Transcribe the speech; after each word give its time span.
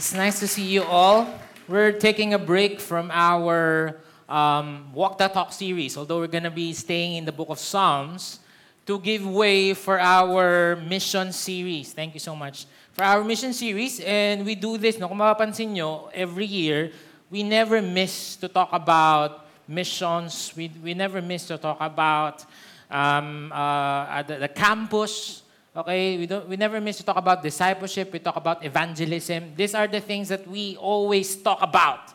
It's 0.00 0.14
nice 0.14 0.40
to 0.40 0.48
see 0.48 0.64
you 0.64 0.82
all. 0.84 1.28
We're 1.68 1.92
taking 1.92 2.32
a 2.32 2.38
break 2.38 2.80
from 2.80 3.10
our 3.12 4.00
um, 4.30 4.94
Walk 4.94 5.18
the 5.18 5.28
Talk 5.28 5.52
series, 5.52 5.94
although 5.98 6.20
we're 6.20 6.32
going 6.32 6.48
to 6.48 6.50
be 6.50 6.72
staying 6.72 7.16
in 7.16 7.26
the 7.26 7.32
book 7.32 7.50
of 7.50 7.58
Psalms 7.58 8.40
to 8.86 8.98
give 8.98 9.28
way 9.28 9.74
for 9.74 10.00
our 10.00 10.74
mission 10.76 11.34
series. 11.34 11.92
Thank 11.92 12.14
you 12.14 12.18
so 12.18 12.34
much. 12.34 12.64
For 12.92 13.04
our 13.04 13.22
mission 13.22 13.52
series, 13.52 14.00
and 14.00 14.46
we 14.46 14.54
do 14.54 14.78
this, 14.78 14.96
no, 14.96 15.06
kung 15.06 15.18
mapapansin 15.18 15.68
nyo, 15.76 16.08
every 16.14 16.46
year, 16.46 16.92
we 17.28 17.42
never 17.42 17.82
miss 17.82 18.36
to 18.36 18.48
talk 18.48 18.70
about 18.72 19.44
missions. 19.68 20.50
We, 20.56 20.72
we 20.82 20.94
never 20.94 21.20
miss 21.20 21.44
to 21.48 21.58
talk 21.58 21.76
about 21.78 22.46
um, 22.90 23.52
uh, 23.52 24.22
the, 24.22 24.36
the 24.38 24.48
campus, 24.48 25.42
Okay, 25.80 26.20
we, 26.20 26.26
don't, 26.28 26.44
we 26.44 26.60
never 26.60 26.76
miss 26.76 27.00
to 27.00 27.04
talk 27.04 27.16
about 27.16 27.40
discipleship. 27.40 28.12
We 28.12 28.20
talk 28.20 28.36
about 28.36 28.60
evangelism. 28.60 29.56
These 29.56 29.72
are 29.72 29.88
the 29.88 30.04
things 30.04 30.28
that 30.28 30.44
we 30.44 30.76
always 30.76 31.40
talk 31.40 31.64
about 31.64 32.12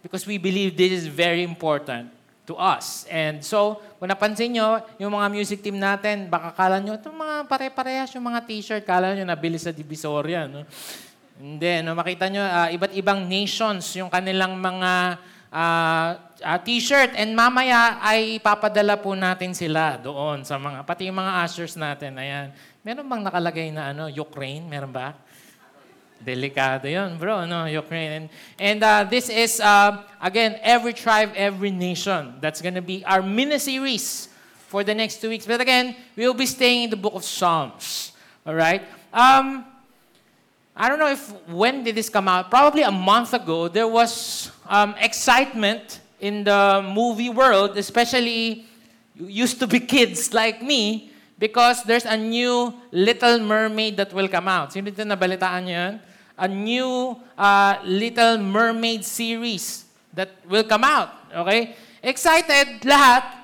because 0.00 0.24
we 0.24 0.40
believe 0.40 0.80
this 0.80 1.04
is 1.04 1.06
very 1.12 1.44
important 1.44 2.08
to 2.48 2.56
us. 2.56 3.04
And 3.12 3.44
so, 3.44 3.84
kung 4.00 4.08
napansin 4.08 4.56
nyo, 4.56 4.80
yung 4.96 5.12
mga 5.12 5.28
music 5.28 5.60
team 5.60 5.76
natin, 5.76 6.32
baka 6.32 6.56
kala 6.56 6.80
nyo, 6.80 6.96
itong 6.96 7.12
mga 7.12 7.36
pare-parehas 7.52 8.08
yung 8.16 8.24
mga 8.24 8.40
t-shirt, 8.48 8.82
kala 8.88 9.12
nyo 9.12 9.28
nabili 9.28 9.60
sa 9.60 9.76
Divisoria. 9.76 10.48
No? 10.48 10.64
Hindi, 11.36 11.84
no? 11.84 11.92
makita 11.92 12.32
nyo, 12.32 12.40
uh, 12.40 12.72
iba't 12.72 12.96
ibang 12.96 13.28
nations 13.28 13.92
yung 13.92 14.08
kanilang 14.08 14.56
mga 14.56 15.20
uh, 15.52 16.10
uh, 16.40 16.58
t-shirt. 16.64 17.12
And 17.14 17.36
mamaya 17.36 18.00
ay 18.00 18.40
papadala 18.40 18.96
po 18.96 19.12
natin 19.12 19.52
sila 19.52 20.00
doon 20.00 20.48
sa 20.48 20.56
mga, 20.56 20.80
pati 20.82 21.12
yung 21.12 21.20
mga 21.20 21.44
ushers 21.44 21.76
natin. 21.76 22.16
Ayan. 22.16 22.71
Meron 22.82 23.06
bang 23.06 23.22
nakalagay 23.22 23.70
na 23.70 23.94
ano, 23.94 24.10
Ukraine? 24.10 24.66
Meron 24.66 24.90
ba? 24.90 25.14
Delikado 26.18 26.90
yun, 26.90 27.14
bro, 27.14 27.46
no? 27.46 27.66
Ukraine. 27.70 28.10
And, 28.10 28.26
and 28.58 28.80
uh, 28.82 29.02
this 29.06 29.30
is, 29.30 29.62
uh, 29.62 30.02
again, 30.18 30.58
every 30.62 30.92
tribe, 30.92 31.30
every 31.38 31.70
nation. 31.70 32.34
That's 32.42 32.58
gonna 32.58 32.82
be 32.82 33.06
our 33.06 33.22
mini-series 33.22 34.28
for 34.66 34.82
the 34.82 34.94
next 34.94 35.22
two 35.22 35.30
weeks. 35.30 35.46
But 35.46 35.60
again, 35.60 35.94
we 36.16 36.26
will 36.26 36.34
be 36.34 36.46
staying 36.46 36.84
in 36.84 36.90
the 36.90 36.98
book 36.98 37.14
of 37.14 37.22
Psalms. 37.22 38.10
All 38.44 38.54
right? 38.54 38.82
Um, 39.14 39.64
I 40.74 40.88
don't 40.88 40.98
know 40.98 41.10
if 41.10 41.30
when 41.46 41.84
did 41.84 41.94
this 41.94 42.08
come 42.08 42.26
out. 42.26 42.50
Probably 42.50 42.82
a 42.82 42.90
month 42.90 43.32
ago, 43.32 43.68
there 43.68 43.86
was 43.86 44.50
um, 44.66 44.96
excitement 44.98 46.00
in 46.18 46.42
the 46.42 46.82
movie 46.82 47.30
world, 47.30 47.78
especially 47.78 48.66
used 49.14 49.60
to 49.60 49.68
be 49.68 49.78
kids 49.78 50.34
like 50.34 50.62
me, 50.62 51.11
Because 51.42 51.82
there's 51.82 52.06
a 52.06 52.14
new 52.14 52.70
Little 52.94 53.42
Mermaid 53.42 53.98
that 53.98 54.14
will 54.14 54.30
come 54.30 54.46
out. 54.46 54.70
Sino 54.70 54.86
dito 54.86 55.02
nabalitaan 55.02 55.66
niyo 55.66 55.74
yan? 55.74 55.94
A 56.38 56.46
new 56.46 57.18
uh, 57.34 57.82
Little 57.82 58.38
Mermaid 58.38 59.02
series 59.02 59.90
that 60.14 60.30
will 60.46 60.62
come 60.62 60.86
out. 60.86 61.10
Okay? 61.34 61.74
Excited 61.98 62.86
lahat. 62.86 63.42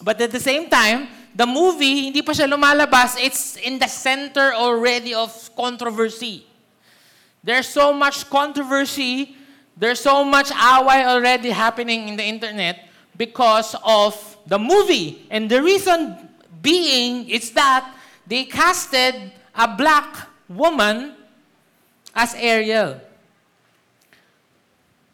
But 0.00 0.16
at 0.16 0.32
the 0.32 0.40
same 0.40 0.72
time, 0.72 1.12
the 1.36 1.44
movie, 1.44 2.08
hindi 2.08 2.24
pa 2.24 2.32
siya 2.32 2.48
lumalabas. 2.48 3.20
It's 3.20 3.60
in 3.60 3.76
the 3.76 3.90
center 3.90 4.56
already 4.56 5.12
of 5.12 5.28
controversy. 5.52 6.48
There's 7.44 7.68
so 7.68 7.92
much 7.92 8.32
controversy. 8.32 9.36
There's 9.76 10.00
so 10.00 10.24
much 10.24 10.48
away 10.48 11.04
already 11.04 11.52
happening 11.52 12.08
in 12.08 12.16
the 12.16 12.24
internet 12.24 12.88
because 13.12 13.76
of 13.84 14.16
the 14.48 14.56
movie. 14.56 15.28
And 15.28 15.52
the 15.52 15.60
reason 15.60 16.32
being 16.64 17.28
is 17.28 17.52
that 17.52 17.92
they 18.24 18.48
casted 18.48 19.28
a 19.52 19.68
black 19.68 20.32
woman 20.48 21.12
as 22.16 22.32
Ariel. 22.40 22.96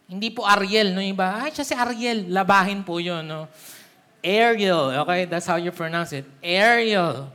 Hindi 0.07 0.31
po 0.31 0.47
Ariel, 0.47 0.95
no? 0.95 1.03
Iba, 1.03 1.43
ay, 1.43 1.51
siya 1.51 1.67
si 1.67 1.75
Ariel. 1.75 2.31
Labahin 2.31 2.83
po 2.87 3.03
yun, 3.03 3.27
no? 3.27 3.51
Ariel, 4.23 4.95
okay? 5.03 5.27
That's 5.27 5.47
how 5.47 5.59
you 5.59 5.75
pronounce 5.75 6.15
it. 6.15 6.23
Ariel. 6.39 7.27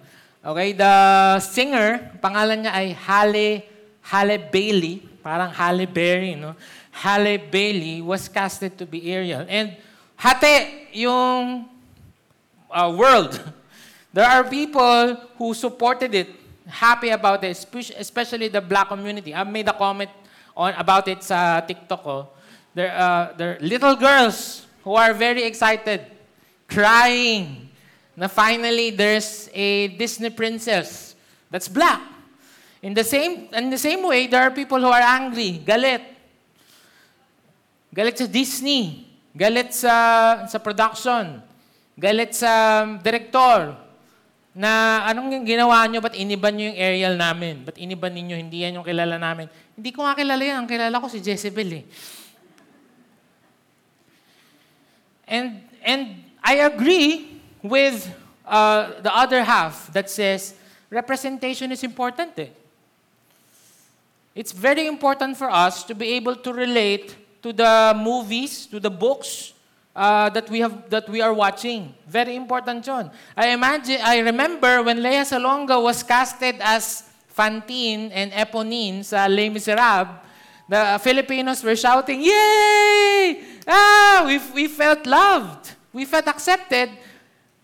Okay, 0.46 0.72
the 0.78 0.94
singer, 1.42 2.14
pangalan 2.22 2.62
niya 2.62 2.72
ay 2.72 2.94
Halle, 2.94 3.48
Halle 4.06 4.38
Bailey. 4.38 5.02
Parang 5.18 5.50
Halle 5.50 5.90
Berry, 5.90 6.38
no? 6.38 6.54
Halle 7.02 7.42
Bailey 7.42 7.98
was 7.98 8.30
casted 8.30 8.78
to 8.78 8.86
be 8.86 9.10
Ariel. 9.10 9.42
And 9.50 9.74
hati 10.14 10.86
yung 10.94 11.66
uh, 12.70 12.90
world 12.94 13.34
There 14.16 14.24
are 14.24 14.48
people 14.48 15.28
who 15.36 15.52
supported 15.52 16.14
it, 16.16 16.32
happy 16.64 17.12
about 17.12 17.44
it, 17.44 17.52
especially 18.00 18.48
the 18.48 18.62
black 18.64 18.88
community. 18.88 19.34
I 19.34 19.44
made 19.44 19.68
a 19.68 19.76
comment 19.76 20.08
on 20.56 20.72
about 20.72 21.04
it 21.04 21.20
sa 21.20 21.60
TikTok 21.60 22.00
ko. 22.00 22.32
There, 22.72 22.96
uh, 22.96 23.36
there 23.36 23.50
are 23.52 23.58
little 23.60 23.92
girls 23.92 24.64
who 24.80 24.96
are 24.96 25.12
very 25.12 25.44
excited, 25.44 26.00
crying, 26.64 27.68
na 28.16 28.24
finally 28.32 28.88
there's 28.88 29.52
a 29.52 29.92
Disney 30.00 30.32
princess 30.32 31.12
that's 31.52 31.68
black. 31.68 32.00
In 32.80 32.96
the 32.96 33.04
same 33.04 33.52
in 33.52 33.68
the 33.68 33.76
same 33.76 34.00
way, 34.00 34.32
there 34.32 34.40
are 34.40 34.50
people 34.50 34.80
who 34.80 34.88
are 34.88 35.04
angry, 35.04 35.60
galit. 35.60 36.00
Galit 37.92 38.16
sa 38.16 38.24
Disney, 38.24 39.12
galit 39.36 39.76
sa 39.76 40.48
sa 40.48 40.56
production, 40.56 41.44
galit 42.00 42.32
sa 42.32 42.80
director, 42.96 43.84
na 44.56 45.04
anong 45.04 45.44
ginawa 45.44 45.84
nyo, 45.84 46.00
ba't 46.00 46.16
iniban 46.16 46.56
nyo 46.56 46.72
yung 46.72 46.80
aerial 46.80 47.14
namin? 47.20 47.60
Ba't 47.60 47.76
iniban 47.76 48.08
ninyo, 48.16 48.40
hindi 48.40 48.64
yan 48.64 48.80
yung 48.80 48.88
kilala 48.88 49.20
namin? 49.20 49.52
Hindi 49.76 49.92
ko 49.92 50.00
nga 50.00 50.16
kilala 50.16 50.40
yan. 50.40 50.64
Ang 50.64 50.68
kilala 50.72 50.96
ko 50.96 51.12
si 51.12 51.20
Jezebel 51.20 51.84
eh. 51.84 51.84
And, 55.28 55.60
and 55.84 56.24
I 56.40 56.64
agree 56.64 57.36
with 57.60 58.08
uh, 58.48 58.96
the 59.04 59.12
other 59.12 59.44
half 59.44 59.92
that 59.92 60.08
says 60.08 60.56
representation 60.88 61.68
is 61.68 61.84
important 61.84 62.32
eh. 62.40 62.48
It's 64.32 64.52
very 64.52 64.86
important 64.88 65.36
for 65.36 65.52
us 65.52 65.84
to 65.84 65.92
be 65.92 66.16
able 66.16 66.36
to 66.36 66.52
relate 66.52 67.12
to 67.44 67.52
the 67.52 67.92
movies, 67.92 68.64
to 68.72 68.80
the 68.80 68.88
books, 68.88 69.52
uh, 69.96 70.28
that 70.28 70.46
we 70.52 70.60
have 70.60 70.88
that 70.92 71.08
we 71.08 71.24
are 71.24 71.32
watching. 71.32 71.96
Very 72.06 72.36
important 72.36 72.86
yun. 72.86 73.10
I 73.32 73.56
imagine 73.56 73.98
I 74.04 74.20
remember 74.20 74.84
when 74.84 75.02
Lea 75.02 75.24
Salonga 75.24 75.80
was 75.80 76.04
casted 76.04 76.60
as 76.60 77.08
Fantine 77.32 78.12
and 78.12 78.30
Eponine 78.30 79.02
sa 79.02 79.24
Les 79.26 79.48
Miserables, 79.48 80.20
the 80.68 81.00
Filipinos 81.00 81.64
were 81.64 81.76
shouting, 81.76 82.20
"Yay! 82.20 83.40
Ah, 83.66 84.28
we 84.28 84.36
we 84.52 84.64
felt 84.68 85.08
loved. 85.08 85.72
We 85.96 86.04
felt 86.04 86.28
accepted." 86.28 86.92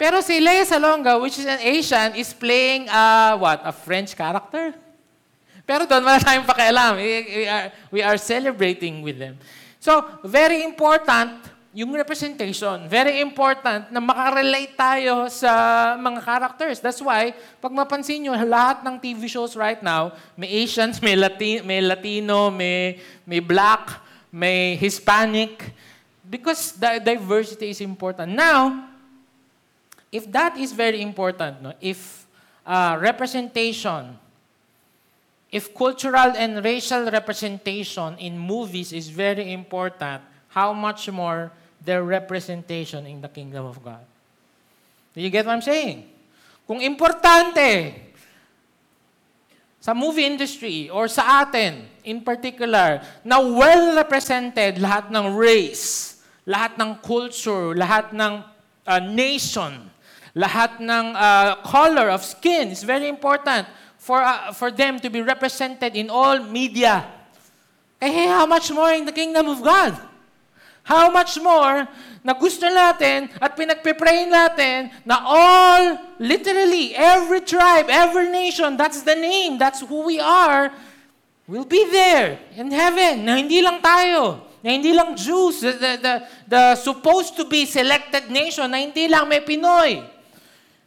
Pero 0.00 0.18
si 0.18 0.40
Lea 0.40 0.66
Salonga, 0.66 1.20
which 1.20 1.38
is 1.38 1.46
an 1.46 1.60
Asian, 1.62 2.16
is 2.18 2.34
playing 2.34 2.88
a, 2.90 3.36
what? 3.38 3.62
A 3.62 3.70
French 3.70 4.16
character? 4.18 4.74
Pero 5.62 5.86
doon, 5.86 6.02
wala 6.02 6.18
tayong 6.18 6.42
pakialam. 6.42 6.98
We, 6.98 7.06
we, 7.22 7.46
are, 7.46 7.70
we 7.94 8.00
are 8.02 8.18
celebrating 8.18 8.98
with 8.98 9.22
them. 9.22 9.38
So, 9.78 10.02
very 10.26 10.66
important 10.66 11.51
yung 11.72 11.96
representation, 11.96 12.84
very 12.84 13.24
important 13.24 13.88
na 13.88 13.96
makarelate 13.96 14.76
tayo 14.76 15.24
sa 15.32 15.96
mga 15.96 16.20
characters. 16.20 16.76
That's 16.84 17.00
why, 17.00 17.32
pag 17.64 17.72
mapansin 17.72 18.28
nyo, 18.28 18.36
lahat 18.36 18.84
ng 18.84 19.00
TV 19.00 19.24
shows 19.24 19.56
right 19.56 19.80
now, 19.80 20.12
may 20.36 20.52
Asians, 20.52 21.00
may, 21.00 21.16
Lati- 21.16 21.64
may 21.64 21.80
Latino, 21.80 22.52
may, 22.52 23.00
may 23.24 23.40
Black, 23.40 23.88
may 24.28 24.76
Hispanic, 24.76 25.72
because 26.28 26.76
the 26.76 27.00
diversity 27.00 27.72
is 27.72 27.80
important. 27.80 28.36
Now, 28.36 28.92
if 30.12 30.28
that 30.28 30.60
is 30.60 30.76
very 30.76 31.00
important, 31.00 31.56
no, 31.64 31.72
if 31.80 32.28
uh, 32.68 33.00
representation, 33.00 34.20
if 35.48 35.72
cultural 35.72 36.36
and 36.36 36.60
racial 36.60 37.08
representation 37.08 38.20
in 38.20 38.36
movies 38.36 38.92
is 38.92 39.08
very 39.08 39.56
important, 39.56 40.20
how 40.52 40.76
much 40.76 41.08
more 41.08 41.48
their 41.84 42.02
representation 42.02 43.06
in 43.06 43.20
the 43.20 43.28
kingdom 43.28 43.66
of 43.66 43.82
God. 43.82 44.02
Do 45.14 45.20
you 45.20 45.30
get 45.30 45.44
what 45.44 45.52
I'm 45.52 45.66
saying? 45.66 46.08
Kung 46.66 46.80
importante 46.80 47.92
sa 49.82 49.92
movie 49.92 50.24
industry 50.24 50.86
or 50.88 51.10
sa 51.10 51.42
atin 51.42 51.90
in 52.06 52.22
particular 52.22 53.02
na 53.26 53.42
well 53.42 53.98
represented 53.98 54.78
lahat 54.78 55.10
ng 55.10 55.34
race, 55.34 56.22
lahat 56.46 56.78
ng 56.78 57.02
culture, 57.02 57.74
lahat 57.74 58.14
ng 58.14 58.46
uh, 58.86 59.02
nation, 59.02 59.90
lahat 60.38 60.78
ng 60.78 61.06
uh, 61.18 61.58
color 61.66 62.14
of 62.14 62.22
skin 62.22 62.70
is 62.70 62.86
very 62.86 63.10
important 63.10 63.66
for 63.98 64.22
uh, 64.22 64.54
for 64.54 64.70
them 64.70 65.02
to 65.02 65.10
be 65.10 65.20
represented 65.20 65.98
in 65.98 66.08
all 66.08 66.38
media. 66.46 67.02
Eh, 68.02 68.26
how 68.26 68.46
much 68.46 68.70
more 68.70 68.90
in 68.94 69.06
the 69.06 69.14
kingdom 69.14 69.46
of 69.50 69.62
God? 69.62 70.11
How 70.82 71.14
much 71.14 71.38
more 71.38 71.86
na 72.26 72.34
gusto 72.34 72.66
natin 72.66 73.30
at 73.38 73.54
pinagpipray 73.54 74.26
natin 74.26 74.90
na 75.06 75.22
all, 75.22 75.98
literally, 76.18 76.94
every 76.94 77.42
tribe, 77.42 77.86
every 77.86 78.30
nation, 78.30 78.74
that's 78.74 79.02
the 79.02 79.14
name, 79.14 79.58
that's 79.58 79.82
who 79.82 80.06
we 80.06 80.18
are, 80.18 80.74
will 81.46 81.66
be 81.66 81.86
there 81.90 82.38
in 82.54 82.70
heaven 82.70 83.26
na 83.26 83.38
hindi 83.38 83.62
lang 83.62 83.78
tayo, 83.82 84.42
na 84.62 84.70
hindi 84.74 84.94
lang 84.94 85.14
Jews, 85.14 85.62
the, 85.62 85.74
the, 85.74 85.92
the, 85.98 86.14
the 86.46 86.62
supposed 86.78 87.34
to 87.38 87.46
be 87.46 87.66
selected 87.66 88.30
nation, 88.30 88.70
na 88.70 88.78
hindi 88.78 89.06
lang 89.06 89.26
may 89.26 89.42
Pinoy. 89.42 90.02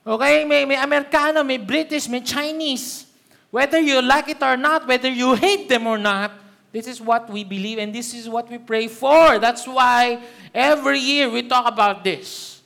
Okay? 0.06 0.44
May, 0.44 0.64
may 0.64 0.80
Amerikano, 0.80 1.44
may 1.44 1.58
British, 1.60 2.08
may 2.08 2.24
Chinese. 2.24 3.08
Whether 3.52 3.80
you 3.80 4.04
like 4.04 4.28
it 4.28 4.44
or 4.44 4.56
not, 4.56 4.88
whether 4.88 5.08
you 5.08 5.36
hate 5.36 5.68
them 5.68 5.88
or 5.88 5.98
not, 5.98 6.45
this 6.76 6.88
is 6.88 7.00
what 7.00 7.30
we 7.30 7.46
believe 7.46 7.80
and 7.80 7.96
this 7.96 8.14
is 8.14 8.28
what 8.28 8.52
we 8.52 8.58
pray 8.58 8.90
for. 8.90 9.40
That's 9.40 9.66
why 9.66 10.20
every 10.54 11.00
year 11.00 11.30
we 11.30 11.48
talk 11.48 11.72
about 11.72 12.04
this. 12.04 12.62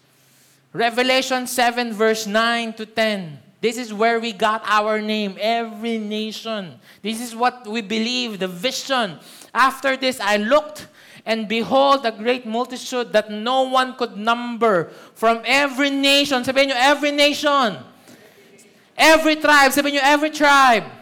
Revelation 0.74 1.46
7 1.46 1.94
verse 1.94 2.26
9 2.26 2.74
to 2.74 2.88
10. 2.88 3.38
This 3.62 3.78
is 3.78 3.94
where 3.94 4.20
we 4.20 4.34
got 4.34 4.64
our 4.66 5.00
name, 5.00 5.38
every 5.40 6.00
nation. 6.00 6.80
This 7.04 7.22
is 7.22 7.36
what 7.36 7.68
we 7.68 7.82
believe, 7.82 8.40
the 8.40 8.48
vision. 8.48 9.20
After 9.54 9.96
this, 9.96 10.20
I 10.20 10.38
looked, 10.38 10.88
and 11.24 11.48
behold, 11.48 12.04
a 12.04 12.12
great 12.12 12.48
multitude 12.48 13.14
that 13.14 13.30
no 13.30 13.70
one 13.70 13.96
could 13.96 14.18
number 14.18 14.86
from 15.14 15.44
every 15.46 15.92
nation. 15.92 16.42
Sabihin 16.42 16.70
nyo, 16.70 16.76
every 16.78 17.12
nation. 17.12 17.78
Every 18.98 19.36
tribe. 19.36 19.70
Sabihin 19.70 20.00
nyo, 20.00 20.02
every 20.02 20.32
tribe 20.32 20.99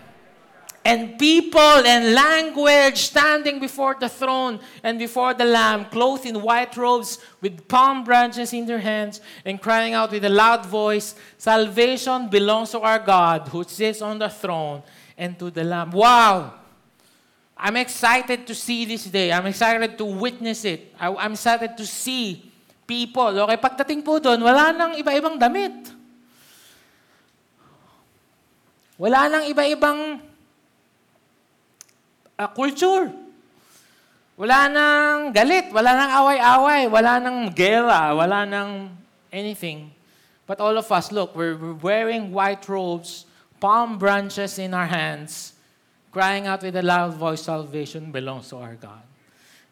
and 0.87 1.19
people 1.19 1.83
and 1.83 2.15
language 2.15 3.11
standing 3.11 3.59
before 3.59 3.99
the 3.99 4.07
throne 4.07 4.55
and 4.79 4.95
before 4.95 5.35
the 5.35 5.43
Lamb, 5.43 5.83
clothed 5.91 6.23
in 6.23 6.39
white 6.39 6.79
robes 6.79 7.19
with 7.43 7.67
palm 7.67 8.07
branches 8.07 8.55
in 8.55 8.63
their 8.63 8.79
hands, 8.79 9.19
and 9.43 9.59
crying 9.59 9.91
out 9.91 10.15
with 10.15 10.23
a 10.23 10.31
loud 10.31 10.63
voice, 10.63 11.13
Salvation 11.35 12.31
belongs 12.31 12.71
to 12.71 12.79
our 12.79 13.03
God 13.03 13.51
who 13.51 13.67
sits 13.67 14.01
on 14.01 14.15
the 14.15 14.31
throne 14.31 14.81
and 15.19 15.35
to 15.35 15.51
the 15.51 15.67
Lamb. 15.67 15.91
Wow! 15.91 16.55
I'm 17.57 17.75
excited 17.75 18.47
to 18.47 18.55
see 18.55 18.85
this 18.85 19.11
day. 19.11 19.33
I'm 19.33 19.45
excited 19.45 19.97
to 19.97 20.05
witness 20.05 20.63
it. 20.63 20.95
I'm 20.95 21.33
excited 21.33 21.75
to 21.75 21.85
see 21.85 22.49
people. 22.87 23.27
Okay, 23.43 23.59
pagdating 23.59 24.07
po 24.07 24.23
doon, 24.23 24.39
wala 24.39 24.71
nang 24.71 24.95
iba-ibang 24.95 25.35
damit. 25.35 25.91
Wala 28.95 29.27
nang 29.27 29.43
iba-ibang 29.51 30.23
uh, 32.37 32.47
culture. 32.47 33.11
Wala 34.37 34.69
nang 34.69 35.33
galit, 35.33 35.73
wala 35.73 35.97
nang 35.97 36.11
away-away, 36.13 36.81
wala 36.85 37.17
nang 37.17 37.49
gera, 37.57 38.13
wala 38.13 38.45
nang 38.45 38.93
anything. 39.33 39.89
But 40.45 40.61
all 40.61 40.77
of 40.77 40.85
us, 40.91 41.11
look, 41.11 41.35
we're, 41.35 41.57
wearing 41.81 42.31
white 42.31 42.69
robes, 42.69 43.25
palm 43.59 43.97
branches 43.97 44.59
in 44.61 44.73
our 44.77 44.85
hands, 44.85 45.53
crying 46.13 46.45
out 46.45 46.61
with 46.61 46.77
a 46.77 46.85
loud 46.85 47.15
voice, 47.15 47.41
salvation 47.41 48.11
belongs 48.11 48.49
to 48.49 48.57
our 48.57 48.75
God. 48.75 49.01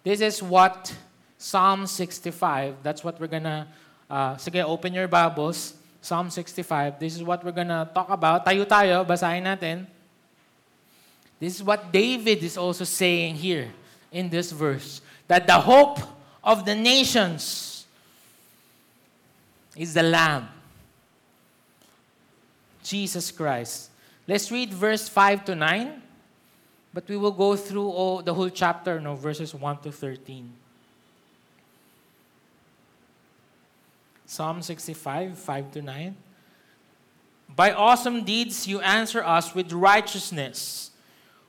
This 0.04 0.20
is 0.20 0.42
what 0.42 0.94
Psalm 1.38 1.86
65, 1.86 2.82
that's 2.82 3.04
what 3.04 3.20
we're 3.22 3.30
gonna, 3.30 3.68
uh, 4.10 4.36
sige, 4.36 4.62
open 4.66 4.94
your 4.94 5.08
Bibles, 5.08 5.76
Psalm 6.02 6.30
65, 6.30 7.00
this 7.00 7.16
is 7.16 7.24
what 7.24 7.44
we're 7.46 7.56
gonna 7.56 7.90
talk 7.94 8.10
about. 8.10 8.46
Tayo 8.46 8.66
tayo, 8.66 9.06
basahin 9.06 9.46
natin. 9.46 9.86
This 11.40 11.56
is 11.56 11.64
what 11.64 11.92
David 11.92 12.44
is 12.44 12.58
also 12.58 12.84
saying 12.84 13.36
here 13.36 13.72
in 14.12 14.30
this 14.30 14.52
verse 14.52 15.02
that 15.28 15.48
the 15.48 15.60
hope 15.60 16.00
of 16.44 16.66
the 16.66 16.76
nations 16.76 17.86
is 19.76 19.94
the 19.94 20.04
Lamb, 20.04 20.48
Jesus 22.84 23.32
Christ. 23.32 23.90
Let's 24.28 24.52
read 24.52 24.74
verse 24.74 25.10
5 25.10 25.46
to 25.46 25.56
9, 25.56 26.02
but 26.94 27.08
we 27.10 27.18
will 27.18 27.32
go 27.32 27.56
through 27.56 27.90
all, 27.90 28.22
the 28.22 28.34
whole 28.34 28.50
chapter, 28.50 29.00
no, 29.00 29.16
verses 29.16 29.54
1 29.54 29.80
to 29.80 29.92
13. 29.92 30.52
Psalm 34.26 34.62
65, 34.62 35.38
5 35.38 35.72
to 35.72 35.82
9. 35.82 36.16
By 37.56 37.72
awesome 37.72 38.24
deeds 38.24 38.68
you 38.68 38.80
answer 38.80 39.24
us 39.24 39.54
with 39.54 39.72
righteousness 39.72 40.92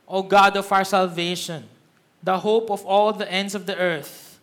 O 0.07 0.23
God 0.23 0.55
of 0.55 0.71
our 0.71 0.85
salvation, 0.85 1.65
the 2.23 2.39
hope 2.39 2.71
of 2.71 2.85
all 2.85 3.11
the 3.11 3.29
ends 3.31 3.53
of 3.53 3.65
the 3.65 3.77
earth 3.77 4.39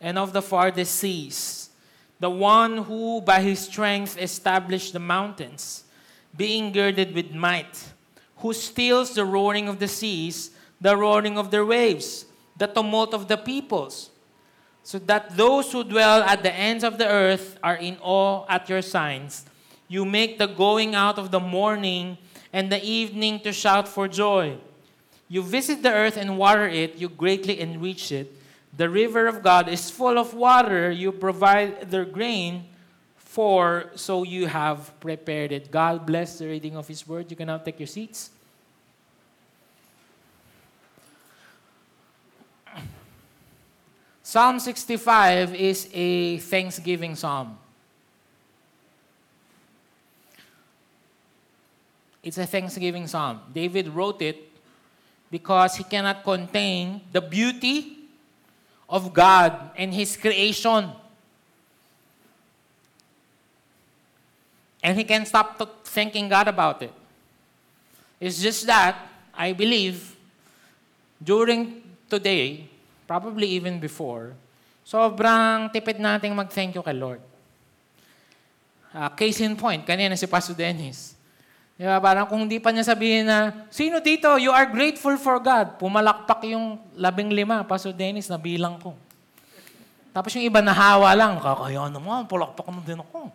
and 0.00 0.18
of 0.18 0.32
the 0.32 0.42
farthest 0.42 0.94
seas, 0.94 1.70
the 2.18 2.30
one 2.30 2.84
who 2.84 3.20
by 3.22 3.40
his 3.40 3.60
strength 3.60 4.20
established 4.20 4.92
the 4.92 4.98
mountains, 4.98 5.84
being 6.36 6.70
girded 6.70 7.14
with 7.14 7.32
might, 7.32 7.92
who 8.36 8.52
stills 8.52 9.14
the 9.14 9.24
roaring 9.24 9.68
of 9.68 9.78
the 9.78 9.88
seas, 9.88 10.50
the 10.80 10.96
roaring 10.96 11.38
of 11.38 11.50
their 11.50 11.64
waves, 11.64 12.26
the 12.56 12.66
tumult 12.66 13.14
of 13.14 13.28
the 13.28 13.36
peoples, 13.36 14.10
so 14.82 14.98
that 14.98 15.36
those 15.36 15.72
who 15.72 15.84
dwell 15.84 16.22
at 16.22 16.42
the 16.42 16.52
ends 16.52 16.84
of 16.84 16.98
the 16.98 17.08
earth 17.08 17.58
are 17.62 17.76
in 17.76 17.96
awe 18.00 18.44
at 18.48 18.68
your 18.68 18.82
signs. 18.82 19.44
You 19.88 20.04
make 20.04 20.38
the 20.38 20.46
going 20.46 20.94
out 20.94 21.18
of 21.18 21.30
the 21.30 21.40
morning 21.40 22.16
and 22.52 22.70
the 22.70 22.82
evening 22.82 23.40
to 23.40 23.52
shout 23.52 23.88
for 23.88 24.08
joy. 24.08 24.56
You 25.30 25.42
visit 25.42 25.84
the 25.84 25.92
earth 25.92 26.16
and 26.16 26.36
water 26.36 26.66
it, 26.66 26.96
you 26.96 27.08
greatly 27.08 27.60
enrich 27.60 28.10
it. 28.10 28.34
The 28.76 28.90
river 28.90 29.28
of 29.28 29.44
God 29.44 29.68
is 29.68 29.88
full 29.88 30.18
of 30.18 30.34
water, 30.34 30.90
you 30.90 31.12
provide 31.12 31.88
their 31.88 32.04
grain, 32.04 32.66
for 33.14 33.92
so 33.94 34.24
you 34.24 34.46
have 34.46 34.90
prepared 34.98 35.52
it. 35.52 35.70
God 35.70 36.04
bless 36.04 36.38
the 36.38 36.48
reading 36.48 36.76
of 36.76 36.88
His 36.88 37.06
word. 37.06 37.30
You 37.30 37.36
can 37.36 37.46
now 37.46 37.58
take 37.58 37.78
your 37.78 37.86
seats. 37.86 38.30
Psalm 44.24 44.58
65 44.58 45.54
is 45.54 45.88
a 45.92 46.38
thanksgiving 46.38 47.14
psalm. 47.14 47.56
It's 52.22 52.38
a 52.38 52.46
thanksgiving 52.46 53.06
psalm. 53.06 53.40
David 53.52 53.88
wrote 53.88 54.22
it 54.22 54.49
because 55.30 55.76
he 55.76 55.84
cannot 55.84 56.22
contain 56.26 57.00
the 57.12 57.22
beauty 57.22 58.00
of 58.90 59.14
God 59.14 59.70
and 59.78 59.94
His 59.94 60.18
creation. 60.18 60.90
And 64.82 64.98
he 64.98 65.04
can't 65.04 65.28
stop 65.28 65.54
thanking 65.86 66.28
God 66.28 66.48
about 66.48 66.82
it. 66.82 66.92
It's 68.18 68.42
just 68.42 68.66
that, 68.66 68.96
I 69.32 69.52
believe, 69.52 70.16
during 71.22 71.80
today, 72.08 72.66
probably 73.06 73.46
even 73.46 73.78
before, 73.78 74.34
sobrang 74.84 75.70
tipid 75.70 76.00
nating 76.00 76.34
mag-thank 76.34 76.74
you 76.74 76.82
kay 76.82 76.96
Lord. 76.96 77.20
Uh, 78.90 79.08
case 79.14 79.38
in 79.40 79.54
point, 79.54 79.86
kanina 79.86 80.18
si 80.18 80.26
Pastor 80.26 80.56
Dennis. 80.56 81.14
Di 81.80 81.88
ba? 81.88 81.96
Parang 81.96 82.28
kung 82.28 82.44
hindi 82.44 82.60
pa 82.60 82.68
niya 82.76 82.84
sabihin 82.84 83.24
na, 83.24 83.64
sino 83.72 84.04
dito, 84.04 84.28
you 84.36 84.52
are 84.52 84.68
grateful 84.68 85.16
for 85.16 85.40
God. 85.40 85.80
Pumalakpak 85.80 86.44
yung 86.44 86.76
labing 86.92 87.32
lima. 87.32 87.64
Pastor 87.64 87.96
Dennis, 87.96 88.28
nabilang 88.28 88.76
ko. 88.76 88.92
Tapos 90.12 90.28
yung 90.36 90.44
iba 90.44 90.60
nahawa 90.60 91.16
lang. 91.16 91.40
Kakaya 91.40 91.88
naman, 91.88 92.28
palakpak 92.28 92.68
mo 92.68 92.84
din 92.84 93.00
ako. 93.00 93.32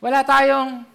Wala 0.00 0.24
tayong... 0.24 0.88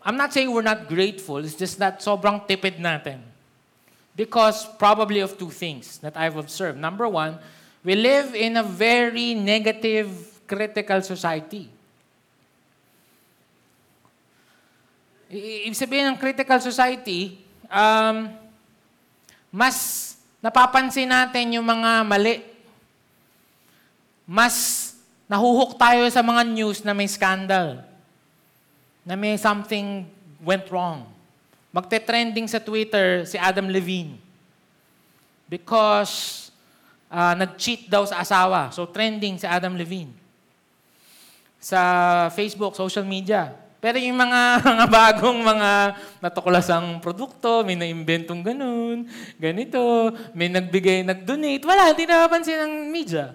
I'm 0.00 0.16
not 0.16 0.32
saying 0.32 0.48
we're 0.48 0.64
not 0.64 0.88
grateful. 0.88 1.44
It's 1.44 1.52
just 1.52 1.76
that 1.76 2.00
sobrang 2.00 2.48
tipid 2.48 2.80
natin. 2.80 3.20
Because 4.16 4.64
probably 4.80 5.20
of 5.20 5.36
two 5.36 5.52
things 5.52 6.00
that 6.00 6.16
I've 6.16 6.40
observed. 6.40 6.80
Number 6.80 7.04
one, 7.04 7.36
we 7.84 7.92
live 7.92 8.32
in 8.32 8.56
a 8.56 8.64
very 8.64 9.36
negative, 9.36 10.08
critical 10.48 11.04
society. 11.04 11.68
Ibig 15.30 15.78
sabihin 15.78 16.10
ng 16.10 16.18
critical 16.18 16.58
society, 16.58 17.38
um, 17.70 18.34
mas 19.54 20.18
napapansin 20.42 21.06
natin 21.06 21.54
yung 21.54 21.62
mga 21.62 22.02
mali. 22.02 22.42
Mas 24.26 24.90
nahuhok 25.30 25.78
tayo 25.78 26.02
sa 26.10 26.26
mga 26.26 26.42
news 26.50 26.82
na 26.82 26.90
may 26.90 27.06
scandal. 27.06 27.78
Na 29.06 29.14
may 29.14 29.38
something 29.38 30.02
went 30.42 30.66
wrong. 30.66 31.06
Magte-trending 31.70 32.50
sa 32.50 32.58
Twitter 32.58 33.22
si 33.22 33.38
Adam 33.38 33.70
Levine. 33.70 34.18
Because 35.46 36.50
uh, 37.06 37.38
nag-cheat 37.38 37.86
daw 37.86 38.02
sa 38.02 38.18
asawa. 38.18 38.74
So 38.74 38.82
trending 38.90 39.38
si 39.38 39.46
Adam 39.46 39.78
Levine. 39.78 40.10
Sa 41.62 41.78
Facebook, 42.34 42.74
social 42.74 43.06
media, 43.06 43.54
pero 43.80 43.96
yung 43.96 44.20
mga, 44.20 44.40
mga 44.76 44.86
bagong 44.92 45.40
mga 45.40 45.70
natuklasang 46.20 47.00
produkto, 47.00 47.64
may 47.64 47.80
naimbentong 47.80 48.44
ganun, 48.44 49.08
ganito, 49.40 50.12
may 50.36 50.52
nagbigay, 50.52 51.00
nag-donate, 51.00 51.64
wala, 51.64 51.96
hindi 51.96 52.04
napapansin 52.04 52.60
ng 52.60 52.74
media. 52.92 53.32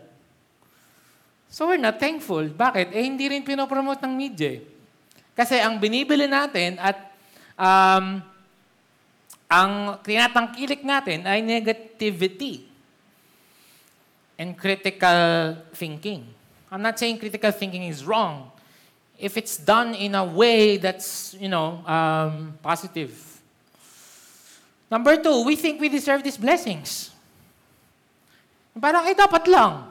So 1.49 1.65
we're 1.65 1.81
not 1.81 1.97
thankful. 1.97 2.45
Bakit? 2.45 2.93
Eh, 2.93 3.03
hindi 3.09 3.25
rin 3.25 3.41
pinopromote 3.41 4.05
ng 4.05 4.13
media. 4.13 4.53
Eh. 4.53 4.61
Kasi 5.33 5.57
ang 5.57 5.81
binibili 5.81 6.29
natin 6.29 6.77
at 6.77 6.95
um, 7.57 8.21
ang 9.49 9.71
tinatangkilik 10.05 10.85
natin 10.85 11.25
ay 11.25 11.41
negativity 11.41 12.69
and 14.37 14.53
critical 14.53 15.57
thinking. 15.73 16.27
I'm 16.69 16.83
not 16.83 16.99
saying 16.99 17.17
critical 17.17 17.49
thinking 17.55 17.87
is 17.87 18.03
wrong 18.05 18.54
if 19.19 19.37
it's 19.37 19.57
done 19.57 19.95
in 19.95 20.15
a 20.15 20.23
way 20.23 20.77
that's, 20.77 21.35
you 21.39 21.47
know, 21.47 21.81
um, 21.87 22.53
positive. 22.61 23.13
Number 24.91 25.17
two, 25.17 25.43
we 25.43 25.55
think 25.55 25.81
we 25.81 25.89
deserve 25.89 26.23
these 26.23 26.37
blessings. 26.37 27.11
Parang, 28.75 29.07
eh, 29.07 29.15
dapat 29.15 29.47
lang. 29.47 29.87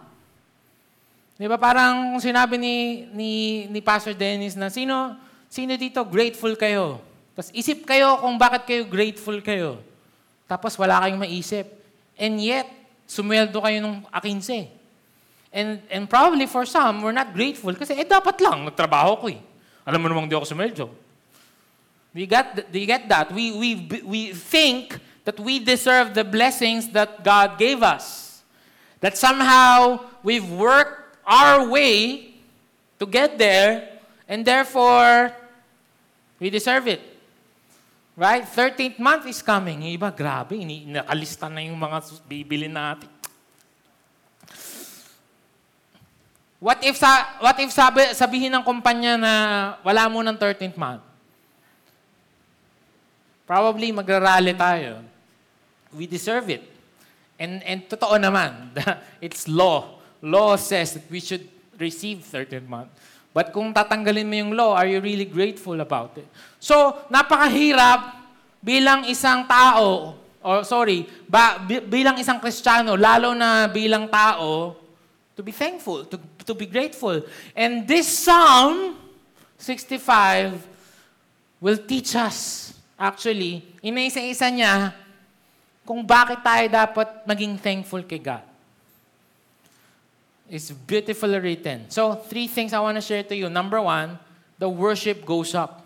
Di 1.34 1.50
ba 1.50 1.58
parang 1.58 2.14
sinabi 2.22 2.54
ni, 2.54 2.76
ni, 3.10 3.30
ni 3.66 3.80
Pastor 3.82 4.14
Dennis 4.14 4.54
na 4.54 4.70
sino, 4.70 5.18
sino 5.50 5.74
dito 5.74 5.98
grateful 6.06 6.54
kayo? 6.54 7.02
Tapos 7.34 7.50
isip 7.50 7.82
kayo 7.82 8.22
kung 8.22 8.38
bakit 8.38 8.62
kayo 8.62 8.82
grateful 8.86 9.42
kayo. 9.42 9.82
Tapos 10.46 10.78
wala 10.78 11.02
kayong 11.02 11.18
maisip. 11.18 11.66
And 12.14 12.38
yet, 12.38 12.70
sumweldo 13.10 13.58
kayo 13.58 13.82
ng 13.82 14.06
akinse. 14.14 14.70
And, 15.54 15.78
and 15.86 16.10
probably 16.10 16.50
for 16.50 16.66
some, 16.66 16.98
we're 16.98 17.14
not 17.14 17.30
grateful 17.30 17.70
kasi 17.78 17.94
eh 17.94 18.02
dapat 18.02 18.42
lang, 18.42 18.66
nagtrabaho 18.66 19.22
ko 19.22 19.26
eh. 19.30 19.38
Alam 19.86 20.02
mo 20.02 20.06
namang 20.10 20.26
di 20.26 20.34
ako 20.34 20.50
sumweldo. 20.50 20.90
Do 22.10 22.18
you 22.18 22.26
get, 22.26 22.58
do 22.58 22.76
you 22.82 22.90
get 22.90 23.06
that? 23.06 23.30
We, 23.30 23.54
we, 23.54 23.70
we 24.02 24.20
think 24.34 24.98
that 25.22 25.38
we 25.38 25.62
deserve 25.62 26.10
the 26.10 26.26
blessings 26.26 26.90
that 26.90 27.22
God 27.22 27.54
gave 27.54 27.86
us. 27.86 28.42
That 28.98 29.14
somehow 29.14 30.02
we've 30.26 30.50
worked 30.50 31.22
our 31.22 31.70
way 31.70 32.34
to 32.98 33.06
get 33.06 33.38
there, 33.38 34.00
and 34.26 34.44
therefore, 34.44 35.30
we 36.38 36.50
deserve 36.50 36.88
it. 36.88 37.00
Right? 38.16 38.42
13th 38.42 38.98
month 38.98 39.26
is 39.26 39.42
coming. 39.42 39.82
Iba, 39.82 40.10
grabe, 40.10 40.58
nakalista 40.86 41.46
na 41.50 41.62
yung 41.62 41.78
mga 41.78 41.98
bibili 42.26 42.66
natin. 42.66 43.13
What 46.64 46.80
if 46.80 46.96
sa 46.96 47.36
what 47.44 47.60
if 47.60 47.68
sabi, 47.68 48.16
sabihin 48.16 48.48
ng 48.56 48.64
kumpanya 48.64 49.20
na 49.20 49.32
wala 49.84 50.08
mo 50.08 50.24
ng 50.24 50.32
13th 50.32 50.80
month? 50.80 51.04
Probably 53.44 53.92
magrarally 53.92 54.56
tayo. 54.56 55.04
We 55.92 56.08
deserve 56.08 56.48
it. 56.48 56.64
And 57.36 57.60
and 57.68 57.84
totoo 57.84 58.16
naman, 58.16 58.72
it's 59.20 59.44
law. 59.44 60.00
Law 60.24 60.56
says 60.56 60.96
that 60.96 61.04
we 61.12 61.20
should 61.20 61.44
receive 61.76 62.24
13th 62.24 62.64
month. 62.64 62.88
But 63.36 63.52
kung 63.52 63.76
tatanggalin 63.76 64.24
mo 64.24 64.34
yung 64.40 64.52
law, 64.56 64.72
are 64.72 64.88
you 64.88 65.04
really 65.04 65.28
grateful 65.28 65.76
about 65.76 66.16
it? 66.16 66.24
So, 66.56 66.96
napakahirap 67.12 68.24
bilang 68.64 69.04
isang 69.04 69.44
tao, 69.44 70.16
or 70.40 70.64
sorry, 70.64 71.04
ba, 71.28 71.60
bilang 71.66 72.16
isang 72.16 72.40
Kristiyano, 72.40 72.96
lalo 72.96 73.36
na 73.36 73.68
bilang 73.68 74.08
tao, 74.08 74.80
to 75.34 75.42
be 75.42 75.50
thankful, 75.50 76.06
to, 76.06 76.16
to 76.46 76.52
be 76.54 76.66
grateful. 76.66 77.24
And 77.56 77.88
this 77.88 78.06
Psalm 78.06 78.96
65 79.58 80.60
will 81.60 81.80
teach 81.80 82.12
us, 82.16 82.70
actually, 83.00 83.64
inaisa-isa 83.80 84.52
niya, 84.52 84.92
kung 85.84 86.04
bakit 86.04 86.44
tayo 86.44 86.64
dapat 86.68 87.08
maging 87.24 87.56
thankful 87.56 88.04
kay 88.04 88.20
God. 88.20 88.44
It's 90.48 90.68
beautifully 90.72 91.40
written. 91.40 91.88
So, 91.88 92.12
three 92.28 92.48
things 92.48 92.76
I 92.76 92.80
want 92.84 93.00
to 93.00 93.04
share 93.04 93.24
to 93.24 93.36
you. 93.36 93.48
Number 93.48 93.80
one, 93.80 94.20
the 94.60 94.68
worship 94.68 95.24
goes 95.24 95.56
up. 95.56 95.80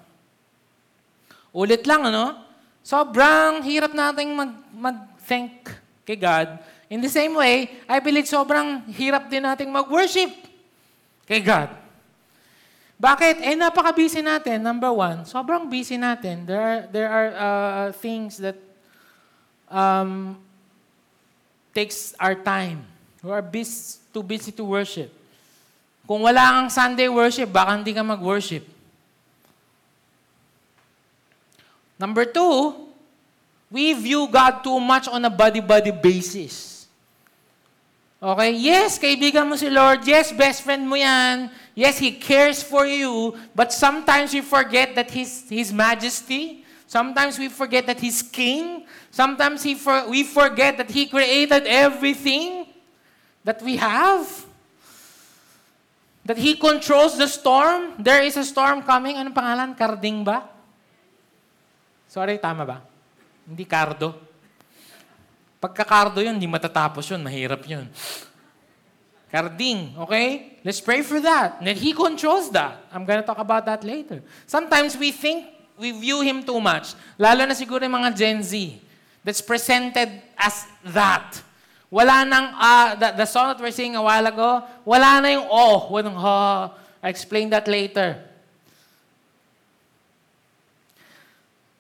Ulit 1.55 1.87
lang, 1.87 2.11
ano? 2.11 2.43
Sobrang 2.83 3.63
hirap 3.63 3.95
nating 3.95 4.35
mag, 4.35 4.53
mag-thank 4.75 5.71
kay 6.03 6.19
God. 6.19 6.59
In 6.91 6.99
the 6.99 7.13
same 7.13 7.37
way, 7.37 7.71
I 7.87 8.01
believe 8.01 8.27
sobrang 8.27 8.83
hirap 8.91 9.31
din 9.31 9.45
nating 9.45 9.71
mag-worship 9.71 10.48
kay 11.29 11.45
God. 11.45 11.69
Bakit? 12.99 13.45
Eh, 13.47 13.55
napaka-busy 13.55 14.25
natin. 14.25 14.59
Number 14.59 14.91
one, 14.91 15.23
sobrang 15.23 15.71
busy 15.71 15.95
natin. 15.95 16.43
There 16.43 16.59
are, 16.59 16.81
there 16.91 17.09
are 17.13 17.29
uh, 17.31 17.87
things 17.95 18.43
that 18.43 18.59
um, 19.71 20.35
takes 21.71 22.17
our 22.19 22.35
time. 22.35 22.83
We 23.23 23.31
are 23.31 23.45
busy, 23.45 24.03
too 24.11 24.25
busy 24.27 24.51
to 24.51 24.65
worship. 24.67 25.15
Kung 26.09 26.27
wala 26.27 26.41
kang 26.41 26.71
Sunday 26.73 27.07
worship, 27.07 27.53
baka 27.53 27.77
hindi 27.77 27.93
ka 27.93 28.03
mag-worship. 28.03 28.67
Number 31.99 32.25
two, 32.25 32.89
we 33.71 33.93
view 33.93 34.27
God 34.31 34.63
too 34.65 34.79
much 34.81 35.07
on 35.07 35.23
a 35.23 35.31
body-body 35.31 35.91
basis. 35.91 36.78
Okay? 38.19 38.51
Yes, 38.59 38.99
kaibigan 38.99 39.47
mo 39.47 39.55
si 39.55 39.71
Lord. 39.71 40.03
Yes, 40.03 40.35
best 40.35 40.67
friend 40.67 40.83
mo 40.83 40.99
yan. 40.99 41.55
Yes, 41.79 42.03
He 42.03 42.19
cares 42.19 42.67
for 42.67 42.83
you. 42.83 43.39
But 43.55 43.71
sometimes 43.71 44.35
we 44.35 44.43
forget 44.43 44.99
that 44.99 45.07
His, 45.15 45.47
His 45.47 45.71
majesty. 45.71 46.67
Sometimes 46.91 47.39
we 47.39 47.47
forget 47.47 47.87
that 47.87 48.03
He's 48.03 48.19
King. 48.25 48.89
Sometimes 49.15 49.63
he 49.63 49.79
for, 49.79 50.09
we 50.11 50.27
forget 50.27 50.77
that 50.83 50.91
He 50.91 51.07
created 51.07 51.69
everything 51.71 52.67
that 53.45 53.63
we 53.63 53.79
have. 53.79 54.27
That 56.27 56.39
He 56.43 56.59
controls 56.59 57.15
the 57.15 57.31
storm. 57.31 57.95
There 58.03 58.23
is 58.27 58.35
a 58.35 58.45
storm 58.45 58.83
coming. 58.83 59.15
Anong 59.15 59.37
pangalan? 59.37 59.79
Karding 59.79 60.27
ba? 60.27 60.43
Sorry, 62.11 62.41
tama 62.43 62.67
ba? 62.67 62.83
Hindi 63.47 63.63
kardo. 63.63 64.28
Pagka-kardo 65.59 66.23
yun, 66.23 66.39
hindi 66.39 66.47
matatapos 66.47 67.11
yun. 67.11 67.19
Mahirap 67.23 67.67
yun. 67.67 67.87
Karding, 69.29 69.93
okay? 69.99 70.57
Let's 70.65 70.81
pray 70.81 71.03
for 71.03 71.21
that. 71.21 71.61
And 71.61 71.77
He 71.77 71.93
controls 71.93 72.49
that. 72.55 72.87
I'm 72.95 73.05
gonna 73.05 73.27
talk 73.27 73.39
about 73.39 73.67
that 73.67 73.85
later. 73.85 74.23
Sometimes 74.47 74.97
we 74.97 75.13
think 75.13 75.45
we 75.77 75.93
view 75.93 76.23
Him 76.23 76.47
too 76.47 76.63
much. 76.63 76.95
Lalo 77.19 77.45
na 77.45 77.53
siguro 77.53 77.83
yung 77.85 77.99
mga 77.99 78.15
Gen 78.17 78.41
Z 78.41 78.55
that's 79.21 79.43
presented 79.43 80.09
as 80.39 80.65
that. 80.81 81.43
Wala 81.91 82.25
nang, 82.25 82.53
uh, 82.57 82.89
the, 82.97 83.25
the 83.25 83.27
song 83.29 83.49
that 83.49 83.61
we're 83.61 83.73
singing 83.73 83.97
a 83.97 84.05
while 84.05 84.27
ago, 84.29 84.63
wala 84.85 85.21
na 85.25 85.29
yung 85.33 85.49
oh, 85.49 85.89
walang 85.89 86.17
ha. 86.17 86.73
I 87.03 87.09
explain 87.09 87.49
that 87.51 87.69
later. 87.69 88.28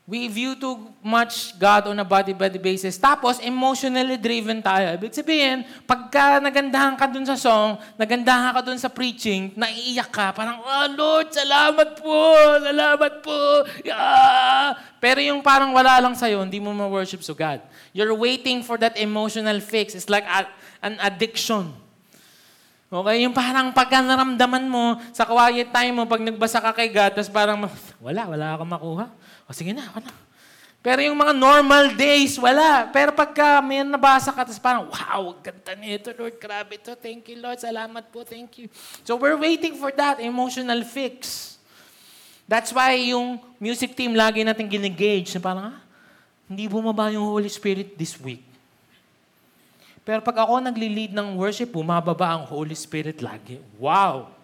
We 0.08 0.24
view 0.24 0.56
too 0.56 0.88
much 1.04 1.52
God 1.60 1.92
on 1.92 2.00
a 2.00 2.06
body-body 2.08 2.56
basis. 2.56 2.96
Tapos, 2.96 3.36
emotionally 3.44 4.16
driven 4.16 4.64
tayo. 4.64 4.96
Ibig 4.96 5.12
sabihin, 5.12 5.68
pagka 5.84 6.40
nagandahan 6.40 6.96
ka 6.96 7.04
dun 7.04 7.28
sa 7.28 7.36
song, 7.36 7.76
nagandahan 8.00 8.56
ka 8.56 8.64
dun 8.64 8.80
sa 8.80 8.88
preaching, 8.88 9.52
naiiyak 9.52 10.08
ka, 10.08 10.32
parang, 10.32 10.64
oh 10.64 10.86
Lord, 10.96 11.28
salamat 11.28 12.00
po, 12.00 12.24
salamat 12.56 13.12
po. 13.20 13.68
Yeah. 13.84 14.80
Pero 14.96 15.20
yung 15.20 15.44
parang 15.44 15.76
wala 15.76 16.00
lang 16.00 16.16
sa'yo, 16.16 16.40
hindi 16.40 16.56
mo 16.56 16.72
ma-worship 16.72 17.20
so 17.20 17.36
God. 17.36 17.60
You're 17.92 18.16
waiting 18.16 18.64
for 18.64 18.80
that 18.80 18.96
emotional 18.96 19.60
fix. 19.60 19.92
It's 19.92 20.08
like 20.08 20.24
a, 20.24 20.48
an 20.80 20.96
addiction. 21.04 21.68
Okay? 22.88 23.28
Yung 23.28 23.36
parang 23.36 23.76
pagka 23.76 24.00
naramdaman 24.00 24.72
mo 24.72 24.96
sa 25.12 25.28
quiet 25.28 25.68
time 25.68 26.00
mo, 26.00 26.08
pag 26.08 26.24
nagbasa 26.24 26.64
ka 26.64 26.72
kay 26.72 26.88
God, 26.88 27.12
tapos 27.12 27.28
parang, 27.28 27.60
wala, 28.08 28.24
wala 28.24 28.56
akong 28.56 28.72
makuha. 28.72 29.06
O 29.48 29.56
sige 29.56 29.72
na, 29.72 29.88
wala. 29.96 30.12
Pero 30.78 31.02
yung 31.02 31.18
mga 31.18 31.34
normal 31.34 31.96
days, 31.98 32.38
wala. 32.38 32.86
Pero 32.94 33.10
pagka 33.10 33.58
may 33.58 33.82
nabasa 33.82 34.30
ka, 34.30 34.46
tapos 34.46 34.62
parang, 34.62 34.86
wow, 34.86 35.34
ganda 35.42 35.74
nito, 35.74 36.14
Lord, 36.14 36.38
grabe 36.38 36.78
to. 36.78 36.94
Thank 36.94 37.34
you, 37.34 37.42
Lord. 37.42 37.58
Salamat 37.58 38.12
po, 38.14 38.22
thank 38.22 38.62
you. 38.62 38.70
So 39.02 39.18
we're 39.18 39.40
waiting 39.40 39.74
for 39.74 39.90
that 39.96 40.22
emotional 40.22 40.86
fix. 40.86 41.56
That's 42.46 42.70
why 42.70 42.94
yung 42.96 43.42
music 43.58 43.98
team 43.98 44.14
lagi 44.14 44.46
natin 44.46 44.70
ginengage 44.70 45.34
na 45.34 45.40
parang, 45.42 45.64
ah, 45.74 45.78
hindi 46.46 46.64
bumaba 46.70 47.10
yung 47.10 47.26
Holy 47.26 47.50
Spirit 47.50 47.98
this 47.98 48.14
week. 48.16 48.46
Pero 50.06 50.24
pag 50.24 50.46
ako 50.46 50.62
nagli-lead 50.64 51.12
ng 51.12 51.36
worship, 51.36 51.68
bumababa 51.74 52.32
ang 52.32 52.48
Holy 52.48 52.72
Spirit 52.72 53.20
lagi. 53.20 53.60
Wow! 53.76 54.37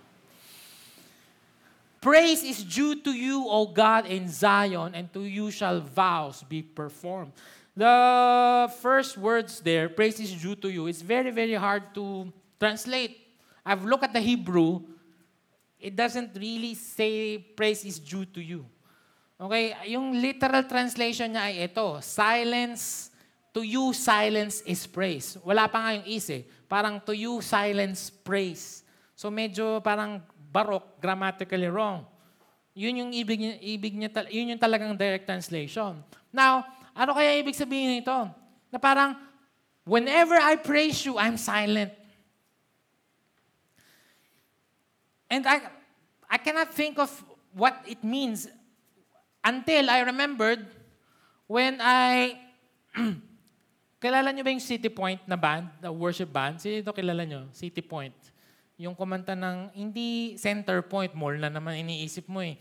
Praise 2.04 2.44
is 2.44 2.60
due 2.60 3.00
to 3.00 3.16
you, 3.16 3.48
O 3.48 3.64
God, 3.64 4.04
in 4.04 4.28
Zion, 4.28 4.92
and 4.92 5.08
to 5.16 5.24
you 5.24 5.48
shall 5.48 5.80
vows 5.80 6.44
be 6.44 6.60
performed. 6.60 7.32
The 7.72 8.68
first 8.84 9.16
words 9.16 9.64
there, 9.64 9.88
praise 9.88 10.20
is 10.20 10.36
due 10.36 10.52
to 10.60 10.68
you, 10.68 10.84
it's 10.84 11.00
very, 11.00 11.32
very 11.32 11.56
hard 11.56 11.96
to 11.96 12.28
translate. 12.60 13.16
I've 13.64 13.88
looked 13.88 14.04
at 14.04 14.12
the 14.12 14.20
Hebrew, 14.20 14.84
it 15.80 15.96
doesn't 15.96 16.36
really 16.36 16.76
say 16.76 17.38
praise 17.38 17.88
is 17.88 17.96
due 17.98 18.28
to 18.36 18.40
you. 18.44 18.68
Okay, 19.40 19.72
yung 19.88 20.12
literal 20.20 20.60
translation 20.68 21.32
niya 21.32 21.48
ay 21.48 21.72
ito, 21.72 22.04
silence, 22.04 23.08
to 23.56 23.64
you 23.64 23.96
silence 23.96 24.60
is 24.68 24.84
praise. 24.84 25.40
Wala 25.40 25.72
pa 25.72 25.80
nga 25.80 25.96
yung 25.96 26.04
is 26.04 26.28
eh. 26.28 26.44
Parang 26.68 27.00
to 27.00 27.16
you 27.16 27.40
silence 27.40 28.12
praise. 28.12 28.84
So 29.16 29.32
medyo 29.32 29.80
parang 29.80 30.20
barok, 30.54 31.02
grammatically 31.02 31.66
wrong. 31.66 32.06
Yun 32.78 33.02
yung 33.02 33.10
ibig 33.10 33.42
ibig 33.58 33.94
niya 33.98 34.30
yun 34.30 34.54
yung 34.54 34.62
talagang 34.62 34.94
direct 34.94 35.26
translation. 35.26 35.98
Now, 36.30 36.62
ano 36.94 37.10
kaya 37.10 37.34
ibig 37.42 37.58
sabihin 37.58 37.98
nito? 37.98 38.14
Na 38.70 38.78
parang, 38.78 39.18
whenever 39.82 40.38
I 40.38 40.54
praise 40.54 41.02
you, 41.02 41.18
I'm 41.18 41.34
silent. 41.34 41.90
And 45.26 45.42
I, 45.42 45.66
I 46.30 46.38
cannot 46.38 46.70
think 46.70 47.02
of 47.02 47.10
what 47.50 47.82
it 47.90 48.02
means 48.06 48.46
until 49.42 49.90
I 49.90 50.06
remembered 50.06 50.66
when 51.46 51.78
I, 51.82 52.38
kilala 54.02 54.30
niyo 54.30 54.42
ba 54.46 54.50
yung 54.54 54.62
City 54.62 54.90
Point 54.90 55.22
na 55.26 55.34
band, 55.34 55.70
the 55.82 55.90
worship 55.90 56.30
band? 56.30 56.62
Sino 56.62 56.90
kilala 56.94 57.22
niyo? 57.26 57.50
City 57.50 57.82
Point. 57.82 58.14
Yung 58.74 58.98
kumanta 58.98 59.38
ng, 59.38 59.70
hindi 59.70 60.34
center 60.34 60.82
point, 60.82 61.14
mall 61.14 61.38
na 61.38 61.46
naman 61.46 61.78
iniisip 61.86 62.26
mo 62.26 62.42
eh. 62.42 62.58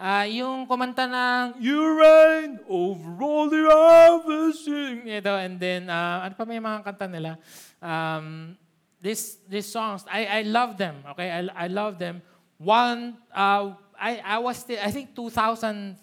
Ah, 0.00 0.24
yung 0.24 0.64
kumanta 0.64 1.04
ng, 1.04 1.58
You 1.60 1.80
reign 1.98 2.62
over 2.70 3.10
all 3.20 3.50
the 3.50 3.66
everything. 3.68 5.10
Ito, 5.10 5.34
and 5.36 5.58
then, 5.58 5.90
ah, 5.90 6.24
ano 6.24 6.32
pa 6.38 6.46
may 6.46 6.62
mga 6.62 6.86
kanta 6.86 7.10
nila? 7.10 7.36
Um, 7.82 8.56
this, 9.02 9.42
these 9.44 9.68
songs, 9.68 10.06
I, 10.08 10.40
I 10.40 10.40
love 10.46 10.80
them, 10.80 11.02
okay? 11.12 11.28
I, 11.28 11.40
I 11.52 11.66
love 11.66 12.00
them. 12.00 12.24
One, 12.56 13.20
uh, 13.34 13.74
I, 14.00 14.24
I 14.24 14.38
was 14.40 14.64
still, 14.64 14.80
I 14.80 14.88
think 14.88 15.12
2008 15.12 16.00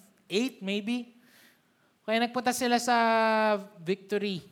maybe. 0.61 1.17
Kaya 2.05 2.21
nagpunta 2.21 2.53
sila 2.53 2.77
sa 2.77 2.97
Victory 3.81 4.45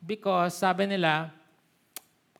because 0.00 0.56
sabi 0.56 0.88
nila, 0.88 1.35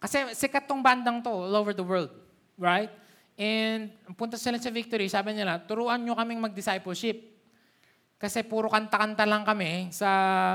kasi 0.06 0.38
sikat 0.38 0.70
tong 0.70 0.86
bandang 0.86 1.18
to 1.18 1.26
all 1.26 1.58
over 1.58 1.74
the 1.74 1.82
world, 1.82 2.14
right? 2.54 2.94
And 3.34 3.90
punta 4.14 4.38
sila 4.38 4.54
sa 4.62 4.70
Victory, 4.70 5.10
sabi 5.10 5.34
nila, 5.34 5.58
turuan 5.58 5.98
nyo 6.06 6.14
kaming 6.14 6.38
mag-discipleship. 6.38 7.34
Kasi 8.16 8.46
puro 8.46 8.70
kanta-kanta 8.70 9.26
lang 9.26 9.42
kami 9.42 9.90
sa, 9.90 10.08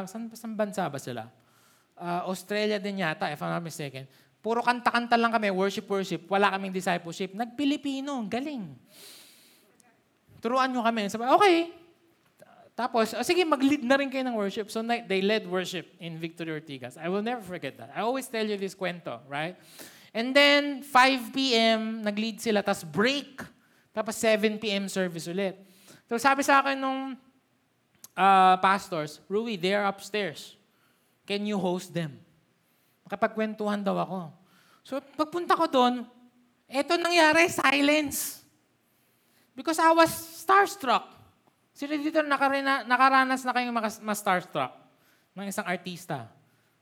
saan, 0.08 0.32
saan 0.32 0.56
bansa 0.56 0.88
ba 0.88 0.98
sila? 0.98 1.28
Uh, 2.00 2.32
Australia 2.32 2.80
din 2.80 3.04
yata, 3.04 3.28
if 3.28 3.38
I'm 3.44 3.52
not 3.54 3.62
mistaken. 3.62 4.08
Puro 4.40 4.64
kanta-kanta 4.64 5.20
lang 5.20 5.36
kami, 5.36 5.52
worship-worship, 5.52 6.32
wala 6.32 6.50
kaming 6.56 6.72
discipleship. 6.72 7.36
Nag-Pilipino, 7.36 8.24
galing. 8.32 8.72
Turuan 10.40 10.72
nyo 10.72 10.82
kami. 10.82 11.12
Sabi, 11.12 11.28
okay. 11.28 11.81
Tapos, 12.82 13.14
oh, 13.14 13.22
sige, 13.22 13.46
mag-lead 13.46 13.86
na 13.86 13.94
rin 13.94 14.10
kayo 14.10 14.26
ng 14.26 14.34
worship. 14.34 14.74
So, 14.74 14.82
they 14.82 15.22
led 15.22 15.46
worship 15.46 15.86
in 16.02 16.18
Victory 16.18 16.50
Ortigas. 16.50 16.98
I 16.98 17.14
will 17.14 17.22
never 17.22 17.46
forget 17.46 17.78
that. 17.78 17.94
I 17.94 18.02
always 18.02 18.26
tell 18.26 18.42
you 18.42 18.58
this 18.58 18.74
kwento, 18.74 19.22
right? 19.30 19.54
And 20.10 20.34
then, 20.34 20.82
5 20.82 21.30
p.m., 21.30 22.02
nag-lead 22.02 22.42
sila, 22.42 22.66
tapos 22.66 22.82
break. 22.82 23.46
Tapos 23.94 24.18
7 24.18 24.58
p.m. 24.58 24.90
service 24.90 25.30
ulit. 25.30 25.62
So, 26.10 26.18
sabi 26.18 26.42
sa 26.42 26.66
akin 26.66 26.82
nung 26.82 27.14
uh, 28.18 28.58
pastors, 28.58 29.22
Rui, 29.30 29.62
they're 29.62 29.86
upstairs. 29.86 30.58
Can 31.30 31.46
you 31.46 31.62
host 31.62 31.94
them? 31.94 32.18
Makapagkwentuhan 33.06 33.86
daw 33.86 34.02
ako. 34.02 34.34
So, 34.82 34.98
pagpunta 35.14 35.54
ko 35.54 35.70
doon, 35.70 36.02
eto 36.66 36.98
nangyari, 36.98 37.46
silence. 37.46 38.42
Because 39.54 39.78
I 39.78 39.94
was 39.94 40.10
starstruck. 40.42 41.21
Sino 41.82 41.98
dito 41.98 42.22
nakarina, 42.22 42.86
nakaranas 42.86 43.42
na 43.42 43.58
kayong 43.58 43.74
ma-starstruck 44.06 44.70
ng 45.34 45.50
isang 45.50 45.66
artista? 45.66 46.30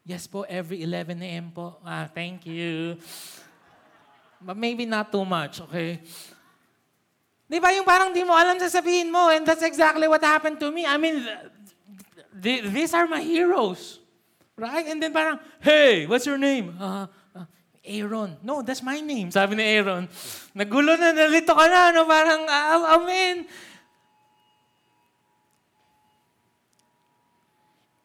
Yes 0.04 0.28
po, 0.28 0.44
every 0.44 0.84
11 0.84 1.24
a.m. 1.24 1.56
po. 1.56 1.80
Ah, 1.88 2.12
thank 2.12 2.44
you. 2.44 3.00
But 4.44 4.60
maybe 4.60 4.84
not 4.84 5.08
too 5.08 5.24
much, 5.24 5.64
okay? 5.64 6.04
Di 7.48 7.64
ba 7.64 7.72
yung 7.72 7.88
parang 7.88 8.12
di 8.12 8.28
mo 8.28 8.36
alam 8.36 8.60
sasabihin 8.60 9.08
mo 9.08 9.32
and 9.32 9.48
that's 9.48 9.64
exactly 9.64 10.04
what 10.04 10.20
happened 10.20 10.60
to 10.60 10.68
me. 10.68 10.84
I 10.84 11.00
mean, 11.00 11.24
th- 12.36 12.68
these 12.68 12.92
are 12.92 13.08
my 13.08 13.24
heroes. 13.24 14.04
Right? 14.60 14.84
And 14.84 15.00
then 15.00 15.16
parang, 15.16 15.40
hey, 15.64 16.12
what's 16.12 16.28
your 16.28 16.36
name? 16.36 16.76
Uh, 16.76 17.08
uh, 17.32 17.48
Aaron. 17.88 18.36
No, 18.44 18.60
that's 18.60 18.84
my 18.84 19.00
name, 19.00 19.32
sabi 19.32 19.56
ni 19.56 19.64
Aaron. 19.64 20.12
Nagulo 20.52 21.00
na, 21.00 21.16
nalito 21.16 21.56
ka 21.56 21.72
na, 21.72 21.96
no? 21.96 22.04
parang, 22.04 22.44
uh, 22.44 23.00
amen. 23.00 23.48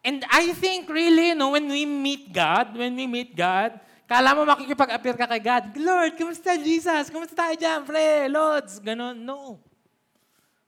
And 0.04 0.20
I 0.28 0.52
think 0.52 0.84
really, 0.92 1.32
no, 1.32 1.56
when 1.56 1.64
we 1.64 1.88
meet 1.88 2.28
God, 2.28 2.76
when 2.76 2.92
we 2.92 3.08
meet 3.08 3.32
God, 3.32 3.80
kala 4.04 4.36
mo 4.36 4.44
makikipag-appear 4.44 5.16
ka 5.16 5.24
kay 5.24 5.40
God, 5.40 5.72
Lord, 5.80 6.12
kumusta 6.20 6.60
Jesus? 6.60 7.08
Kumusta 7.08 7.32
tayo 7.32 7.56
dyan, 7.56 7.88
pre? 7.88 8.28
Lords? 8.28 8.76
Ganon. 8.84 9.16
No. 9.16 9.56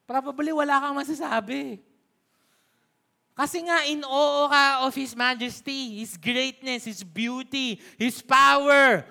Probably 0.08 0.56
wala 0.56 0.80
kang 0.80 0.96
masasabi. 0.96 1.84
Kasi 3.36 3.60
nga, 3.68 3.84
in 3.84 4.00
awe 4.08 4.48
ka 4.48 4.64
of 4.88 4.96
His 4.96 5.12
majesty, 5.12 6.00
His 6.00 6.16
greatness, 6.16 6.88
His 6.88 7.04
beauty, 7.04 7.76
His 8.00 8.24
power. 8.24 9.04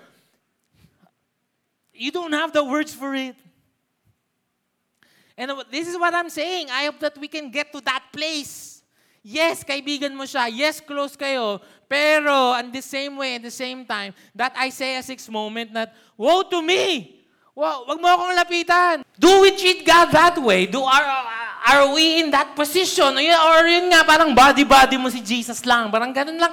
You 1.94 2.10
don't 2.10 2.34
have 2.34 2.50
the 2.50 2.66
words 2.66 2.90
for 2.90 3.14
it. 3.14 3.38
And 5.38 5.54
this 5.70 5.86
is 5.86 5.94
what 5.94 6.10
I'm 6.10 6.34
saying. 6.34 6.66
I 6.74 6.90
hope 6.90 6.98
that 6.98 7.14
we 7.14 7.30
can 7.30 7.46
get 7.54 7.70
to 7.70 7.80
that 7.86 8.10
place 8.10 8.75
Yes, 9.26 9.66
kaibigan 9.66 10.14
mo 10.14 10.22
siya. 10.22 10.46
Yes, 10.46 10.78
close 10.78 11.18
kayo. 11.18 11.58
Pero, 11.90 12.54
in 12.62 12.70
the 12.70 12.78
same 12.78 13.18
way, 13.18 13.34
at 13.34 13.42
the 13.42 13.50
same 13.50 13.82
time, 13.82 14.14
that 14.30 14.54
Isaiah 14.54 15.02
6 15.02 15.26
moment 15.34 15.74
that, 15.74 15.90
Woe 16.14 16.46
to 16.46 16.62
me! 16.62 17.10
Wow, 17.50 17.90
wag 17.90 17.98
mo 17.98 18.06
akong 18.06 18.36
lapitan. 18.38 19.02
Do 19.18 19.42
we 19.42 19.50
treat 19.58 19.82
God 19.82 20.14
that 20.14 20.38
way? 20.38 20.70
Do 20.70 20.78
are, 20.84 21.08
are 21.66 21.90
we 21.90 22.22
in 22.22 22.30
that 22.30 22.54
position? 22.54 23.16
Or 23.16 23.24
yun, 23.24 23.34
or 23.34 23.66
yun 23.66 23.90
nga, 23.90 24.06
parang 24.06 24.30
body-body 24.30 24.94
mo 24.94 25.10
si 25.10 25.18
Jesus 25.18 25.66
lang. 25.66 25.90
Parang 25.90 26.14
ganun 26.14 26.38
lang 26.38 26.52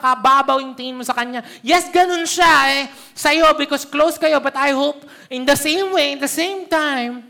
kababaw 0.00 0.56
yung 0.62 0.72
tingin 0.72 0.96
mo 0.96 1.04
sa 1.04 1.12
Kanya. 1.12 1.44
Yes, 1.60 1.92
ganun 1.92 2.24
siya 2.24 2.80
eh, 2.80 2.82
sa'yo 3.12 3.52
because 3.60 3.84
close 3.84 4.16
kayo. 4.16 4.40
But 4.40 4.56
I 4.56 4.72
hope 4.72 5.04
in 5.28 5.44
the 5.44 5.58
same 5.58 5.92
way, 5.92 6.16
in 6.16 6.20
the 6.22 6.30
same 6.30 6.64
time, 6.64 7.28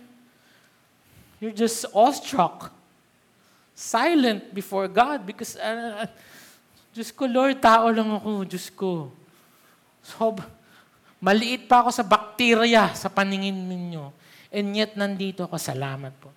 you're 1.43 1.57
just 1.57 1.91
awestruck 1.91 2.71
silent 3.81 4.53
before 4.53 4.85
God 4.93 5.25
because, 5.25 5.57
uh, 5.57 6.05
Diyos 6.93 7.09
ko, 7.17 7.25
Lord, 7.25 7.65
tao 7.65 7.89
lang 7.89 8.13
ako, 8.13 8.45
Diyos 8.45 8.69
ko. 8.69 9.09
So, 10.05 10.37
maliit 11.17 11.65
pa 11.65 11.81
ako 11.81 11.89
sa 11.89 12.05
bakterya 12.05 12.93
sa 12.93 13.09
paningin 13.09 13.57
ninyo. 13.57 14.13
And 14.53 14.77
yet, 14.77 15.01
nandito 15.01 15.49
ako. 15.49 15.57
Salamat 15.57 16.13
po. 16.21 16.29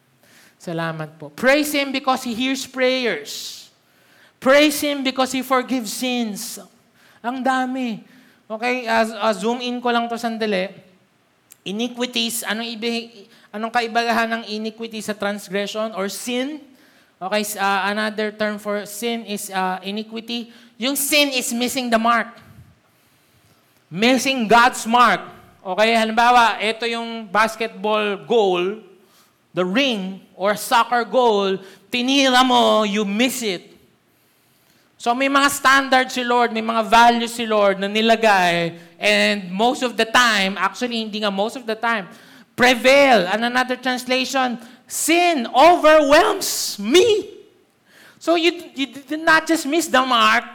Salamat 0.55 1.19
po. 1.19 1.27
Praise 1.35 1.75
Him 1.75 1.91
because 1.91 2.23
He 2.23 2.31
hears 2.31 2.63
prayers. 2.63 3.67
Praise 4.39 4.79
Him 4.79 5.03
because 5.03 5.35
He 5.35 5.43
forgives 5.43 5.91
sins. 5.91 6.63
Ang 7.19 7.43
dami. 7.43 8.07
Okay, 8.47 8.87
as, 8.87 9.11
uh, 9.11 9.33
zoom 9.35 9.59
in 9.59 9.83
ko 9.83 9.91
lang 9.91 10.07
to 10.07 10.15
sandali. 10.15 10.71
Iniquities, 11.67 12.47
anong, 12.47 12.69
ibig, 12.71 13.27
anong 13.51 13.71
kaibagahan 13.71 14.29
ng 14.39 14.43
iniquity 14.47 15.03
sa 15.03 15.11
transgression 15.11 15.91
or 15.95 16.07
sin? 16.07 16.59
Okay, 17.23 17.55
uh, 17.55 17.87
another 17.87 18.35
term 18.35 18.59
for 18.59 18.83
sin 18.83 19.23
is 19.23 19.47
uh, 19.47 19.79
iniquity. 19.79 20.51
Yung 20.75 20.99
sin 20.99 21.31
is 21.31 21.55
missing 21.55 21.87
the 21.87 21.95
mark. 21.95 22.27
Missing 23.87 24.43
God's 24.51 24.83
mark. 24.83 25.23
Okay, 25.63 25.95
halimbawa, 25.95 26.59
ito 26.59 26.83
yung 26.83 27.23
basketball 27.31 28.19
goal, 28.27 28.83
the 29.55 29.63
ring, 29.63 30.19
or 30.35 30.59
soccer 30.59 31.07
goal, 31.07 31.55
tinira 31.87 32.43
mo, 32.43 32.83
you 32.83 33.07
miss 33.07 33.39
it. 33.39 33.71
So 34.99 35.15
may 35.15 35.31
mga 35.31 35.47
standards 35.47 36.11
si 36.19 36.27
Lord, 36.27 36.51
may 36.51 36.59
mga 36.59 36.83
values 36.83 37.31
si 37.31 37.47
Lord 37.47 37.79
na 37.79 37.87
nilagay, 37.87 38.75
and 38.99 39.47
most 39.47 39.79
of 39.79 39.95
the 39.95 40.03
time, 40.03 40.59
actually 40.59 40.99
hindi 40.99 41.23
nga 41.23 41.31
most 41.31 41.55
of 41.55 41.63
the 41.63 41.75
time, 41.79 42.11
prevail. 42.59 43.31
And 43.31 43.47
another 43.47 43.79
translation, 43.79 44.59
sin 44.93 45.49
overwhelms 45.49 46.77
me. 46.77 47.33
So 48.21 48.37
you, 48.37 48.53
you 48.77 48.93
did 48.93 49.25
not 49.25 49.49
just 49.49 49.65
miss 49.65 49.89
the 49.89 50.05
mark 50.05 50.45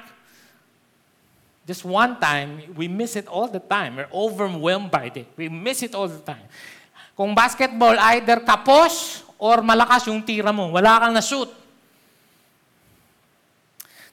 just 1.67 1.83
one 1.85 2.15
time. 2.23 2.63
We 2.79 2.87
miss 2.87 3.19
it 3.19 3.27
all 3.27 3.51
the 3.51 3.59
time. 3.59 3.99
We're 3.99 4.09
overwhelmed 4.15 4.95
by 4.95 5.11
it. 5.11 5.27
We 5.35 5.51
miss 5.51 5.83
it 5.83 5.93
all 5.93 6.07
the 6.07 6.23
time. 6.23 6.47
Kung 7.19 7.35
basketball, 7.35 7.99
either 8.15 8.39
kapos 8.47 9.27
or 9.43 9.59
malakas 9.59 10.07
yung 10.07 10.23
tira 10.23 10.55
mo. 10.55 10.71
Wala 10.71 11.03
kang 11.03 11.13
na-shoot. 11.13 11.51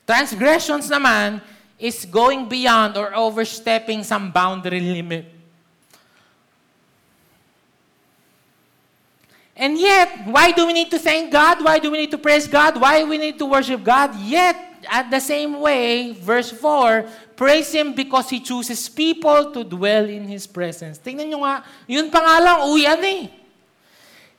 Transgressions 0.10 0.90
naman 0.90 1.38
is 1.78 2.02
going 2.02 2.50
beyond 2.50 2.98
or 2.98 3.14
overstepping 3.14 4.02
some 4.02 4.34
boundary 4.34 4.82
limit. 4.82 5.35
And 9.56 9.80
yet, 9.80 10.28
why 10.28 10.52
do 10.52 10.68
we 10.68 10.74
need 10.74 10.92
to 10.92 11.00
thank 11.00 11.32
God? 11.32 11.64
Why 11.64 11.80
do 11.80 11.90
we 11.90 11.98
need 11.98 12.12
to 12.12 12.18
praise 12.18 12.48
God? 12.48 12.80
Why 12.80 13.04
we 13.04 13.18
need 13.18 13.40
to 13.40 13.46
worship 13.46 13.84
God? 13.84 14.14
Yet, 14.20 14.56
at 14.92 15.10
the 15.10 15.20
same 15.20 15.60
way, 15.60 16.12
verse 16.12 16.52
4, 16.52 17.08
praise 17.36 17.72
Him 17.72 17.96
because 17.96 18.30
He 18.30 18.40
chooses 18.40 18.90
people 18.90 19.52
to 19.52 19.64
dwell 19.64 20.06
in 20.06 20.28
His 20.28 20.46
presence. 20.46 21.00
Tingnan 21.00 21.32
nyo 21.32 21.40
nga, 21.40 21.64
yun 21.88 22.12
pa 22.12 22.20
nga 22.20 22.36
lang, 22.44 22.60
uyan 22.68 23.00
eh. 23.02 23.28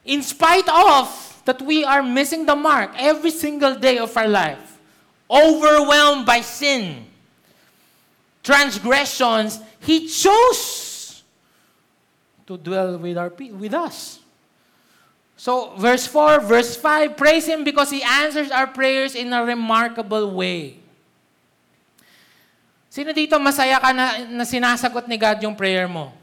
in 0.07 0.23
spite 0.23 0.69
of 0.69 1.09
that 1.45 1.61
we 1.63 1.85
are 1.85 2.03
missing 2.03 2.47
the 2.47 2.55
mark 2.55 2.91
every 2.97 3.31
single 3.31 3.75
day 3.75 3.99
of 3.99 4.17
our 4.17 4.29
life, 4.29 4.79
overwhelmed 5.31 6.25
by 6.25 6.41
sin, 6.41 7.07
transgressions, 8.43 9.61
He 9.81 10.09
chose 10.09 11.23
to 12.47 12.57
dwell 12.57 12.99
with, 12.99 13.19
our, 13.19 13.31
with 13.31 13.75
us. 13.75 14.21
So, 15.37 15.77
verse 15.77 16.09
4, 16.09 16.41
verse 16.41 16.81
5, 16.81 17.13
praise 17.13 17.45
Him 17.45 17.61
because 17.61 17.93
He 17.93 18.01
answers 18.01 18.49
our 18.49 18.67
prayers 18.67 19.13
in 19.13 19.29
a 19.37 19.45
remarkable 19.45 20.33
way. 20.33 20.81
Sino 22.89 23.13
dito 23.13 23.37
masaya 23.37 23.77
ka 23.77 23.93
na, 23.93 24.25
na 24.25 24.45
sinasagot 24.49 25.05
ni 25.05 25.21
God 25.21 25.37
yung 25.45 25.53
prayer 25.53 25.85
mo? 25.85 26.17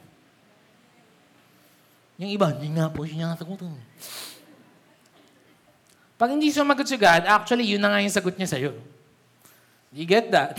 Yung 2.17 2.33
iba, 2.33 2.49
hindi 2.49 2.73
nga 2.73 2.89
po 2.89 3.05
siya 3.05 3.29
nasagutan. 3.29 3.77
Pag 6.17 6.33
hindi 6.33 6.49
sumagot 6.49 6.89
si 6.89 6.97
God, 6.97 7.29
actually, 7.29 7.69
yun 7.69 7.81
na 7.81 7.93
nga 7.93 8.01
yung 8.01 8.13
sagot 8.13 8.33
niya 8.33 8.49
sa'yo. 8.49 8.73
You 9.93 10.09
get 10.09 10.33
that? 10.33 10.57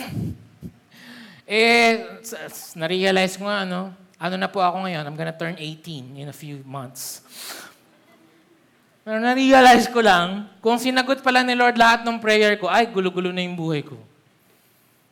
eh, 1.51 2.07
na-realize 2.79 3.35
ko 3.35 3.51
nga, 3.51 3.67
ano, 3.67 3.91
ano 4.15 4.35
na 4.39 4.47
po 4.47 4.63
ako 4.63 4.87
ngayon, 4.87 5.03
I'm 5.03 5.19
gonna 5.19 5.35
turn 5.35 5.59
18 5.59 6.15
in 6.15 6.31
a 6.31 6.37
few 6.37 6.63
months. 6.63 7.27
Pero 9.05 9.21
na-realize 9.21 9.85
ko 9.93 10.01
lang, 10.01 10.49
kung 10.65 10.81
sinagot 10.81 11.21
pala 11.21 11.45
ni 11.45 11.53
Lord 11.53 11.77
lahat 11.77 12.09
ng 12.09 12.17
prayer 12.17 12.57
ko, 12.57 12.73
ay, 12.73 12.89
gulo-gulo 12.89 13.29
na 13.29 13.45
yung 13.45 13.53
buhay 13.53 13.85
ko. 13.85 14.01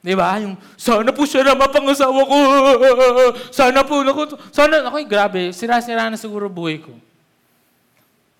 Di 0.01 0.17
ba? 0.17 0.41
Yung, 0.41 0.57
sana 0.81 1.13
po 1.13 1.29
siya 1.29 1.45
na 1.45 1.53
mapangasawa 1.53 2.21
ko. 2.25 2.37
Sana 3.53 3.85
po, 3.85 4.01
naku, 4.01 4.33
sana, 4.49 4.89
ako, 4.89 4.97
grabe, 5.05 5.53
sira-sira 5.53 6.09
na 6.09 6.17
siguro 6.17 6.49
buhay 6.49 6.81
ko. 6.81 6.97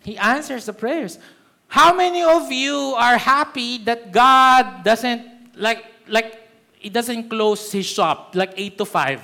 He 0.03 0.17
answers 0.17 0.65
the 0.65 0.73
prayers. 0.73 1.21
How 1.69 1.93
many 1.93 2.25
of 2.25 2.49
you 2.49 2.97
are 2.97 3.21
happy 3.21 3.77
that 3.85 4.09
God 4.09 4.83
doesn't, 4.89 5.53
like, 5.55 5.85
like, 6.09 6.41
He 6.81 6.89
doesn't 6.89 7.29
close 7.29 7.71
His 7.71 7.85
shop, 7.85 8.33
like 8.33 8.57
8 8.57 8.81
to 8.81 8.87
5? 8.89 9.21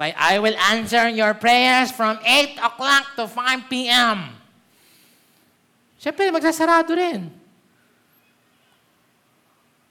Okay, 0.00 0.16
I 0.16 0.40
will 0.40 0.56
answer 0.72 1.12
your 1.12 1.36
prayers 1.36 1.92
from 1.92 2.16
8 2.24 2.56
o'clock 2.56 3.04
to 3.20 3.28
5 3.28 3.68
p.m. 3.68 4.39
Siyempre, 6.00 6.32
magsasarado 6.32 6.96
rin. 6.96 7.28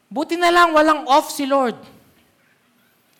Buti 0.09 0.33
na 0.41 0.49
lang 0.49 0.73
walang 0.73 1.05
off 1.05 1.29
si 1.29 1.45
Lord. 1.45 1.77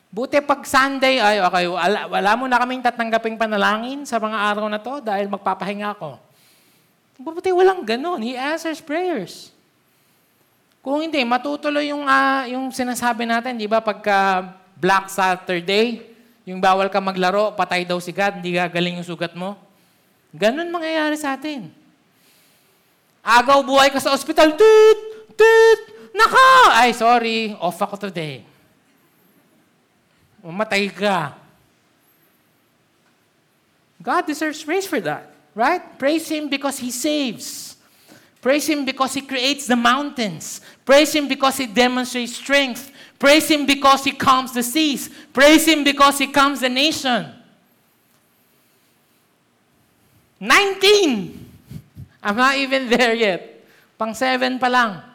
Buti 0.10 0.42
pag 0.42 0.66
Sunday, 0.66 1.22
ay 1.22 1.38
okay, 1.38 1.70
wala, 1.70 2.10
wala 2.10 2.32
mo 2.34 2.50
na 2.50 2.58
kaming 2.58 2.82
tatanggaping 2.82 3.38
panalangin 3.38 4.10
sa 4.10 4.18
mga 4.18 4.42
araw 4.42 4.66
na 4.66 4.82
to 4.82 5.06
dahil 5.06 5.30
magpapahinga 5.30 5.94
ako. 5.94 6.18
Buti 7.22 7.54
walang 7.54 7.86
ganun. 7.86 8.26
He 8.26 8.34
answers 8.34 8.82
prayers. 8.82 9.54
Kung 10.82 11.06
hindi, 11.06 11.22
matutuloy 11.22 11.94
yung, 11.94 12.10
uh, 12.10 12.50
yung 12.50 12.74
sinasabi 12.74 13.30
natin, 13.30 13.54
di 13.54 13.70
ba, 13.70 13.86
pagka 13.86 14.50
Black 14.74 15.14
Saturday, 15.14 16.02
yung 16.42 16.58
bawal 16.58 16.90
ka 16.90 16.98
maglaro, 16.98 17.54
patay 17.54 17.86
daw 17.86 18.02
si 18.02 18.10
God, 18.10 18.42
hindi 18.42 18.58
gagaling 18.58 18.98
yung 18.98 19.06
sugat 19.06 19.38
mo. 19.38 19.54
Ganun 20.34 20.74
mangyayari 20.74 21.14
sa 21.14 21.38
atin. 21.38 21.79
Agaw 23.30 23.62
buhay 23.62 23.94
ka 23.94 24.02
sa 24.02 24.18
ospital, 24.18 24.58
tit, 24.58 25.00
tit, 25.38 26.00
Nako! 26.20 26.52
Ay, 26.74 26.92
sorry. 26.92 27.56
Off 27.60 27.80
ako 27.80 27.96
today. 27.96 28.44
Umatay 30.44 30.90
ka. 30.92 31.36
God 34.00 34.26
deserves 34.26 34.64
praise 34.64 34.88
for 34.88 35.00
that. 35.04 35.32
Right? 35.54 35.82
Praise 36.00 36.28
Him 36.28 36.48
because 36.50 36.80
He 36.80 36.92
saves. 36.92 37.76
Praise 38.42 38.68
Him 38.68 38.86
because 38.86 39.14
He 39.14 39.22
creates 39.22 39.68
the 39.68 39.76
mountains. 39.76 40.62
Praise 40.86 41.12
Him 41.14 41.28
because 41.28 41.58
He 41.58 41.68
demonstrates 41.68 42.36
strength. 42.36 42.92
Praise 43.20 43.48
Him 43.52 43.66
because 43.66 44.04
He 44.04 44.12
calms 44.12 44.54
the 44.54 44.64
seas. 44.64 45.10
Praise 45.34 45.68
Him 45.68 45.84
because 45.84 46.18
He 46.18 46.28
calms 46.28 46.62
the 46.62 46.70
nation. 46.70 47.28
19! 50.40 51.49
I'm 52.24 52.36
not 52.36 52.56
even 52.58 52.90
there 52.94 53.14
yet. 53.14 53.66
Pang 53.98 54.16
7 54.16 54.60
pa 54.60 54.68
lang. 54.68 55.10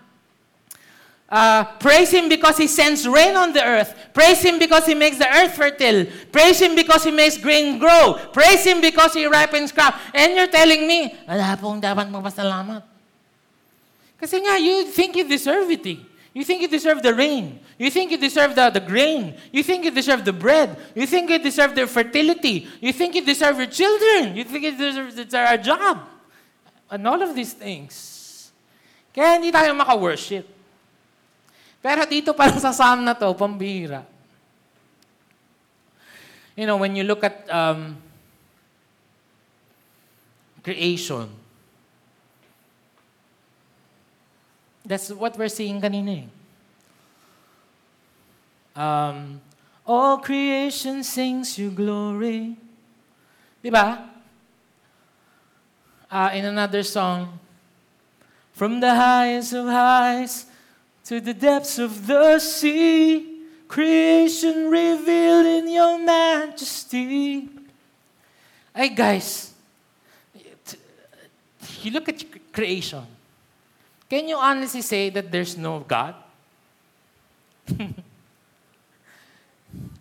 Uh, 1.35 1.65
praise 1.81 2.13
Him 2.13 2.29
because 2.29 2.59
He 2.59 2.69
sends 2.69 3.09
rain 3.09 3.35
on 3.35 3.53
the 3.53 3.65
earth. 3.65 3.91
Praise 4.13 4.45
Him 4.45 4.59
because 4.59 4.87
He 4.87 4.95
makes 4.95 5.17
the 5.19 5.27
earth 5.27 5.57
fertile. 5.57 6.07
Praise 6.31 6.61
Him 6.61 6.77
because 6.77 7.03
He 7.03 7.11
makes 7.11 7.39
grain 7.39 7.79
grow. 7.79 8.21
Praise 8.33 8.65
Him 8.65 8.81
because 8.81 9.15
He 9.15 9.27
ripens 9.27 9.73
crop. 9.73 9.97
And 10.13 10.37
you're 10.37 10.53
telling 10.53 10.87
me, 10.87 11.17
wala 11.27 11.57
pong 11.57 11.81
dapat 11.81 12.13
magpasalamat. 12.13 12.85
Kasi 14.21 14.41
nga, 14.45 14.61
you 14.61 14.87
think 14.93 15.17
you 15.17 15.27
deserve 15.27 15.69
it 15.73 15.85
eh. 15.87 15.99
You 16.35 16.45
think 16.45 16.63
you 16.63 16.69
deserve 16.69 17.03
the 17.03 17.15
rain. 17.15 17.59
You 17.79 17.91
think 17.91 18.11
you 18.11 18.19
deserve 18.19 18.55
the, 18.55 18.71
the 18.71 18.81
grain. 18.81 19.35
You 19.51 19.63
think 19.63 19.85
you 19.85 19.91
deserve 19.91 20.25
the 20.25 20.33
bread. 20.33 20.77
You 20.95 21.07
think 21.07 21.31
you 21.31 21.39
deserve 21.39 21.75
the 21.75 21.87
fertility. 21.87 22.67
You 22.81 22.93
think 22.93 23.15
you 23.15 23.25
deserve 23.25 23.59
your 23.59 23.71
children. 23.71 24.37
You 24.37 24.45
think 24.45 24.65
you 24.65 24.77
deserve, 24.77 25.15
deserve 25.15 25.49
a 25.51 25.59
job. 25.59 26.14
And 26.91 27.03
all 27.09 27.21
of 27.23 27.35
these 27.35 27.53
things. 27.53 27.95
Kaya 29.15 29.39
hindi 29.39 29.55
tayo 29.55 29.73
maka-worship. 29.73 30.47
Pero 31.85 32.03
dito 32.09 32.33
pa 32.33 32.49
lang 32.49 32.61
sa 32.61 32.73
psalm 32.73 33.05
na 33.05 33.13
to, 33.13 33.29
pambira. 33.37 34.09
You 36.57 36.65
know, 36.65 36.79
when 36.79 36.97
you 36.97 37.05
look 37.05 37.23
at 37.23 37.45
um, 37.51 37.99
creation, 40.63 41.29
that's 44.87 45.11
what 45.11 45.37
we're 45.37 45.53
seeing 45.53 45.81
kanina 45.81 46.25
eh. 46.25 46.29
Um, 48.75 49.41
all 49.87 50.19
creation 50.19 51.05
sings 51.05 51.59
your 51.59 51.71
glory. 51.71 52.57
Di 53.63 53.71
ba? 53.71 54.14
Uh, 56.15 56.31
in 56.31 56.45
another 56.45 56.85
song, 56.85 57.41
From 58.53 58.79
the 58.79 58.95
highest 58.95 59.53
of 59.53 59.67
highs, 59.67 60.47
to 61.07 61.21
the 61.21 61.35
depths 61.35 61.77
of 61.81 62.07
the 62.07 62.39
sea, 62.39 63.43
creation 63.67 64.71
revealed 64.71 65.45
in 65.45 65.69
your 65.69 65.99
majesty. 65.99 67.49
Hey 68.73 68.95
guys, 68.95 69.55
you 71.83 71.91
look 71.91 72.09
at 72.09 72.23
creation. 72.53 73.03
Can 74.09 74.29
you 74.29 74.37
honestly 74.37 74.83
say 74.83 75.11
that 75.11 75.33
there's 75.33 75.59
no 75.59 75.81
God? 75.81 76.15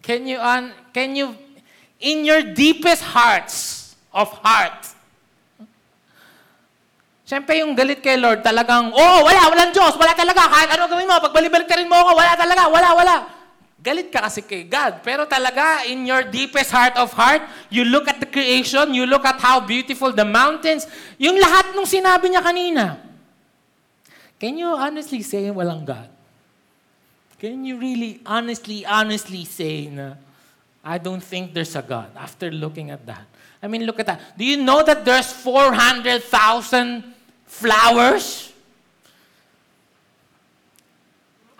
can 0.03 0.27
you 0.27 0.37
un, 0.37 0.73
can 0.93 1.15
you 1.15 1.35
in 1.99 2.23
your 2.23 2.53
deepest 2.53 3.01
hearts 3.01 3.95
of 4.13 4.29
heart 4.45 4.92
Siyempre, 7.33 7.65
yung 7.65 7.73
galit 7.73 7.97
kay 7.97 8.13
Lord, 8.13 8.45
talagang, 8.45 8.93
oh, 8.93 9.25
wala, 9.25 9.49
walang 9.49 9.73
Diyos, 9.73 9.97
wala 9.97 10.13
talaga, 10.13 10.45
kahit 10.45 10.69
ano 10.77 10.85
gawin 10.85 11.09
mo, 11.09 11.17
pagbalibalik 11.17 11.65
ka 11.65 11.81
rin 11.81 11.89
mo 11.89 11.97
ako, 11.97 12.13
wala 12.13 12.37
talaga, 12.37 12.69
wala, 12.69 12.89
wala. 12.93 13.15
Galit 13.81 14.13
ka 14.13 14.21
kasi 14.21 14.45
kay 14.45 14.69
God. 14.69 15.01
Pero 15.01 15.25
talaga, 15.25 15.81
in 15.89 16.05
your 16.05 16.29
deepest 16.29 16.69
heart 16.69 16.93
of 16.93 17.09
heart, 17.17 17.41
you 17.73 17.89
look 17.89 18.05
at 18.05 18.21
the 18.21 18.29
creation, 18.29 18.93
you 18.93 19.09
look 19.09 19.25
at 19.25 19.41
how 19.41 19.57
beautiful 19.57 20.13
the 20.13 20.21
mountains, 20.21 20.85
yung 21.17 21.41
lahat 21.41 21.73
nung 21.73 21.89
sinabi 21.89 22.29
niya 22.29 22.45
kanina. 22.45 23.01
Can 24.37 24.61
you 24.61 24.69
honestly 24.69 25.25
say 25.25 25.49
walang 25.49 25.89
God? 25.89 26.13
Can 27.41 27.65
you 27.65 27.81
really 27.81 28.21
honestly, 28.29 28.85
honestly 28.85 29.41
say 29.41 29.89
na, 29.89 30.21
I 30.85 31.01
don't 31.01 31.25
think 31.25 31.57
there's 31.57 31.73
a 31.73 31.81
God 31.81 32.13
after 32.13 32.53
looking 32.53 32.93
at 32.93 33.01
that? 33.09 33.25
I 33.57 33.65
mean, 33.65 33.89
look 33.89 33.97
at 33.97 34.05
that. 34.05 34.37
Do 34.37 34.45
you 34.45 34.61
know 34.61 34.85
that 34.85 35.01
there's 35.01 35.33
400,000 35.33 37.12
Flowers? 37.53 38.49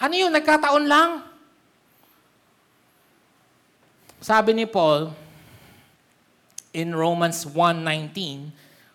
Ano 0.01 0.13
yun? 0.17 0.33
Nagkataon 0.33 0.83
lang? 0.89 1.23
Sabi 4.23 4.57
ni 4.57 4.65
Paul 4.65 5.13
in 6.73 6.95
Romans 6.95 7.45
1.19, 7.45 8.49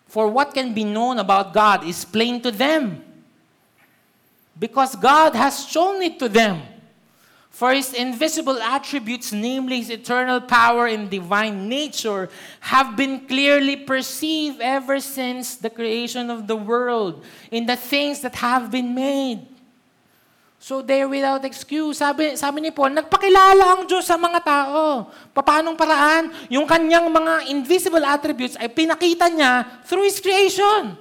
For 0.09 0.27
what 0.27 0.51
can 0.53 0.73
be 0.73 0.83
known 0.83 1.21
about 1.21 1.53
God 1.53 1.87
is 1.87 2.03
plain 2.03 2.41
to 2.43 2.51
them, 2.51 3.01
because 4.57 4.97
God 4.97 5.37
has 5.37 5.63
shown 5.69 6.01
it 6.01 6.19
to 6.19 6.27
them. 6.27 6.59
For 7.49 7.73
his 7.73 7.91
invisible 7.91 8.61
attributes, 8.61 9.33
namely 9.33 9.81
his 9.81 9.89
eternal 9.89 10.39
power 10.39 10.87
and 10.87 11.09
divine 11.09 11.67
nature, 11.67 12.29
have 12.61 12.95
been 12.95 13.27
clearly 13.27 13.75
perceived 13.75 14.61
ever 14.61 15.01
since 15.01 15.57
the 15.57 15.69
creation 15.69 16.29
of 16.29 16.47
the 16.47 16.55
world 16.55 17.25
in 17.51 17.65
the 17.65 17.75
things 17.75 18.21
that 18.21 18.35
have 18.39 18.71
been 18.71 18.95
made. 18.95 19.43
So 20.59 20.83
they're 20.83 21.07
without 21.07 21.43
excuse. 21.47 21.97
Sabi, 21.97 22.35
sabi 22.35 22.59
ni 22.59 22.71
Paul, 22.71 22.91
nagpakilala 22.91 23.79
ang 23.79 23.81
Diyos 23.87 24.03
sa 24.03 24.19
mga 24.19 24.43
tao. 24.43 25.07
Paanong 25.31 25.79
paraan? 25.79 26.35
Yung 26.51 26.67
kanyang 26.67 27.07
mga 27.07 27.47
invisible 27.47 28.03
attributes 28.03 28.59
ay 28.59 28.67
pinakita 28.67 29.31
niya 29.31 29.83
through 29.87 30.03
His 30.03 30.19
creation. 30.19 30.99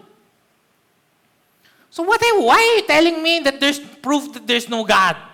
So 1.91 2.07
what 2.07 2.23
why 2.39 2.55
are 2.55 2.75
you 2.79 2.85
telling 2.87 3.19
me 3.19 3.43
that 3.43 3.59
there's 3.59 3.83
proof 3.83 4.31
that 4.39 4.47
there's 4.47 4.71
no 4.71 4.87
God? 4.87 5.28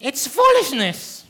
It's 0.00 0.28
foolishness. 0.28 1.24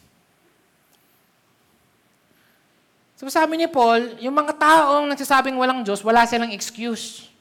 So 3.17 3.29
sabi 3.33 3.57
ni 3.57 3.67
Paul, 3.67 4.21
yung 4.21 4.37
mga 4.37 4.59
taong 4.61 5.09
nagsasabing 5.09 5.57
walang 5.57 5.81
Diyos, 5.81 6.05
wala 6.05 6.29
silang 6.29 6.53
excuse. 6.53 7.33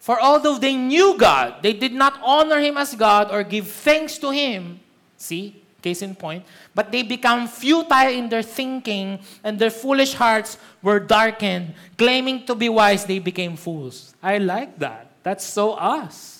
For 0.00 0.20
although 0.20 0.58
they 0.58 0.74
knew 0.74 1.16
God, 1.16 1.62
they 1.62 1.72
did 1.72 1.92
not 1.92 2.18
honor 2.24 2.58
Him 2.58 2.76
as 2.76 2.96
God 2.96 3.30
or 3.30 3.44
give 3.44 3.68
thanks 3.68 4.18
to 4.18 4.32
Him. 4.32 4.80
See? 5.16 5.56
Case 5.80 6.02
in 6.02 6.14
point. 6.14 6.44
But 6.74 6.92
they 6.92 7.02
become 7.02 7.48
futile 7.48 8.12
in 8.12 8.28
their 8.28 8.42
thinking, 8.42 9.20
and 9.44 9.58
their 9.58 9.70
foolish 9.70 10.12
hearts 10.12 10.58
were 10.82 11.00
darkened. 11.00 11.72
Claiming 11.96 12.44
to 12.46 12.54
be 12.54 12.68
wise, 12.68 13.06
they 13.06 13.18
became 13.18 13.56
fools. 13.56 14.12
I 14.22 14.36
like 14.36 14.78
that. 14.78 15.08
That's 15.22 15.44
so 15.44 15.72
us. 15.72 16.39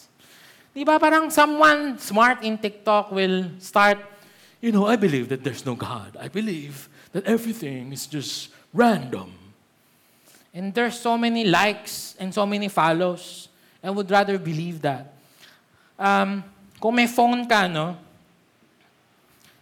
Di 0.71 0.87
ba 0.87 0.99
parang 0.99 1.31
someone 1.31 1.99
smart 1.99 2.43
in 2.47 2.57
TikTok 2.57 3.11
will 3.11 3.51
start, 3.59 3.99
you 4.63 4.71
know, 4.71 4.87
I 4.87 4.97
believe 4.97 5.29
that 5.31 5.43
there's 5.43 5.67
no 5.67 5.75
God. 5.75 6.17
I 6.21 6.29
believe 6.29 6.89
that 7.13 7.27
everything 7.27 7.93
is 7.93 8.07
just 8.07 8.55
random. 8.75 9.35
And 10.55 10.75
there's 10.75 10.99
so 10.99 11.19
many 11.19 11.47
likes 11.47 12.15
and 12.19 12.35
so 12.35 12.47
many 12.47 12.69
follows. 12.69 13.51
and 13.83 13.97
would 13.97 14.09
rather 14.09 14.37
believe 14.37 14.81
that. 14.85 15.13
Um, 15.97 16.45
kung 16.81 16.97
may 16.97 17.09
phone 17.09 17.45
ka, 17.49 17.69
no? 17.69 17.97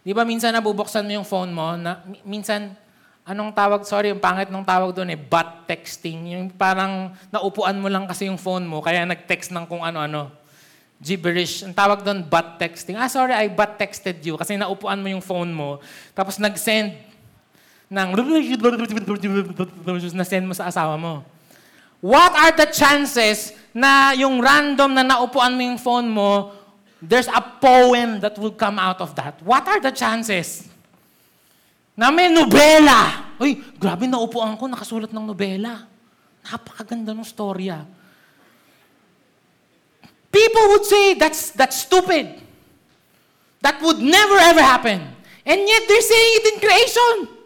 Di 0.03 0.15
ba 0.15 0.23
minsan 0.23 0.55
nabubuksan 0.55 1.03
mo 1.03 1.11
yung 1.19 1.27
phone 1.27 1.51
mo, 1.51 1.75
na, 1.75 2.03
minsan, 2.23 2.71
anong 3.27 3.51
tawag, 3.51 3.83
sorry, 3.83 4.11
yung 4.11 4.23
pangit 4.23 4.47
nung 4.47 4.63
tawag 4.63 4.95
doon 4.95 5.11
eh, 5.11 5.19
butt 5.19 5.67
texting. 5.67 6.35
Yung 6.35 6.45
parang 6.51 7.11
naupuan 7.31 7.75
mo 7.79 7.87
lang 7.91 8.07
kasi 8.07 8.27
yung 8.27 8.39
phone 8.39 8.63
mo, 8.63 8.79
kaya 8.79 9.03
nag-text 9.03 9.51
ng 9.51 9.67
kung 9.67 9.83
ano-ano. 9.83 10.31
Gibberish. 10.99 11.63
Ang 11.63 11.71
tawag 11.71 12.03
doon, 12.03 12.27
butt 12.27 12.59
texting. 12.59 12.99
Ah, 12.99 13.07
sorry, 13.07 13.31
I 13.31 13.47
butt 13.47 13.79
texted 13.79 14.19
you 14.19 14.35
kasi 14.35 14.59
naupuan 14.59 14.99
mo 14.99 15.07
yung 15.07 15.23
phone 15.23 15.55
mo. 15.55 15.79
Tapos 16.11 16.35
nag-send 16.35 16.91
ng 17.89 18.07
na-send 20.13 20.45
mo 20.45 20.53
sa 20.53 20.67
asawa 20.67 20.99
mo. 20.99 21.23
What 21.99 22.31
are 22.35 22.53
the 22.55 22.67
chances 22.69 23.51
na 23.75 24.13
yung 24.15 24.39
random 24.39 24.93
na 24.93 25.03
naupuan 25.03 25.55
mo 25.55 25.61
yung 25.63 25.79
phone 25.79 26.07
mo, 26.07 26.51
there's 26.99 27.27
a 27.27 27.41
poem 27.41 28.19
that 28.19 28.35
will 28.35 28.53
come 28.55 28.77
out 28.77 28.99
of 28.99 29.15
that? 29.15 29.39
What 29.43 29.67
are 29.67 29.79
the 29.79 29.91
chances? 29.91 30.67
Na 31.95 32.11
may 32.11 32.31
nobela. 32.31 33.31
Uy, 33.39 33.59
grabe 33.75 34.07
naupuan 34.07 34.55
ko, 34.55 34.67
nakasulat 34.67 35.11
ng 35.11 35.25
nobela. 35.25 35.87
Napakaganda 36.43 37.11
ng 37.11 37.27
storya. 37.27 37.83
People 40.31 40.67
would 40.69 40.85
say, 40.85 41.13
that's, 41.15 41.51
that's 41.51 41.81
stupid. 41.81 42.41
That 43.61 43.81
would 43.81 43.99
never 43.99 44.37
ever 44.37 44.61
happen. 44.61 45.01
And 45.45 45.67
yet 45.67 45.83
they're 45.87 46.01
saying 46.01 46.31
it 46.35 46.53
in 46.53 46.59
creation. 46.59 47.39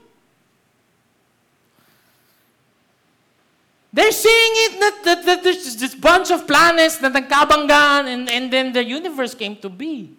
They're 3.93 4.11
saying 4.11 4.53
it 4.65 4.79
that, 4.79 5.03
that, 5.05 5.25
that 5.25 5.43
there's 5.43 5.75
this 5.77 5.93
bunch 5.93 6.31
of 6.31 6.47
planets 6.47 6.99
na 6.99 7.09
nagkabanggaan 7.09 8.09
and, 8.09 8.29
and 8.29 8.51
then 8.51 8.73
the 8.73 8.83
universe 8.83 9.35
came 9.35 9.55
to 9.57 9.69
be. 9.69 10.09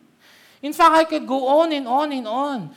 In 0.62 0.72
fact, 0.72 0.94
I 0.94 1.05
could 1.05 1.27
go 1.27 1.61
on 1.61 1.72
and 1.72 1.87
on 1.87 2.12
and 2.12 2.27
on. 2.27 2.70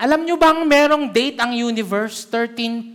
Alam 0.00 0.24
nyo 0.24 0.40
bang 0.40 0.64
merong 0.64 1.12
date 1.12 1.36
ang 1.36 1.52
universe? 1.52 2.24
13.5 2.24 2.94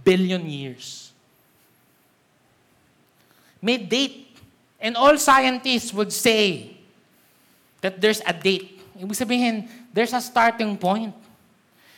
billion 0.00 0.48
years. 0.48 1.07
May 3.60 3.78
date. 3.78 4.36
And 4.80 4.96
all 4.96 5.18
scientists 5.18 5.92
would 5.92 6.12
say 6.12 6.76
that 7.80 8.00
there's 8.00 8.22
a 8.26 8.32
date. 8.32 8.78
Ibig 8.98 9.14
sabihin, 9.14 9.68
there's 9.92 10.12
a 10.12 10.20
starting 10.20 10.78
point. 10.78 11.14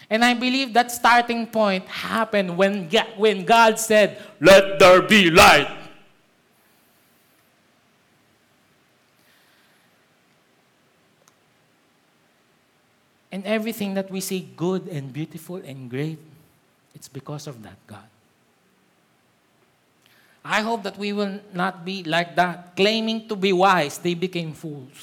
And 0.09 0.25
I 0.25 0.35
believe 0.35 0.75
that 0.75 0.91
starting 0.91 1.47
point 1.47 1.87
happened 1.87 2.57
when, 2.57 2.91
when 3.17 3.45
God 3.45 3.79
said, 3.79 4.19
Let 4.41 4.79
there 4.79 5.03
be 5.03 5.31
light. 5.31 5.71
And 13.31 13.47
everything 13.47 13.95
that 13.95 14.11
we 14.11 14.21
see 14.21 14.51
good 14.57 14.89
and 14.89 15.13
beautiful 15.13 15.57
and 15.57 15.89
great, 15.89 16.19
it's 16.95 17.07
because 17.07 17.47
of 17.47 17.63
that 17.63 17.79
God. 17.87 18.11
I 20.41 20.65
hope 20.65 20.83
that 20.89 20.97
we 20.97 21.13
will 21.13 21.41
not 21.53 21.85
be 21.85 22.03
like 22.05 22.35
that. 22.37 22.73
Claiming 22.77 23.29
to 23.29 23.37
be 23.37 23.53
wise, 23.53 23.99
they 24.01 24.15
became 24.15 24.57
fools. 24.57 24.97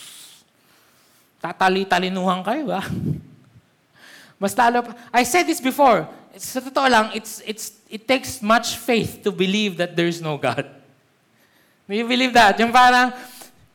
Tatali-talinuhan 1.37 2.41
kayo, 2.41 2.73
ba? 2.73 2.81
Mas 4.41 4.57
lalo 4.57 4.81
pa. 4.81 4.97
I 5.13 5.21
said 5.21 5.45
this 5.45 5.61
before. 5.61 6.09
Sa 6.37 6.61
totoo 6.61 6.89
lang, 6.89 7.13
it's, 7.13 7.41
it's, 7.45 7.77
it 7.89 8.09
takes 8.09 8.41
much 8.41 8.77
faith 8.77 9.21
to 9.21 9.29
believe 9.29 9.77
that 9.77 9.93
there's 9.93 10.21
no 10.21 10.37
God. 10.37 10.65
Do 11.85 11.93
you 11.93 12.05
believe 12.09 12.33
that? 12.33 12.57
Yung 12.57 12.73
parang, 12.73 13.13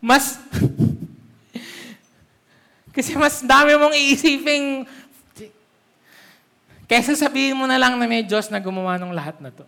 mas, 0.02 0.38
kasi 2.94 3.14
mas 3.14 3.42
dami 3.42 3.74
mong 3.78 3.94
iisiping, 3.94 4.86
kaysa 6.90 7.14
sabihin 7.14 7.54
mo 7.54 7.66
na 7.70 7.78
lang 7.78 7.94
na 7.98 8.06
may 8.06 8.22
Diyos 8.26 8.50
na 8.50 8.58
gumawa 8.58 8.98
ng 8.98 9.14
lahat 9.14 9.38
na 9.38 9.54
to. 9.54 9.66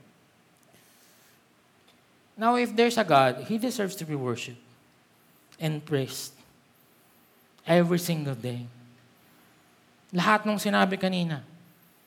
Now, 2.36 2.56
if 2.56 2.74
there's 2.74 2.98
a 2.98 3.04
God, 3.04 3.46
He 3.46 3.58
deserves 3.58 3.94
to 3.96 4.04
be 4.04 4.14
worshipped 4.14 4.58
and 5.60 5.84
praised 5.84 6.32
every 7.66 7.98
single 7.98 8.34
day. 8.34 8.66
Lahat 10.12 10.46
ng 10.46 10.58
sinabi 10.58 10.98
kanina. 10.98 11.42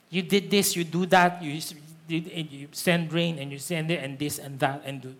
You 0.08 0.22
did 0.22 0.48
this, 0.48 0.76
you 0.76 0.84
do 0.84 1.04
that, 1.06 1.42
you, 1.42 1.60
you 2.08 2.68
send 2.72 3.12
rain, 3.12 3.38
and 3.38 3.52
you 3.52 3.58
send 3.58 3.90
it, 3.90 4.00
and 4.00 4.18
this, 4.18 4.38
and 4.38 4.58
that, 4.60 4.80
and 4.84 5.00
do. 5.00 5.14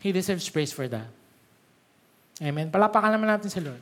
He 0.00 0.10
deserves 0.10 0.48
praise 0.48 0.72
for 0.72 0.88
that. 0.88 1.06
Amen. 2.42 2.70
Palapakan 2.70 3.14
naman 3.14 3.30
natin 3.30 3.50
si 3.50 3.60
Lord. 3.62 3.80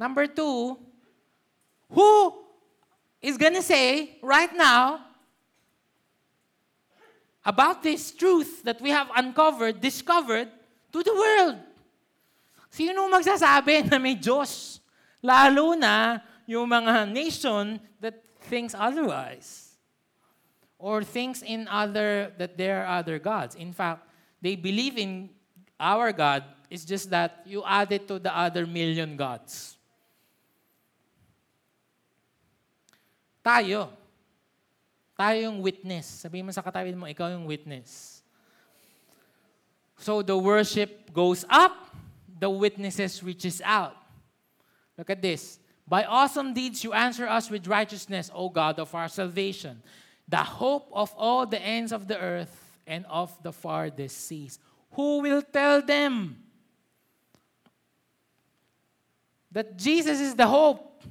Number 0.00 0.24
two, 0.28 0.80
who 1.92 2.08
is 3.20 3.36
going 3.36 3.54
to 3.54 3.62
say 3.62 4.18
right 4.22 4.50
now 4.56 5.04
about 7.44 7.82
this 7.82 8.10
truth 8.10 8.64
that 8.64 8.80
we 8.80 8.90
have 8.90 9.08
uncovered, 9.14 9.80
discovered 9.80 10.48
to 10.92 11.02
the 11.02 11.12
world? 11.12 11.56
Sino 12.70 13.10
magsasabi 13.10 13.90
na 13.90 13.98
may 13.98 14.14
Diyos? 14.14 14.80
Lalo 15.20 15.74
na 15.74 16.20
yung 16.46 16.70
mga 16.70 17.10
nation 17.12 17.78
that 18.00 18.22
thinks 18.48 18.74
otherwise. 18.74 19.76
Or 20.80 21.04
thinks 21.04 21.42
in 21.42 21.68
other, 21.68 22.32
that 22.38 22.56
there 22.56 22.86
are 22.86 22.98
other 22.98 23.18
gods. 23.18 23.54
In 23.54 23.72
fact, 23.74 24.08
they 24.40 24.56
believe 24.56 24.96
in 24.96 25.28
our 25.78 26.10
God. 26.10 26.44
It's 26.70 26.86
just 26.86 27.10
that 27.10 27.44
you 27.44 27.62
add 27.66 27.92
it 27.92 28.08
to 28.08 28.18
the 28.18 28.32
other 28.32 28.64
million 28.64 29.16
gods. 29.16 29.76
Tayo. 33.40 33.92
Tayo 35.16 35.36
yung 35.36 35.60
witness. 35.60 36.24
Sabihin 36.24 36.48
mo 36.48 36.52
sa 36.52 36.64
katabi 36.64 36.96
mo, 36.96 37.08
ikaw 37.08 37.28
yung 37.28 37.44
witness. 37.44 38.20
So 40.00 40.24
the 40.24 40.36
worship 40.36 41.12
goes 41.12 41.44
up 41.48 41.90
the 42.40 42.50
witnesses 42.50 43.22
reaches 43.22 43.60
out. 43.62 43.94
Look 44.96 45.10
at 45.10 45.22
this. 45.22 45.60
By 45.86 46.04
awesome 46.04 46.54
deeds 46.54 46.82
you 46.82 46.92
answer 46.92 47.28
us 47.28 47.50
with 47.50 47.68
righteousness, 47.68 48.30
O 48.34 48.48
God 48.48 48.78
of 48.78 48.94
our 48.94 49.08
salvation, 49.08 49.82
the 50.26 50.38
hope 50.38 50.88
of 50.92 51.12
all 51.16 51.46
the 51.46 51.60
ends 51.60 51.92
of 51.92 52.08
the 52.08 52.18
earth 52.18 52.78
and 52.86 53.04
of 53.06 53.30
the 53.42 53.52
farthest 53.52 54.26
seas. 54.26 54.58
Who 54.92 55.20
will 55.20 55.42
tell 55.42 55.82
them 55.82 56.36
that 59.52 59.76
Jesus 59.76 60.20
is 60.20 60.34
the 60.34 60.46
hope? 60.46 61.04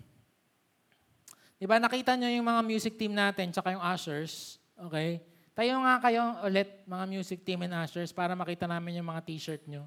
Diba, 1.60 1.76
nakita 1.76 2.16
nyo 2.16 2.32
yung 2.32 2.48
mga 2.48 2.62
music 2.64 2.96
team 2.96 3.12
natin, 3.12 3.52
tsaka 3.52 3.76
yung 3.76 3.84
ushers, 3.84 4.58
okay? 4.80 5.20
Tayo 5.52 5.76
nga 5.84 6.00
kayo 6.00 6.40
ulit, 6.48 6.88
mga 6.88 7.06
music 7.06 7.44
team 7.44 7.68
and 7.68 7.76
ushers, 7.76 8.16
para 8.16 8.32
makita 8.32 8.64
namin 8.64 9.04
yung 9.04 9.12
mga 9.12 9.22
t-shirt 9.28 9.68
nyo. 9.68 9.84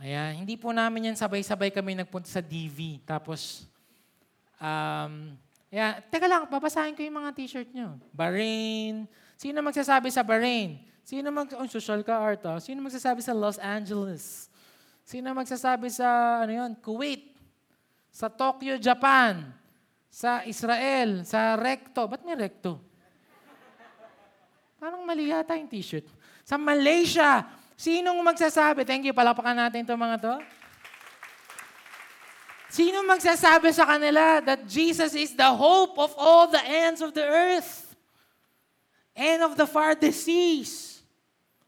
Ayan, 0.00 0.40
hindi 0.44 0.56
po 0.56 0.72
namin 0.72 1.12
yan 1.12 1.16
sabay-sabay 1.16 1.68
kami 1.68 1.92
nagpunta 1.92 2.28
sa 2.28 2.40
DV. 2.40 3.04
Tapos, 3.04 3.68
Um, 4.56 5.36
yeah, 5.68 6.00
teka 6.08 6.24
lang, 6.24 6.48
babasahin 6.48 6.96
ko 6.96 7.04
yung 7.04 7.20
mga 7.20 7.30
t-shirt 7.36 7.68
nyo. 7.76 8.00
Bahrain. 8.08 9.04
Sino 9.36 9.60
magsasabi 9.60 10.08
sa 10.08 10.24
Bahrain? 10.24 10.80
Sino 11.04 11.28
mag... 11.28 11.52
Oh, 11.60 11.68
social 11.68 12.00
ka, 12.00 12.16
Art. 12.16 12.40
ah. 12.48 12.56
Sino 12.56 12.80
magsasabi 12.80 13.20
sa 13.20 13.36
Los 13.36 13.60
Angeles? 13.60 14.48
Sino 15.04 15.28
magsasabi 15.36 15.92
sa, 15.92 16.40
ano 16.42 16.52
yun, 16.56 16.72
Kuwait? 16.80 17.36
Sa 18.08 18.32
Tokyo, 18.32 18.80
Japan? 18.80 19.52
Sa 20.16 20.40
Israel? 20.48 21.28
Sa 21.28 21.60
Recto? 21.60 22.08
Ba't 22.08 22.24
may 22.24 22.32
Recto? 22.32 22.80
Parang 24.80 25.04
mali 25.04 25.28
yata 25.28 25.52
yung 25.60 25.68
t-shirt. 25.68 26.08
Sa 26.40 26.56
Malaysia, 26.56 27.44
sinong 27.76 28.16
magsasabi? 28.24 28.88
Thank 28.88 29.04
you, 29.04 29.12
palapakan 29.12 29.52
natin 29.52 29.84
itong 29.84 30.00
mga 30.00 30.16
to. 30.24 30.34
Sino 32.72 33.04
magsasabi 33.04 33.68
sa 33.76 33.84
kanila 33.84 34.40
that 34.40 34.64
Jesus 34.64 35.12
is 35.12 35.36
the 35.36 35.52
hope 35.52 36.00
of 36.00 36.16
all 36.16 36.48
the 36.48 36.64
ends 36.64 37.04
of 37.04 37.12
the 37.12 37.24
earth 37.24 37.92
and 39.12 39.44
of 39.44 39.52
the 39.52 39.68
farthest 39.68 40.24
seas? 40.24 41.04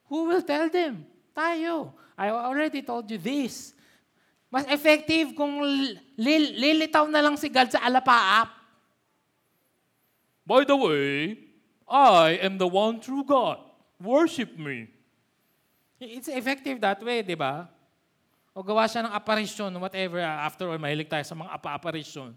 Who 0.08 0.24
will 0.24 0.40
tell 0.40 0.72
them? 0.72 1.04
Tayo. 1.36 1.92
I 2.16 2.32
already 2.32 2.80
told 2.80 3.12
you 3.12 3.20
this. 3.20 3.76
Mas 4.48 4.64
effective 4.72 5.36
kung 5.36 5.60
lil- 6.16 6.54
lilitaw 6.56 7.04
na 7.08 7.20
lang 7.20 7.36
si 7.36 7.52
God 7.52 7.68
sa 7.68 7.84
alapaap. 7.84 8.48
By 10.48 10.64
the 10.64 10.72
way, 10.72 11.36
I 11.84 12.40
am 12.40 12.56
the 12.56 12.68
one 12.68 13.00
true 13.04 13.20
God. 13.20 13.60
Worship 14.00 14.56
me. 14.56 14.88
It's 16.00 16.32
effective 16.32 16.80
that 16.80 17.04
way, 17.04 17.20
di 17.20 17.36
ba? 17.36 17.68
O 18.56 18.64
gawa 18.64 18.88
siya 18.88 19.04
ng 19.04 19.12
apparition, 19.12 19.70
whatever, 19.76 20.18
after 20.24 20.66
all, 20.66 20.80
mahilig 20.80 21.06
tayo 21.06 21.22
sa 21.22 21.36
mga 21.36 21.52
apa-apparition. 21.52 22.32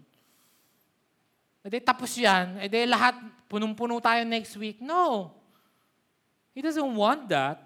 E 1.62 1.66
di 1.72 1.78
tapos 1.80 2.12
yan, 2.18 2.60
e 2.60 2.68
di 2.68 2.84
lahat, 2.84 3.16
punong-puno 3.48 3.96
tayo 4.02 4.20
next 4.28 4.54
week. 4.60 4.82
No. 4.82 5.32
He 6.52 6.60
doesn't 6.60 6.92
want 6.92 7.32
that. 7.32 7.64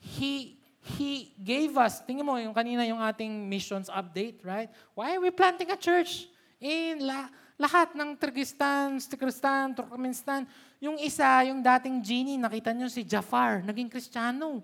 He, 0.00 0.55
He 0.94 1.34
gave 1.34 1.74
us, 1.74 1.98
tingnan 2.06 2.22
mo, 2.22 2.38
yung 2.38 2.54
kanina 2.54 2.86
yung 2.86 3.02
ating 3.02 3.50
missions 3.50 3.90
update, 3.90 4.38
right? 4.46 4.70
Why 4.94 5.18
are 5.18 5.22
we 5.22 5.34
planting 5.34 5.74
a 5.74 5.78
church? 5.78 6.30
In 6.62 7.02
la, 7.02 7.26
lahat 7.58 7.98
ng 7.98 8.14
Turkistan, 8.14 9.02
Turkistan, 9.02 9.74
Turkmenistan, 9.74 10.46
yung 10.78 10.94
isa, 11.02 11.42
yung 11.50 11.58
dating 11.58 11.98
genie, 11.98 12.38
nakita 12.38 12.70
nyo 12.70 12.86
si 12.86 13.02
Jafar, 13.02 13.66
naging 13.66 13.90
Kristiyano. 13.90 14.62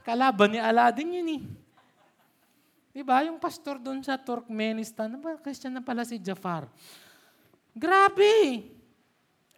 Kalaban 0.00 0.56
ni 0.56 0.60
Aladdin 0.62 1.20
yun 1.20 1.28
eh. 1.36 1.42
Di 2.96 3.04
ba? 3.04 3.20
Yung 3.28 3.36
pastor 3.36 3.76
doon 3.76 4.00
sa 4.00 4.16
Turkmenistan, 4.16 5.20
ba, 5.20 5.36
Christian 5.36 5.76
na 5.76 5.84
pala 5.84 6.00
si 6.08 6.16
Jafar. 6.16 6.64
Grabe! 7.76 8.72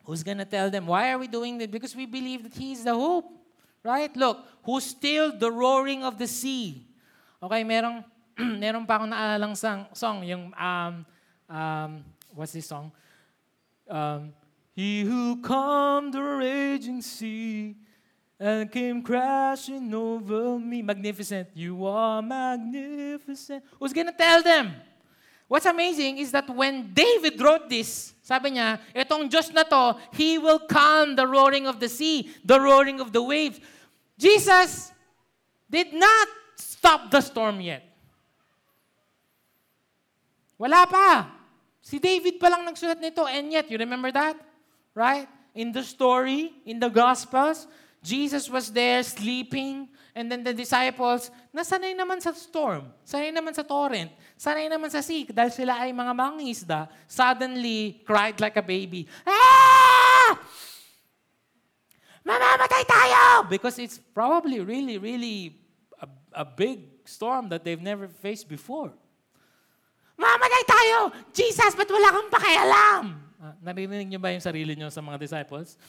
Who's 0.02 0.26
gonna 0.26 0.48
tell 0.48 0.74
them, 0.74 0.90
why 0.90 1.14
are 1.14 1.22
we 1.22 1.30
doing 1.30 1.54
this? 1.54 1.70
Because 1.70 1.94
we 1.94 2.02
believe 2.02 2.50
that 2.50 2.56
He 2.58 2.74
is 2.74 2.82
the 2.82 2.98
hope. 2.98 3.37
Right? 3.82 4.14
Look, 4.16 4.44
who 4.64 4.80
stilled 4.80 5.40
the 5.40 5.50
roaring 5.50 6.04
of 6.04 6.18
the 6.18 6.26
sea. 6.26 6.86
Okay, 7.42 7.62
merong, 7.64 8.04
meron 8.62 8.84
pa 8.84 8.98
akong 8.98 9.10
naalalang 9.10 9.54
song, 9.56 9.86
song 9.94 10.26
yung, 10.26 10.50
um, 10.54 10.94
um, 11.48 11.90
what's 12.34 12.52
this 12.52 12.66
song? 12.66 12.90
Um, 13.88 14.34
He 14.78 15.02
who 15.02 15.42
calmed 15.42 16.14
the 16.14 16.22
raging 16.22 17.02
sea 17.02 17.74
and 18.38 18.70
came 18.70 19.02
crashing 19.02 19.92
over 19.92 20.56
me. 20.56 20.82
Magnificent. 20.82 21.50
You 21.52 21.84
are 21.84 22.22
magnificent. 22.22 23.64
Who's 23.74 23.92
gonna 23.92 24.14
tell 24.14 24.40
them? 24.40 24.78
What's 25.48 25.64
amazing 25.64 26.20
is 26.20 26.30
that 26.36 26.44
when 26.52 26.92
David 26.92 27.40
wrote 27.40 27.72
this, 27.72 28.12
sabi 28.20 28.52
niya, 28.52 28.76
itong 28.92 29.32
Diyos 29.32 29.48
na 29.56 29.64
to, 29.64 29.96
He 30.12 30.36
will 30.36 30.60
calm 30.68 31.16
the 31.16 31.24
roaring 31.24 31.64
of 31.64 31.80
the 31.80 31.88
sea, 31.88 32.28
the 32.44 32.60
roaring 32.60 33.00
of 33.00 33.16
the 33.16 33.24
waves. 33.24 33.56
Jesus 34.20 34.92
did 35.64 35.96
not 35.96 36.28
stop 36.52 37.08
the 37.08 37.24
storm 37.24 37.64
yet. 37.64 37.80
Wala 40.60 40.84
pa. 40.84 41.32
Si 41.80 41.96
David 41.96 42.36
pa 42.36 42.52
lang 42.52 42.68
nagsulat 42.68 43.00
nito, 43.00 43.24
and 43.24 43.48
yet, 43.48 43.70
you 43.72 43.80
remember 43.80 44.12
that? 44.12 44.36
Right? 44.92 45.24
In 45.56 45.72
the 45.72 45.80
story, 45.80 46.52
in 46.68 46.76
the 46.76 46.92
Gospels, 46.92 47.64
Jesus 48.04 48.50
was 48.52 48.68
there 48.68 49.00
sleeping, 49.00 49.88
and 50.12 50.28
then 50.28 50.44
the 50.44 50.52
disciples, 50.52 51.30
nasanay 51.54 51.96
naman 51.96 52.20
sa 52.20 52.34
storm, 52.34 52.90
sanay 53.06 53.32
naman 53.32 53.54
sa 53.54 53.62
torrent, 53.62 54.10
sanay 54.38 54.70
naman 54.70 54.86
sa 54.86 55.02
sea, 55.02 55.26
dahil 55.26 55.50
sila 55.50 55.82
ay 55.82 55.90
mga 55.90 56.14
mangisda, 56.14 56.86
suddenly 57.10 57.98
cried 58.06 58.38
like 58.38 58.54
a 58.54 58.62
baby, 58.62 59.04
Ah! 59.26 60.38
Mamamatay 62.22 62.84
tayo! 62.86 63.48
Because 63.50 63.80
it's 63.82 63.98
probably 63.98 64.60
really, 64.60 65.00
really 65.00 65.58
a, 65.98 66.06
a 66.40 66.46
big 66.46 67.02
storm 67.08 67.48
that 67.48 67.64
they've 67.64 67.80
never 67.80 68.06
faced 68.06 68.46
before. 68.46 68.92
Mamamatay 70.14 70.64
tayo! 70.68 70.98
Jesus, 71.32 71.72
ba't 71.72 71.88
wala 71.88 72.08
kang 72.12 72.30
pakialam? 72.30 73.02
Ah, 73.38 73.54
narinig 73.64 74.06
niyo 74.06 74.20
ba 74.20 74.34
yung 74.34 74.44
sarili 74.44 74.76
niyo 74.76 74.92
sa 74.92 75.00
mga 75.00 75.18
disciples? 75.18 75.80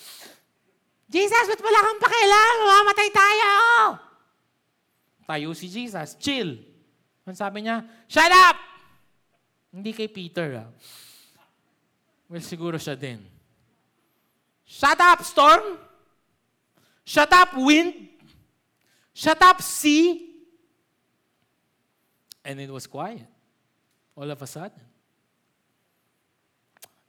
Jesus, 1.12 1.46
ba't 1.50 1.62
wala 1.62 1.80
kang 1.86 2.02
pakialam? 2.02 2.54
Mamamatay 2.66 3.10
tayo! 3.12 3.52
Tayo 5.30 5.54
si 5.54 5.70
Jesus. 5.70 6.18
Chill. 6.18 6.69
Ang 7.30 7.38
sabi 7.38 7.62
niya, 7.62 7.86
shut 8.10 8.34
up! 8.34 8.58
Hindi 9.70 9.94
kay 9.94 10.10
Peter. 10.10 10.66
Ah. 10.66 10.70
Well, 12.26 12.42
siguro 12.42 12.82
siya 12.82 12.98
din. 12.98 13.22
Shut 14.66 14.98
up, 14.98 15.22
storm! 15.22 15.78
Shut 17.06 17.30
up, 17.30 17.54
wind! 17.54 18.10
Shut 19.14 19.38
up, 19.46 19.62
sea! 19.62 20.26
And 22.42 22.58
it 22.58 22.74
was 22.74 22.90
quiet. 22.90 23.30
All 24.18 24.30
of 24.30 24.42
a 24.42 24.50
sudden. 24.50 24.82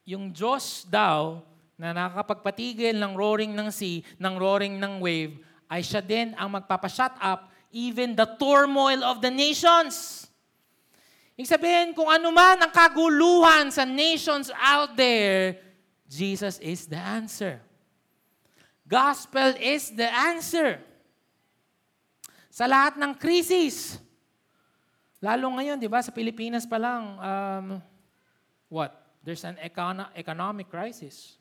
Yung 0.04 0.32
Diyos 0.36 0.84
daw 0.84 1.40
na 1.80 1.96
nakakapagpatigil 1.96 2.92
ng 2.96 3.12
roaring 3.16 3.56
ng 3.56 3.72
sea, 3.72 4.04
ng 4.20 4.34
roaring 4.36 4.76
ng 4.76 5.00
wave, 5.00 5.40
ay 5.70 5.80
siya 5.80 6.04
din 6.04 6.36
ang 6.36 6.52
magpapashut 6.52 7.16
up 7.20 7.49
even 7.70 8.18
the 8.18 8.26
turmoil 8.38 9.02
of 9.06 9.22
the 9.22 9.30
nations. 9.30 10.26
Ibig 11.40 11.48
sabihin, 11.48 11.88
kung 11.96 12.10
ano 12.10 12.28
man 12.28 12.60
ang 12.60 12.68
kaguluhan 12.68 13.72
sa 13.72 13.88
nations 13.88 14.52
out 14.60 14.92
there, 14.92 15.56
Jesus 16.04 16.60
is 16.60 16.84
the 16.84 17.00
answer. 17.00 17.62
Gospel 18.84 19.54
is 19.56 19.94
the 19.94 20.10
answer. 20.10 20.82
Sa 22.50 22.66
lahat 22.66 22.98
ng 22.98 23.14
krisis, 23.14 24.02
lalo 25.22 25.54
ngayon, 25.54 25.78
di 25.78 25.86
ba, 25.86 26.02
sa 26.02 26.10
Pilipinas 26.10 26.66
pa 26.66 26.76
lang, 26.76 27.02
um, 27.16 27.66
what? 28.66 28.92
There's 29.22 29.46
an 29.46 29.56
econo- 29.62 30.10
economic 30.18 30.66
crisis. 30.66 31.38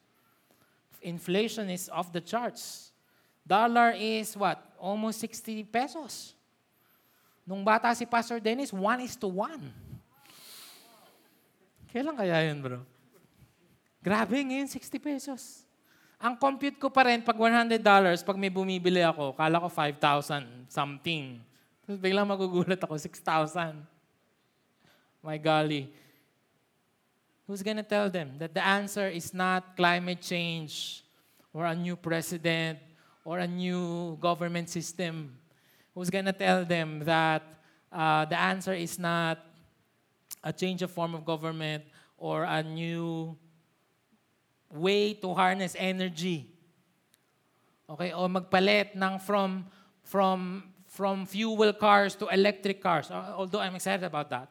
Inflation 1.02 1.68
is 1.74 1.90
off 1.90 2.14
the 2.14 2.22
charts. 2.22 2.94
Dollar 3.42 3.98
is 3.98 4.38
what? 4.38 4.62
Almost 4.80 5.20
60 5.22 5.68
pesos. 5.68 6.34
Nung 7.44 7.68
bata 7.68 7.92
si 7.92 8.08
Pastor 8.08 8.40
Dennis, 8.40 8.72
1 8.72 8.80
is 9.04 9.20
to 9.20 9.28
1. 9.28 9.60
Kailan 11.92 12.16
kaya 12.16 12.48
yun, 12.48 12.64
bro? 12.64 12.80
Grabe 14.00 14.40
ngayon, 14.40 14.70
60 14.72 15.02
pesos. 15.02 15.68
Ang 16.20 16.40
compute 16.40 16.80
ko 16.80 16.88
pa 16.88 17.08
rin, 17.08 17.20
pag 17.20 17.36
$100, 17.36 17.80
pag 18.24 18.38
may 18.40 18.52
bumibili 18.52 19.04
ako, 19.04 19.36
kala 19.36 19.60
ko 19.60 19.68
5,000 19.68 20.68
something. 20.72 21.40
Tapos 21.84 22.00
biglang 22.00 22.28
magugulat 22.28 22.80
ako, 22.80 22.96
6,000. 22.96 23.76
My 25.20 25.36
golly. 25.36 25.92
Who's 27.50 27.66
gonna 27.66 27.84
tell 27.84 28.14
them 28.14 28.38
that 28.38 28.54
the 28.54 28.62
answer 28.62 29.10
is 29.10 29.34
not 29.34 29.74
climate 29.74 30.22
change 30.22 31.02
or 31.50 31.66
a 31.66 31.74
new 31.74 31.98
president 31.98 32.78
or 33.24 33.40
a 33.40 33.48
new 33.48 34.18
government 34.22 34.70
system? 34.70 35.38
Who's 35.94 36.10
going 36.10 36.26
to 36.26 36.34
tell 36.34 36.66
them 36.66 37.00
that 37.06 37.44
uh, 37.92 38.26
the 38.26 38.40
answer 38.40 38.74
is 38.74 39.00
not 39.00 39.40
a 40.44 40.54
change 40.54 40.82
of 40.82 40.92
form 40.92 41.16
of 41.16 41.26
government 41.26 41.84
or 42.18 42.44
a 42.44 42.64
new 42.64 43.36
way 44.74 45.14
to 45.16 45.34
harness 45.34 45.76
energy? 45.78 46.48
Okay, 47.90 48.14
o 48.14 48.28
magpalit 48.30 48.94
ng 48.94 49.18
from 49.20 49.66
from 50.06 50.70
from 50.86 51.26
fuel 51.26 51.74
cars 51.74 52.16
to 52.16 52.28
electric 52.30 52.82
cars. 52.82 53.10
Uh, 53.10 53.34
Although 53.38 53.60
I'm 53.60 53.76
excited 53.76 54.06
about 54.06 54.30
that. 54.30 54.50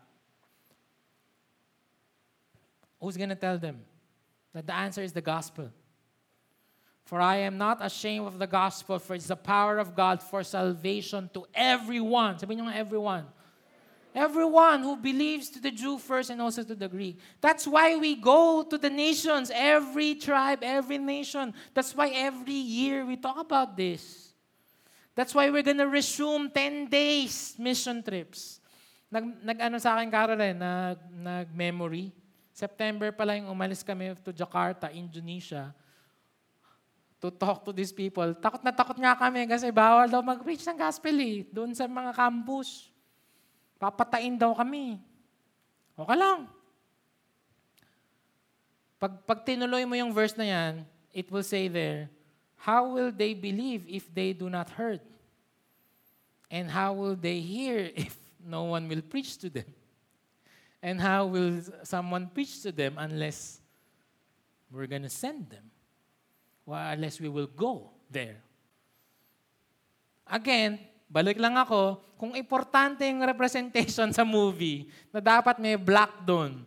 Who's 3.00 3.16
going 3.16 3.30
to 3.30 3.38
tell 3.38 3.58
them 3.58 3.78
that 4.52 4.66
the 4.66 4.74
answer 4.74 5.02
is 5.02 5.12
the 5.12 5.20
gospel? 5.20 5.70
For 7.08 7.24
I 7.24 7.48
am 7.48 7.56
not 7.56 7.80
ashamed 7.80 8.28
of 8.28 8.36
the 8.36 8.46
gospel, 8.46 8.98
for 8.98 9.16
it's 9.16 9.32
the 9.32 9.40
power 9.40 9.80
of 9.80 9.96
God 9.96 10.20
for 10.20 10.44
salvation 10.44 11.32
to 11.32 11.48
everyone. 11.56 12.36
Sabihin 12.36 12.60
niyo 12.60 12.68
nga, 12.68 12.76
everyone. 12.76 13.24
Everyone 14.12 14.84
who 14.84 14.92
believes 14.92 15.48
to 15.56 15.58
the 15.58 15.72
Jew 15.72 15.96
first 15.96 16.28
and 16.28 16.36
also 16.36 16.60
to 16.60 16.76
the 16.76 16.84
Greek. 16.84 17.16
That's 17.40 17.64
why 17.64 17.96
we 17.96 18.12
go 18.12 18.60
to 18.60 18.76
the 18.76 18.92
nations, 18.92 19.48
every 19.48 20.20
tribe, 20.20 20.60
every 20.60 21.00
nation. 21.00 21.56
That's 21.72 21.96
why 21.96 22.12
every 22.12 22.60
year 22.60 23.08
we 23.08 23.16
talk 23.16 23.40
about 23.40 23.72
this. 23.72 24.36
That's 25.16 25.32
why 25.32 25.48
we're 25.48 25.64
gonna 25.64 25.88
resume 25.88 26.52
10 26.52 26.92
days 26.92 27.56
mission 27.56 28.04
trips. 28.04 28.60
Nag, 29.08 29.24
nag-ano 29.40 29.80
sa 29.80 29.96
akin, 29.96 30.12
Caroline, 30.12 30.60
nag, 30.60 31.00
nag-memory. 31.08 32.12
September 32.52 33.08
pala 33.16 33.40
yung 33.40 33.48
umalis 33.48 33.80
kami 33.80 34.12
to 34.20 34.28
Jakarta, 34.28 34.92
Indonesia, 34.92 35.72
to 37.18 37.28
talk 37.34 37.66
to 37.66 37.74
these 37.74 37.90
people. 37.90 38.30
Takot 38.38 38.62
na 38.62 38.70
takot 38.70 38.94
nga 38.94 39.18
kami 39.18 39.46
kasi 39.50 39.74
bawal 39.74 40.06
daw 40.06 40.22
mag-preach 40.22 40.62
ng 40.70 40.78
gospel 40.78 41.14
eh, 41.18 41.42
doon 41.50 41.74
sa 41.74 41.90
mga 41.90 42.14
campus. 42.14 42.90
Papatain 43.78 44.38
daw 44.38 44.54
kami. 44.54 45.02
Okay 45.98 46.16
lang. 46.18 46.46
Pag, 48.98 49.22
pag 49.26 49.42
tinuloy 49.46 49.86
mo 49.86 49.94
yung 49.94 50.14
verse 50.14 50.34
na 50.34 50.46
yan, 50.46 50.74
it 51.14 51.30
will 51.30 51.46
say 51.46 51.66
there, 51.66 52.10
How 52.58 52.90
will 52.90 53.14
they 53.14 53.34
believe 53.34 53.86
if 53.86 54.12
they 54.12 54.32
do 54.34 54.50
not 54.50 54.70
heard? 54.70 55.00
And 56.50 56.70
how 56.70 56.92
will 56.92 57.14
they 57.14 57.38
hear 57.38 57.90
if 57.94 58.18
no 58.42 58.64
one 58.64 58.88
will 58.88 59.02
preach 59.02 59.38
to 59.38 59.50
them? 59.50 59.70
And 60.82 61.00
how 61.00 61.26
will 61.26 61.62
someone 61.82 62.30
preach 62.34 62.62
to 62.62 62.70
them 62.70 62.94
unless 62.98 63.60
we're 64.70 64.86
to 64.86 65.10
send 65.10 65.50
them? 65.50 65.67
Well, 66.68 66.84
unless 66.92 67.16
we 67.16 67.32
will 67.32 67.48
go 67.48 67.88
there. 68.12 68.44
Again, 70.28 70.76
balik 71.08 71.40
lang 71.40 71.56
ako, 71.56 71.96
kung 72.20 72.36
importante 72.36 73.08
yung 73.08 73.24
representation 73.24 74.12
sa 74.18 74.20
movie, 74.20 74.84
na 75.08 75.24
dapat 75.24 75.56
may 75.56 75.80
black 75.80 76.12
doon, 76.28 76.60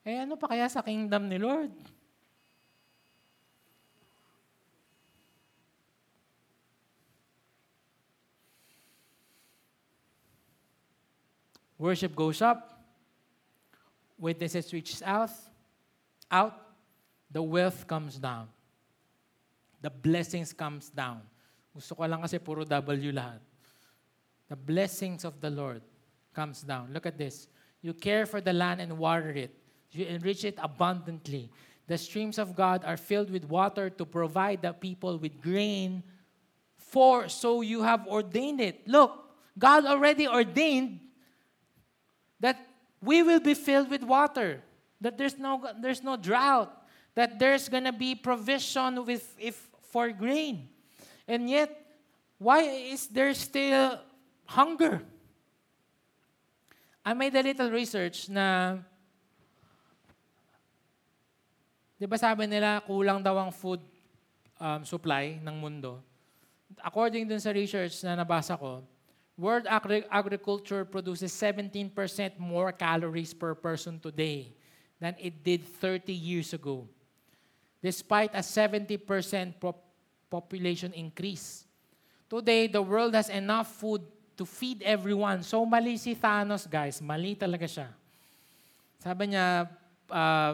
eh 0.00 0.24
ano 0.24 0.40
pa 0.40 0.48
kaya 0.48 0.64
sa 0.72 0.80
kingdom 0.80 1.28
ni 1.28 1.36
Lord? 1.36 1.68
Worship 11.76 12.16
goes 12.16 12.40
up, 12.40 12.72
witnesses 14.16 14.72
reaches 14.72 15.04
out, 15.04 15.28
out, 16.32 16.56
the 17.28 17.44
wealth 17.44 17.84
comes 17.84 18.16
down. 18.16 18.53
The 19.84 19.92
blessings 19.92 20.56
comes 20.56 20.88
down. 20.88 21.20
Gusto 21.76 21.92
ko 21.92 22.08
lang 22.08 22.24
kasi 22.24 22.40
puro 22.40 22.64
W 22.64 23.12
lahat. 23.12 23.44
The 24.48 24.56
blessings 24.56 25.28
of 25.28 25.36
the 25.44 25.52
Lord 25.52 25.84
comes 26.32 26.64
down. 26.64 26.88
Look 26.88 27.04
at 27.04 27.20
this. 27.20 27.52
You 27.84 27.92
care 27.92 28.24
for 28.24 28.40
the 28.40 28.56
land 28.56 28.80
and 28.80 28.96
water 28.96 29.28
it. 29.36 29.52
You 29.92 30.08
enrich 30.08 30.48
it 30.48 30.56
abundantly. 30.56 31.52
The 31.84 32.00
streams 32.00 32.40
of 32.40 32.56
God 32.56 32.80
are 32.88 32.96
filled 32.96 33.28
with 33.28 33.44
water 33.44 33.90
to 33.90 34.04
provide 34.08 34.62
the 34.62 34.72
people 34.72 35.20
with 35.20 35.36
grain. 35.44 36.02
For 36.80 37.28
so 37.28 37.60
you 37.60 37.84
have 37.84 38.08
ordained 38.08 38.64
it. 38.64 38.88
Look, 38.88 39.12
God 39.58 39.84
already 39.84 40.26
ordained 40.26 41.00
that 42.40 42.56
we 43.04 43.22
will 43.22 43.40
be 43.40 43.52
filled 43.52 43.90
with 43.90 44.02
water. 44.02 44.64
That 45.02 45.18
there's 45.18 45.36
no 45.36 45.60
there's 45.76 46.02
no 46.02 46.16
drought. 46.16 46.72
That 47.14 47.38
there's 47.38 47.68
gonna 47.68 47.92
be 47.92 48.14
provision 48.14 49.04
with 49.04 49.36
if 49.36 49.73
for 49.94 50.10
grain. 50.10 50.66
And 51.30 51.46
yet, 51.46 51.70
why 52.42 52.66
is 52.90 53.06
there 53.06 53.30
still 53.30 54.02
hunger? 54.42 55.06
I 57.06 57.14
made 57.14 57.38
a 57.38 57.46
little 57.46 57.70
research 57.70 58.26
na, 58.26 58.82
di 61.94 62.10
ba 62.10 62.18
sabi 62.18 62.50
nila, 62.50 62.82
kulang 62.82 63.22
daw 63.22 63.38
ang 63.38 63.54
food 63.54 63.78
um, 64.58 64.82
supply 64.82 65.38
ng 65.38 65.54
mundo. 65.62 66.02
According 66.82 67.30
dun 67.30 67.38
sa 67.38 67.54
research 67.54 68.02
na 68.02 68.18
nabasa 68.18 68.58
ko, 68.58 68.82
world 69.38 69.70
agri- 69.70 70.10
agriculture 70.10 70.82
produces 70.82 71.30
17% 71.30 71.86
more 72.42 72.74
calories 72.74 73.30
per 73.30 73.54
person 73.54 74.02
today 74.02 74.50
than 74.98 75.14
it 75.22 75.46
did 75.46 75.62
30 75.78 76.10
years 76.10 76.50
ago. 76.50 76.82
Despite 77.84 78.32
a 78.32 78.40
70% 78.40 79.60
pop- 79.60 79.84
population 80.32 80.96
increase. 80.96 81.68
Today, 82.32 82.64
the 82.64 82.80
world 82.80 83.12
has 83.12 83.28
enough 83.28 83.68
food 83.76 84.00
to 84.40 84.48
feed 84.48 84.80
everyone. 84.80 85.44
So 85.44 85.60
mali 85.68 86.00
si 86.00 86.16
Thanos, 86.16 86.64
guys. 86.64 87.04
Mali 87.04 87.36
talaga 87.36 87.68
siya. 87.68 87.92
Sabi 89.04 89.36
niya, 89.36 89.68
uh, 90.08 90.52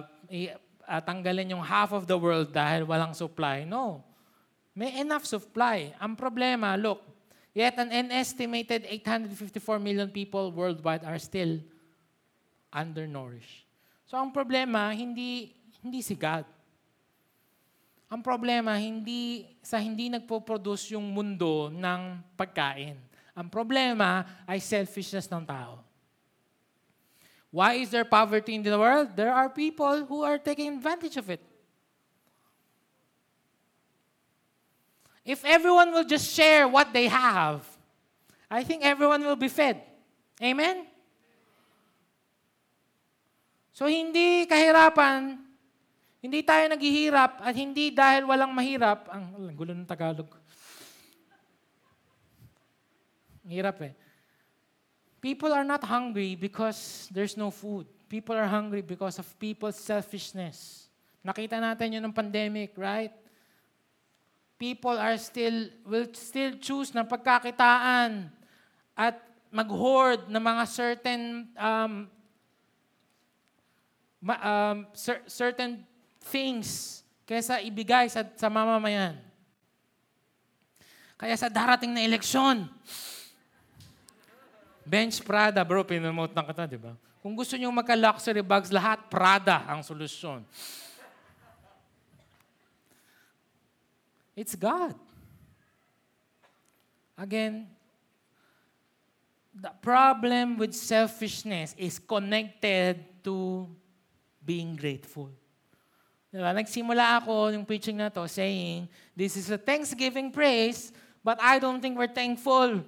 uh, 0.91 1.01
tanggalin 1.07 1.55
yung 1.55 1.63
half 1.63 1.95
of 1.95 2.11
the 2.11 2.19
world 2.19 2.51
dahil 2.51 2.83
walang 2.83 3.15
supply. 3.15 3.63
No. 3.63 4.03
May 4.75 4.99
enough 4.99 5.23
supply. 5.23 5.95
Ang 6.03 6.19
problema, 6.19 6.75
look, 6.75 6.99
yet 7.55 7.79
an 7.79 8.11
estimated 8.11 8.85
854 8.91 9.79
million 9.79 10.11
people 10.11 10.51
worldwide 10.51 11.07
are 11.07 11.23
still 11.23 11.63
undernourished. 12.75 13.71
So 14.11 14.19
ang 14.19 14.35
problema, 14.35 14.91
hindi, 14.91 15.55
hindi 15.79 16.03
si 16.03 16.19
God. 16.19 16.43
Ang 18.11 18.27
problema, 18.27 18.75
hindi 18.75 19.47
sa 19.63 19.79
hindi 19.79 20.11
nagpo-produce 20.11 20.99
yung 20.99 21.15
mundo 21.15 21.71
ng 21.71 22.19
pagkain. 22.35 22.99
Ang 23.39 23.47
problema 23.47 24.27
ay 24.51 24.59
selfishness 24.59 25.31
ng 25.31 25.47
tao. 25.47 25.79
Why 27.55 27.79
is 27.79 27.95
there 27.95 28.03
poverty 28.03 28.59
in 28.59 28.67
the 28.67 28.75
world? 28.75 29.15
There 29.15 29.31
are 29.31 29.47
people 29.47 30.07
who 30.11 30.27
are 30.27 30.43
taking 30.43 30.75
advantage 30.75 31.15
of 31.15 31.31
it. 31.31 31.43
If 35.23 35.47
everyone 35.47 35.95
will 35.95 36.07
just 36.07 36.35
share 36.35 36.67
what 36.67 36.91
they 36.91 37.07
have, 37.07 37.63
I 38.51 38.67
think 38.67 38.83
everyone 38.83 39.23
will 39.23 39.39
be 39.39 39.47
fed. 39.47 39.79
Amen? 40.43 40.91
So 43.71 43.87
hindi 43.87 44.51
kahirapan 44.51 45.50
hindi 46.21 46.45
tayo 46.45 46.69
naghihirap 46.69 47.41
at 47.41 47.55
hindi 47.57 47.89
dahil 47.89 48.29
walang 48.29 48.53
mahirap. 48.53 49.09
Ang 49.09 49.57
gulo 49.57 49.73
ng 49.73 49.89
Tagalog. 49.89 50.29
Hirap 53.49 53.81
eh. 53.89 53.93
People 55.21 55.53
are 55.53 55.65
not 55.65 55.81
hungry 55.85 56.37
because 56.37 57.09
there's 57.09 57.37
no 57.41 57.49
food. 57.49 57.89
People 58.09 58.37
are 58.37 58.49
hungry 58.49 58.85
because 58.85 59.17
of 59.17 59.27
people's 59.41 59.81
selfishness. 59.81 60.89
Nakita 61.25 61.57
natin 61.61 61.97
yun 61.97 62.05
ng 62.05 62.15
pandemic, 62.17 62.77
right? 62.77 63.13
People 64.61 64.97
are 64.97 65.17
still, 65.17 65.73
will 65.89 66.09
still 66.13 66.57
choose 66.61 66.93
ng 66.93 67.05
pagkakitaan 67.05 68.29
at 68.97 69.21
mag-hoard 69.49 70.29
ng 70.29 70.41
mga 70.41 70.65
certain 70.69 71.23
um, 71.57 71.93
um, 74.25 74.79
cer- 74.93 75.25
certain 75.27 75.83
things 76.21 77.01
kaysa 77.25 77.63
ibigay 77.63 78.11
sa, 78.11 78.27
sa 78.37 78.49
mamamayan. 78.51 79.17
Kaya 81.21 81.37
sa 81.37 81.53
darating 81.53 81.93
na 81.93 82.01
eleksyon, 82.01 82.65
bench 84.83 85.21
Prada, 85.21 85.61
bro, 85.63 85.85
pinamote 85.85 86.33
ng 86.33 86.47
kita, 86.49 86.65
di 86.65 86.81
ba? 86.81 86.97
Kung 87.21 87.37
gusto 87.37 87.55
nyo 87.55 87.69
magka-luxury 87.71 88.41
bags, 88.41 88.73
lahat 88.73 89.05
Prada 89.13 89.69
ang 89.69 89.85
solusyon. 89.85 90.43
It's 94.33 94.57
God. 94.57 94.97
Again, 97.21 97.69
the 99.53 99.69
problem 99.85 100.57
with 100.57 100.73
selfishness 100.73 101.77
is 101.77 102.01
connected 102.01 103.05
to 103.21 103.69
being 104.41 104.73
grateful. 104.73 105.29
Diba? 106.31 106.55
Nagsimula 106.55 107.19
ako 107.19 107.51
yung 107.51 107.67
preaching 107.67 107.99
na 107.99 108.07
to 108.07 108.23
saying, 108.31 108.87
this 109.19 109.35
is 109.35 109.51
a 109.51 109.59
thanksgiving 109.59 110.31
praise, 110.31 110.95
but 111.27 111.43
I 111.43 111.59
don't 111.59 111.83
think 111.83 111.99
we're 111.99 112.11
thankful. 112.11 112.87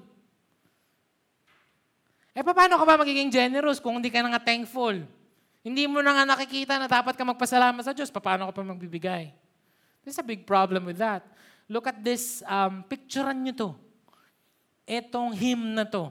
Eh, 2.33 2.41
paano 2.41 2.79
ka 2.79 2.85
ba 2.87 2.97
magiging 2.97 3.35
generous 3.35 3.83
kung 3.83 3.99
hindi 3.99 4.09
ka 4.09 4.23
na 4.23 4.39
nga 4.39 4.43
thankful? 4.47 4.95
Hindi 5.61 5.85
mo 5.91 5.99
na 6.01 6.15
nga 6.17 6.25
nakikita 6.25 6.79
na 6.79 6.87
dapat 6.87 7.19
ka 7.19 7.27
magpasalamat 7.27 7.83
sa 7.83 7.93
Diyos, 7.93 8.15
paano 8.15 8.47
ka 8.49 8.63
pa 8.63 8.63
magbibigay? 8.63 9.35
There's 10.07 10.19
a 10.19 10.27
big 10.27 10.47
problem 10.47 10.87
with 10.87 11.03
that. 11.03 11.27
Look 11.67 11.91
at 11.91 11.99
this, 12.03 12.43
um, 12.47 12.87
picturean 12.87 13.43
nyo 13.43 13.55
to. 13.59 13.71
Etong 14.87 15.35
hymn 15.35 15.75
na 15.75 15.87
to. 15.87 16.11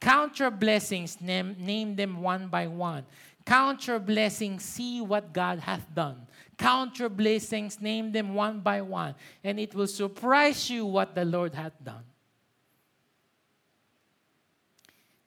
Count 0.00 0.40
your 0.40 0.50
blessings, 0.50 1.20
name, 1.20 1.54
name 1.60 1.94
them 1.94 2.20
one 2.20 2.48
by 2.48 2.66
one. 2.66 3.04
Count 3.46 3.86
your 3.86 4.02
blessings, 4.02 4.66
see 4.66 5.00
what 5.00 5.32
God 5.32 5.62
hath 5.62 5.86
done. 5.94 6.26
Count 6.56 7.00
your 7.00 7.08
blessings, 7.08 7.80
name 7.80 8.12
them 8.12 8.36
one 8.36 8.60
by 8.60 8.84
one, 8.84 9.16
and 9.40 9.56
it 9.58 9.72
will 9.72 9.88
surprise 9.88 10.68
you 10.68 10.84
what 10.84 11.16
the 11.16 11.24
Lord 11.24 11.56
hath 11.56 11.74
done. 11.80 12.04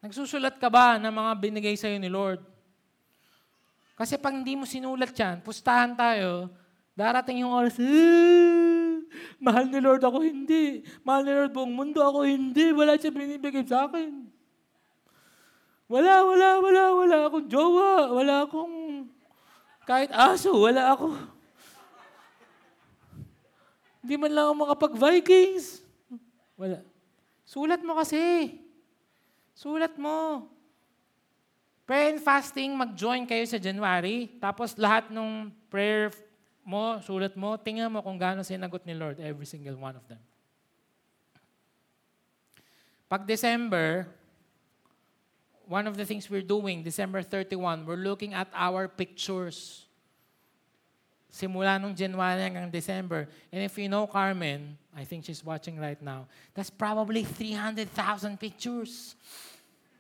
Nagsusulat 0.06 0.62
ka 0.62 0.70
ba 0.70 1.02
ng 1.02 1.10
mga 1.10 1.32
binigay 1.42 1.74
sa'yo 1.74 1.98
ni 1.98 2.14
Lord? 2.14 2.38
Kasi 3.98 4.22
pag 4.22 4.38
hindi 4.38 4.54
mo 4.54 4.70
sinulat 4.70 5.10
yan, 5.18 5.42
pustahan 5.42 5.98
tayo, 5.98 6.54
darating 6.94 7.42
yung 7.42 7.50
oras, 7.58 7.74
"Ah, 7.82 9.02
mahal 9.42 9.66
ni 9.66 9.82
Lord 9.82 10.06
ako, 10.06 10.22
hindi. 10.22 10.86
Mahal 11.02 11.26
ni 11.26 11.34
Lord 11.34 11.52
buong 11.58 11.74
mundo 11.74 12.06
ako, 12.06 12.22
hindi. 12.28 12.70
Wala 12.70 13.02
siya 13.02 13.10
binibigay 13.10 13.66
sa 13.66 13.90
akin. 13.90 14.30
Wala, 15.86 16.26
wala, 16.26 16.50
wala, 16.62 16.84
wala 16.98 17.18
akong 17.30 17.48
jowa. 17.50 18.10
Wala 18.14 18.36
akong 18.46 18.76
kahit 19.86 20.10
aso, 20.10 20.52
wala 20.54 20.98
ako. 20.98 21.14
Hindi 24.06 24.16
man 24.22 24.32
lang 24.34 24.46
ako 24.50 24.56
makapag-Vikings. 24.66 25.82
Wala. 26.58 26.82
Sulat 27.46 27.82
mo 27.82 27.98
kasi. 27.98 28.54
Sulat 29.54 29.94
mo. 29.98 30.50
Prayer 31.86 32.18
and 32.18 32.22
fasting, 32.22 32.74
mag-join 32.74 33.30
kayo 33.30 33.46
sa 33.46 33.62
January. 33.62 34.30
Tapos 34.42 34.74
lahat 34.74 35.14
ng 35.14 35.54
prayer 35.70 36.10
mo, 36.66 36.98
sulat 37.06 37.38
mo, 37.38 37.54
tingnan 37.62 37.94
mo 37.94 38.02
kung 38.02 38.18
gaano 38.18 38.42
sinagot 38.42 38.82
ni 38.90 38.98
Lord 38.98 39.22
every 39.22 39.46
single 39.46 39.78
one 39.78 39.94
of 39.94 40.06
them. 40.10 40.18
Pag 43.06 43.30
December, 43.30 44.10
one 45.68 45.88
of 45.88 45.98
the 45.98 46.06
things 46.06 46.30
we're 46.30 46.46
doing, 46.46 46.84
December 46.84 47.22
31, 47.22 47.86
we're 47.86 47.96
looking 47.96 48.34
at 48.34 48.48
our 48.54 48.88
pictures. 48.88 49.86
Simula 51.36 51.76
nung 51.76 51.92
January 51.92 52.40
hanggang 52.40 52.72
December. 52.72 53.28
And 53.52 53.68
if 53.68 53.76
you 53.76 53.90
know 53.90 54.08
Carmen, 54.08 54.78
I 54.96 55.04
think 55.04 55.26
she's 55.26 55.44
watching 55.44 55.76
right 55.76 56.00
now, 56.00 56.32
that's 56.56 56.70
probably 56.70 57.28
300,000 57.28 58.40
pictures. 58.40 59.20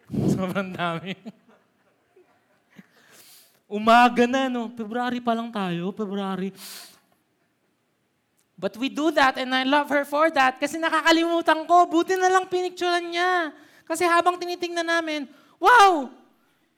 Sobrang 0.32 0.72
dami. 0.72 1.18
Umaga 3.68 4.24
na, 4.30 4.47
no? 4.47 4.72
February 4.72 5.20
pa 5.20 5.34
lang 5.36 5.51
tayo, 5.51 5.91
February. 5.91 6.53
But 8.55 8.80
we 8.80 8.88
do 8.88 9.11
that 9.11 9.36
and 9.36 9.51
I 9.51 9.68
love 9.68 9.91
her 9.91 10.07
for 10.07 10.32
that 10.32 10.55
kasi 10.55 10.80
nakakalimutan 10.80 11.68
ko. 11.68 11.84
Buti 11.84 12.16
na 12.16 12.32
lang 12.32 12.47
pinicturean 12.47 13.11
niya. 13.11 13.51
Kasi 13.84 14.07
habang 14.07 14.39
tinitingnan 14.39 14.88
namin, 14.88 15.28
wow! 15.60 16.12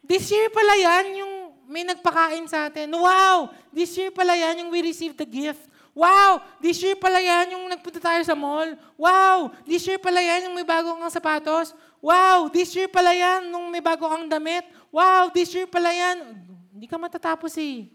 This 0.08 0.32
year 0.32 0.48
pala 0.48 0.74
yan 0.80 1.20
yung 1.20 1.34
may 1.68 1.84
nagpakain 1.84 2.48
sa 2.48 2.72
atin. 2.72 2.88
Wow! 2.96 3.52
This 3.76 3.92
year 4.00 4.08
pala 4.08 4.40
yan 4.40 4.64
yung 4.64 4.70
we 4.72 4.80
received 4.80 5.20
the 5.20 5.28
gift. 5.28 5.68
Wow! 5.92 6.40
This 6.64 6.80
year 6.80 6.96
pala 6.96 7.20
yan 7.20 7.58
yung 7.58 7.66
nagpunta 7.68 8.00
tayo 8.00 8.22
sa 8.24 8.38
mall. 8.38 8.72
Wow! 8.96 9.52
This 9.68 9.84
year 9.84 10.00
pala 10.00 10.24
yan 10.24 10.48
yung 10.48 10.56
may 10.56 10.64
bago 10.64 10.96
kang 10.96 11.12
sapatos. 11.12 11.76
Wow! 12.00 12.48
This 12.54 12.72
year 12.78 12.88
pala 12.88 13.12
yan 13.12 13.52
nung 13.52 13.68
may 13.68 13.82
bago 13.84 14.08
kang 14.08 14.30
damit. 14.30 14.64
Wow! 14.94 15.28
This 15.34 15.52
year 15.52 15.68
pala 15.68 15.92
yan. 15.92 16.40
Hindi 16.72 16.86
ka 16.86 16.96
matatapos 17.02 17.52
eh. 17.58 17.90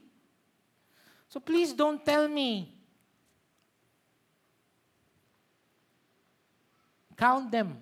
So 1.31 1.41
please 1.41 1.73
don't 1.73 2.03
tell 2.03 2.29
me. 2.29 2.77
Count 7.17 7.49
them. 7.49 7.79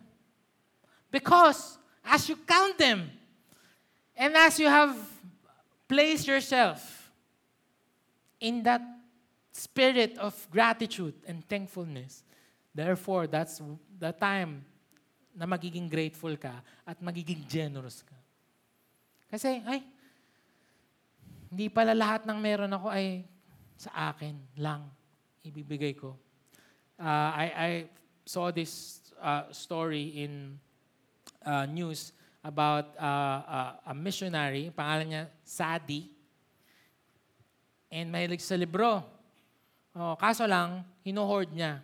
Because 1.09 1.80
as 2.11 2.27
you 2.27 2.35
count 2.43 2.75
them, 2.75 3.07
and 4.19 4.35
as 4.35 4.59
you 4.59 4.67
have 4.67 4.99
placed 5.87 6.27
yourself 6.27 6.83
in 8.43 8.67
that 8.67 8.83
spirit 9.55 10.19
of 10.19 10.35
gratitude 10.51 11.15
and 11.23 11.47
thankfulness, 11.47 12.27
therefore, 12.75 13.31
that's 13.31 13.63
the 13.99 14.11
time 14.11 14.67
na 15.31 15.47
magiging 15.47 15.87
grateful 15.87 16.35
ka 16.35 16.59
at 16.83 16.99
magiging 16.99 17.47
generous 17.47 18.03
ka. 18.03 18.19
Kasi, 19.31 19.63
ay, 19.63 19.87
hindi 21.47 21.71
pala 21.71 21.95
lahat 21.95 22.27
ng 22.27 22.39
meron 22.43 22.75
ako 22.75 22.91
ay 22.91 23.23
sa 23.79 24.11
akin 24.11 24.35
lang 24.59 24.83
ibibigay 25.47 25.95
ko. 25.95 26.19
Uh, 26.99 27.31
I, 27.33 27.47
I 27.55 27.71
saw 28.27 28.51
this 28.51 29.01
uh, 29.23 29.47
story 29.55 30.27
in 30.27 30.59
uh, 31.45 31.65
news 31.69 32.13
about 32.41 32.97
uh, 32.97 33.41
uh, 33.45 33.91
a 33.91 33.95
missionary, 33.97 34.73
pangalan 34.73 35.07
niya 35.09 35.23
Sadi, 35.45 36.09
and 37.93 38.09
mahilig 38.09 38.41
sa 38.41 38.57
libro. 38.57 39.05
Oh, 39.93 40.15
kaso 40.17 40.47
lang, 40.47 40.87
hinohoard 41.03 41.53
niya. 41.53 41.83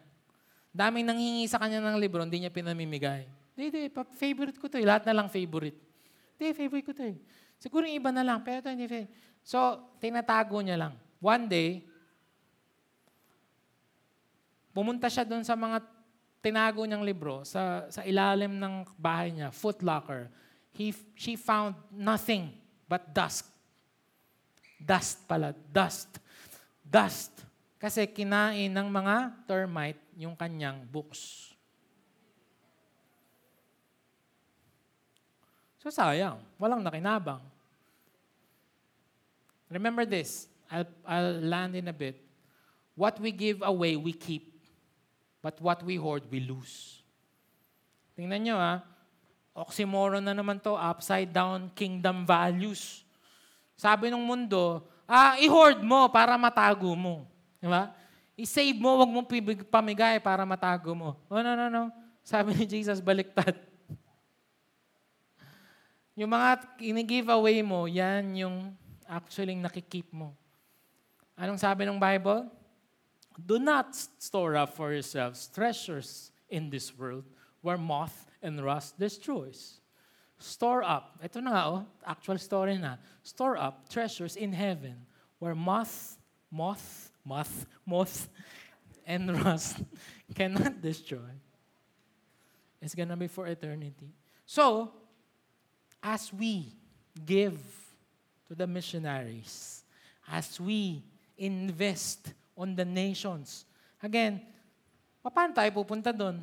Daming 0.71 1.09
nanghingi 1.09 1.45
sa 1.51 1.59
kanya 1.59 1.83
ng 1.83 1.99
libro, 1.99 2.23
hindi 2.23 2.45
niya 2.45 2.53
pinamimigay. 2.55 3.27
Hindi, 3.57 3.65
hindi, 3.73 3.81
favorite 4.15 4.61
ko 4.61 4.69
to 4.69 4.77
eh. 4.79 4.87
Lahat 4.87 5.09
na 5.09 5.17
lang 5.17 5.29
favorite. 5.33 5.77
Hindi, 6.37 6.53
favorite 6.53 6.87
ko 6.87 6.93
to 6.93 7.05
eh. 7.05 7.17
Siguro 7.57 7.89
yung 7.89 7.97
iba 7.97 8.13
na 8.13 8.23
lang, 8.23 8.45
pero 8.45 8.61
ito 8.61 8.69
hindi. 8.69 9.09
So, 9.41 9.59
tinatago 9.99 10.61
niya 10.61 10.77
lang. 10.77 10.93
One 11.19 11.49
day, 11.49 11.81
pumunta 14.77 15.09
siya 15.09 15.25
doon 15.25 15.41
sa 15.41 15.57
mga 15.57 15.81
tinago 16.47 16.87
niyang 16.87 17.03
libro 17.03 17.43
sa, 17.43 17.91
sa 17.91 18.07
ilalim 18.07 18.55
ng 18.55 18.87
bahay 18.95 19.35
niya, 19.35 19.51
footlocker. 19.51 20.31
He, 20.71 20.95
she 21.19 21.35
found 21.35 21.75
nothing 21.91 22.55
but 22.87 23.03
dust. 23.11 23.51
Dust 24.79 25.27
pala, 25.27 25.51
dust. 25.75 26.23
Dust. 26.87 27.35
Kasi 27.83 28.07
kinain 28.07 28.71
ng 28.71 28.87
mga 28.87 29.35
termite 29.43 29.99
yung 30.15 30.39
kanyang 30.39 30.87
books. 30.87 31.51
So 35.83 35.91
sayang, 35.91 36.39
walang 36.63 36.87
nakinabang. 36.87 37.43
Remember 39.67 40.07
this. 40.07 40.47
I'll, 40.71 40.87
I'll 41.03 41.43
land 41.43 41.75
in 41.75 41.91
a 41.91 41.95
bit. 41.95 42.23
What 42.95 43.19
we 43.19 43.35
give 43.35 43.67
away, 43.67 43.99
we 43.99 44.15
keep. 44.15 44.56
But 45.47 45.63
what 45.63 45.79
we 45.87 45.95
hoard, 45.95 46.27
we 46.27 46.43
lose. 46.43 47.07
Tingnan 48.19 48.43
nyo 48.43 48.59
ha. 48.59 48.83
Oxymoron 49.55 50.19
na 50.19 50.35
naman 50.35 50.59
to. 50.59 50.75
Upside 50.75 51.31
down 51.31 51.71
kingdom 51.71 52.27
values. 52.27 53.07
Sabi 53.79 54.11
ng 54.11 54.27
mundo, 54.27 54.83
ah, 55.07 55.39
i-hoard 55.39 55.87
mo 55.87 56.11
para 56.11 56.35
matago 56.35 56.91
mo. 56.99 57.31
Di 57.63 57.71
ba? 57.71 57.95
I-save 58.35 58.75
mo, 58.75 58.99
wag 58.99 59.07
mong 59.07 59.31
pamigay 59.71 60.19
para 60.19 60.43
matago 60.43 60.99
mo. 60.99 61.15
Oh, 61.31 61.39
no, 61.39 61.55
no, 61.55 61.71
no. 61.71 61.95
Sabi 62.27 62.51
ni 62.59 62.67
Jesus, 62.67 62.99
baliktad. 62.99 63.55
Yung 66.19 66.35
mga 66.35 66.59
ini-give 66.83 67.31
away 67.31 67.63
mo, 67.63 67.87
yan 67.87 68.35
yung 68.35 68.75
actually 69.07 69.55
nakikip 69.55 70.11
mo. 70.11 70.35
Anong 71.39 71.61
sabi 71.61 71.87
ng 71.87 72.01
Bible? 72.01 72.56
Do 73.45 73.59
not 73.59 73.95
store 74.19 74.57
up 74.57 74.75
for 74.75 74.93
yourselves 74.93 75.49
treasures 75.53 76.33
in 76.49 76.71
this 76.71 76.97
world 76.97 77.25
where 77.61 77.77
moth 77.77 78.27
and 78.43 78.63
rust 78.65 78.99
destroys. 78.99 79.81
Store 80.39 80.83
up. 80.83 81.19
Ito 81.25 81.41
na 81.41 81.51
nga, 81.51 81.63
oh, 81.69 81.87
actual 82.05 82.39
story 82.39 82.77
na. 82.79 82.97
Store 83.23 83.57
up 83.57 83.89
treasures 83.89 84.37
in 84.37 84.53
heaven 84.53 84.97
where 85.39 85.55
moth, 85.55 86.17
moth, 86.51 87.11
moth, 87.25 87.67
moth, 87.85 88.29
and 89.07 89.33
rust 89.45 89.83
cannot 90.35 90.81
destroy. 90.81 91.33
It's 92.81 92.95
gonna 92.95 93.17
be 93.17 93.29
for 93.29 93.47
eternity. 93.47 94.13
So, 94.45 94.93
as 96.03 96.33
we 96.33 96.73
give 97.25 97.59
to 98.49 98.55
the 98.55 98.67
missionaries 98.67 99.83
as 100.31 100.61
we 100.61 101.03
invest 101.39 102.35
on 102.57 102.73
the 102.73 102.83
nations. 102.89 103.69
Again, 104.01 104.41
paano 105.21 105.53
tayo 105.53 105.71
pupunta 105.77 106.11
doon? 106.11 106.41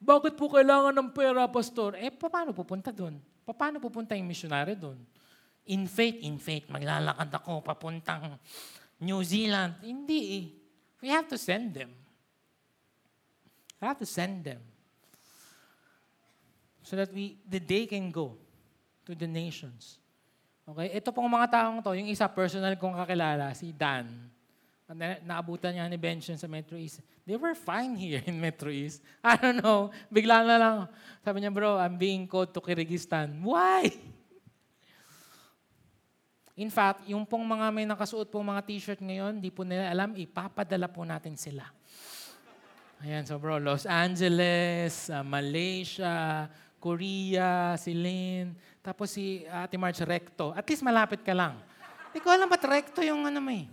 Bakit 0.00 0.34
po 0.36 0.48
kailangan 0.48 0.92
ng 0.96 1.08
pera, 1.12 1.44
Pastor? 1.48 1.96
Eh, 2.00 2.12
paano 2.12 2.56
pupunta 2.56 2.88
doon? 2.88 3.20
Paano 3.44 3.78
pupunta 3.78 4.16
yung 4.16 4.26
missionary 4.26 4.74
doon? 4.74 4.98
In 5.68 5.84
faith, 5.86 6.18
in 6.24 6.40
faith, 6.40 6.66
maglalakad 6.72 7.30
ako 7.30 7.60
papuntang 7.62 8.40
New 8.98 9.20
Zealand. 9.22 9.76
Hindi 9.84 10.20
eh. 10.40 10.46
We 11.04 11.08
have 11.12 11.28
to 11.28 11.36
send 11.36 11.76
them. 11.76 11.92
We 13.80 13.84
have 13.84 14.00
to 14.00 14.08
send 14.08 14.42
them. 14.42 14.62
So 16.86 16.94
that 16.96 17.10
we, 17.10 17.36
the 17.44 17.58
day 17.58 17.84
can 17.84 18.14
go 18.14 18.38
to 19.04 19.12
the 19.12 19.26
nations. 19.26 19.98
Okay? 20.66 20.98
Ito 20.98 21.10
pong 21.10 21.30
mga 21.30 21.50
taong 21.50 21.78
to, 21.82 21.98
yung 21.98 22.10
isa 22.10 22.30
personal 22.30 22.78
kong 22.78 22.94
kakilala, 22.94 23.50
si 23.54 23.74
Dan. 23.74 24.06
Na, 24.86 25.18
naabutan 25.18 25.74
niya 25.74 25.90
ni 25.90 25.98
Benson 25.98 26.38
sa 26.38 26.46
Metro 26.46 26.78
East. 26.78 27.02
They 27.26 27.34
were 27.34 27.58
fine 27.58 27.98
here 27.98 28.22
in 28.22 28.38
Metro 28.38 28.70
East. 28.70 29.02
I 29.24 29.34
don't 29.34 29.58
know. 29.58 29.90
Bigla 30.06 30.46
na 30.46 30.56
lang. 30.62 30.78
Sabi 31.26 31.42
niya, 31.42 31.50
bro, 31.50 31.74
I'm 31.74 31.98
being 31.98 32.30
called 32.30 32.54
to 32.54 32.62
Kyrgyzstan. 32.62 33.42
Why? 33.42 33.90
In 36.56 36.70
fact, 36.70 37.04
yung 37.10 37.26
pong 37.26 37.44
mga 37.44 37.66
may 37.74 37.84
nakasuot 37.84 38.30
pong 38.30 38.46
mga 38.48 38.62
t-shirt 38.64 39.00
ngayon, 39.02 39.42
di 39.42 39.50
po 39.52 39.66
nila 39.66 39.90
alam, 39.90 40.14
ipapadala 40.16 40.88
po 40.88 41.04
natin 41.04 41.34
sila. 41.34 41.66
Ayan, 43.04 43.28
so 43.28 43.36
bro, 43.36 43.60
Los 43.60 43.84
Angeles, 43.84 45.12
uh, 45.12 45.20
Malaysia, 45.20 46.48
Korea, 46.80 47.76
si 47.76 47.92
Lynn, 47.92 48.56
tapos 48.80 49.12
si 49.12 49.44
Ate 49.50 49.76
March 49.76 50.00
Recto. 50.00 50.56
At 50.56 50.64
least 50.64 50.80
malapit 50.80 51.20
ka 51.20 51.36
lang. 51.36 51.60
Hindi 52.08 52.24
ko 52.24 52.32
alam 52.32 52.48
ba't 52.48 52.64
Recto 52.64 53.04
yung 53.04 53.28
ano 53.28 53.36
may. 53.44 53.68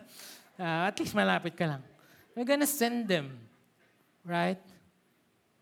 Uh, 0.60 0.88
at 0.88 1.00
least 1.00 1.16
malapit 1.16 1.58
ka 1.58 1.66
lang. 1.66 1.84
We're 2.36 2.46
gonna 2.46 2.68
send 2.68 3.08
them. 3.08 3.40
Right? 4.26 4.62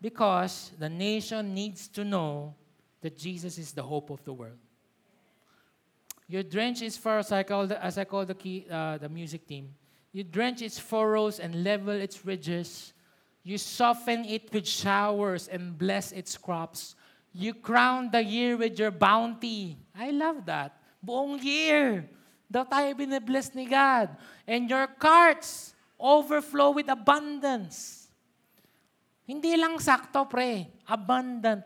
Because 0.00 0.72
the 0.78 0.88
nation 0.88 1.54
needs 1.54 1.88
to 1.88 2.04
know 2.04 2.54
that 3.00 3.18
Jesus 3.18 3.58
is 3.58 3.72
the 3.72 3.82
hope 3.82 4.10
of 4.10 4.22
the 4.24 4.32
world. 4.32 4.58
Your 6.28 6.42
drench 6.42 6.82
is 6.82 6.98
as 7.04 7.32
I 7.32 7.42
call 7.42 7.66
the, 7.66 7.84
as 7.84 7.98
I 7.98 8.04
call 8.04 8.24
the, 8.24 8.34
key, 8.34 8.66
uh, 8.70 8.98
the 8.98 9.08
music 9.08 9.46
team, 9.46 9.74
you 10.12 10.24
drench 10.24 10.62
its 10.62 10.78
furrows 10.78 11.40
and 11.40 11.64
level 11.64 11.92
its 11.92 12.24
ridges. 12.24 12.92
You 13.42 13.58
soften 13.58 14.24
it 14.24 14.52
with 14.52 14.66
showers 14.66 15.48
and 15.48 15.76
bless 15.76 16.12
its 16.12 16.38
crops. 16.38 16.94
You 17.32 17.54
crown 17.54 18.10
the 18.10 18.22
year 18.22 18.56
with 18.56 18.78
your 18.78 18.90
bounty. 18.90 19.76
I 19.98 20.10
love 20.10 20.46
that. 20.46 20.76
Buong 21.04 21.42
year. 21.42 22.08
Daw 22.52 22.68
tayo 22.68 22.92
binibless 22.92 23.56
ni 23.56 23.64
God. 23.64 24.12
And 24.44 24.68
your 24.68 24.84
carts 25.00 25.72
overflow 25.96 26.76
with 26.76 26.92
abundance. 26.92 28.12
Hindi 29.24 29.56
lang 29.56 29.80
sakto, 29.80 30.28
pre. 30.28 30.68
Abundant. 30.84 31.64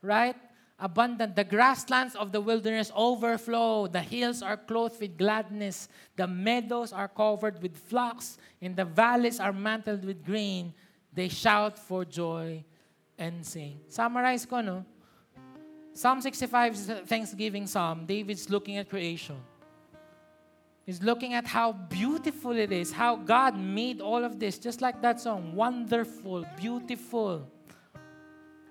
Right? 0.00 0.40
Abundant. 0.80 1.36
The 1.36 1.44
grasslands 1.44 2.16
of 2.16 2.32
the 2.32 2.40
wilderness 2.40 2.88
overflow. 2.96 3.92
The 3.92 4.00
hills 4.00 4.40
are 4.40 4.56
clothed 4.56 4.96
with 5.04 5.20
gladness. 5.20 5.92
The 6.16 6.24
meadows 6.24 6.96
are 6.96 7.12
covered 7.12 7.60
with 7.60 7.76
flocks. 7.76 8.40
And 8.64 8.72
the 8.72 8.88
valleys 8.88 9.36
are 9.36 9.52
mantled 9.52 10.08
with 10.08 10.24
grain. 10.24 10.72
They 11.12 11.28
shout 11.28 11.76
for 11.76 12.08
joy 12.08 12.64
and 13.20 13.44
sing. 13.44 13.84
Summarize 13.92 14.48
ko, 14.48 14.64
no? 14.64 14.84
Psalm 15.96 16.20
65 16.20 16.74
is 16.74 16.88
a 16.90 16.96
Thanksgiving 16.96 17.66
psalm. 17.66 18.04
David's 18.04 18.50
looking 18.50 18.76
at 18.76 18.90
creation. 18.90 19.36
He's 20.84 21.02
looking 21.02 21.32
at 21.32 21.46
how 21.46 21.72
beautiful 21.72 22.52
it 22.52 22.70
is, 22.70 22.92
how 22.92 23.16
God 23.16 23.58
made 23.58 24.02
all 24.02 24.22
of 24.22 24.38
this, 24.38 24.58
just 24.58 24.82
like 24.82 25.00
that 25.00 25.22
song. 25.22 25.54
Wonderful, 25.54 26.44
beautiful, 26.60 27.48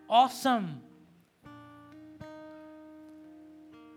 awesome 0.07 0.83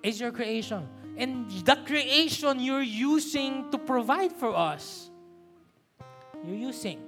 is 0.03 0.18
your 0.18 0.33
creation. 0.33 0.89
And 1.18 1.51
the 1.66 1.76
creation 1.85 2.61
you're 2.61 2.81
using 2.81 3.70
to 3.72 3.76
provide 3.76 4.33
for 4.33 4.57
us. 4.57 5.11
You're 6.47 6.57
using. 6.57 7.08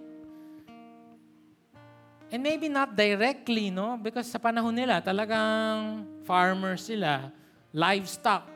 And 2.31 2.43
maybe 2.43 2.71
not 2.71 2.95
directly, 2.95 3.71
no? 3.75 3.99
Because 3.99 4.31
sa 4.31 4.39
panahon 4.39 4.75
nila, 4.75 5.03
talagang 5.03 6.07
farmers 6.23 6.87
sila, 6.87 7.35
livestock. 7.75 8.47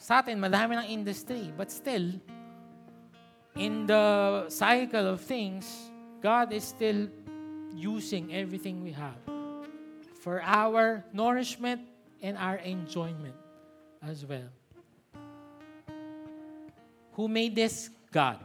Sa 0.00 0.24
atin, 0.24 0.40
madami 0.40 0.80
ng 0.80 0.88
industry. 0.88 1.52
But 1.52 1.68
still, 1.68 2.16
in 3.52 3.84
the 3.84 4.48
cycle 4.48 5.12
of 5.12 5.20
things, 5.20 5.68
God 6.24 6.56
is 6.56 6.64
still 6.64 7.12
using 7.76 8.32
everything 8.32 8.80
we 8.80 8.92
have 8.92 9.20
for 10.20 10.40
our 10.40 11.04
nourishment 11.12 11.84
and 12.22 12.36
our 12.38 12.56
enjoyment 12.64 13.36
as 14.00 14.24
well. 14.24 14.48
Who 17.12 17.28
made 17.28 17.54
this? 17.54 17.90
God. 18.10 18.38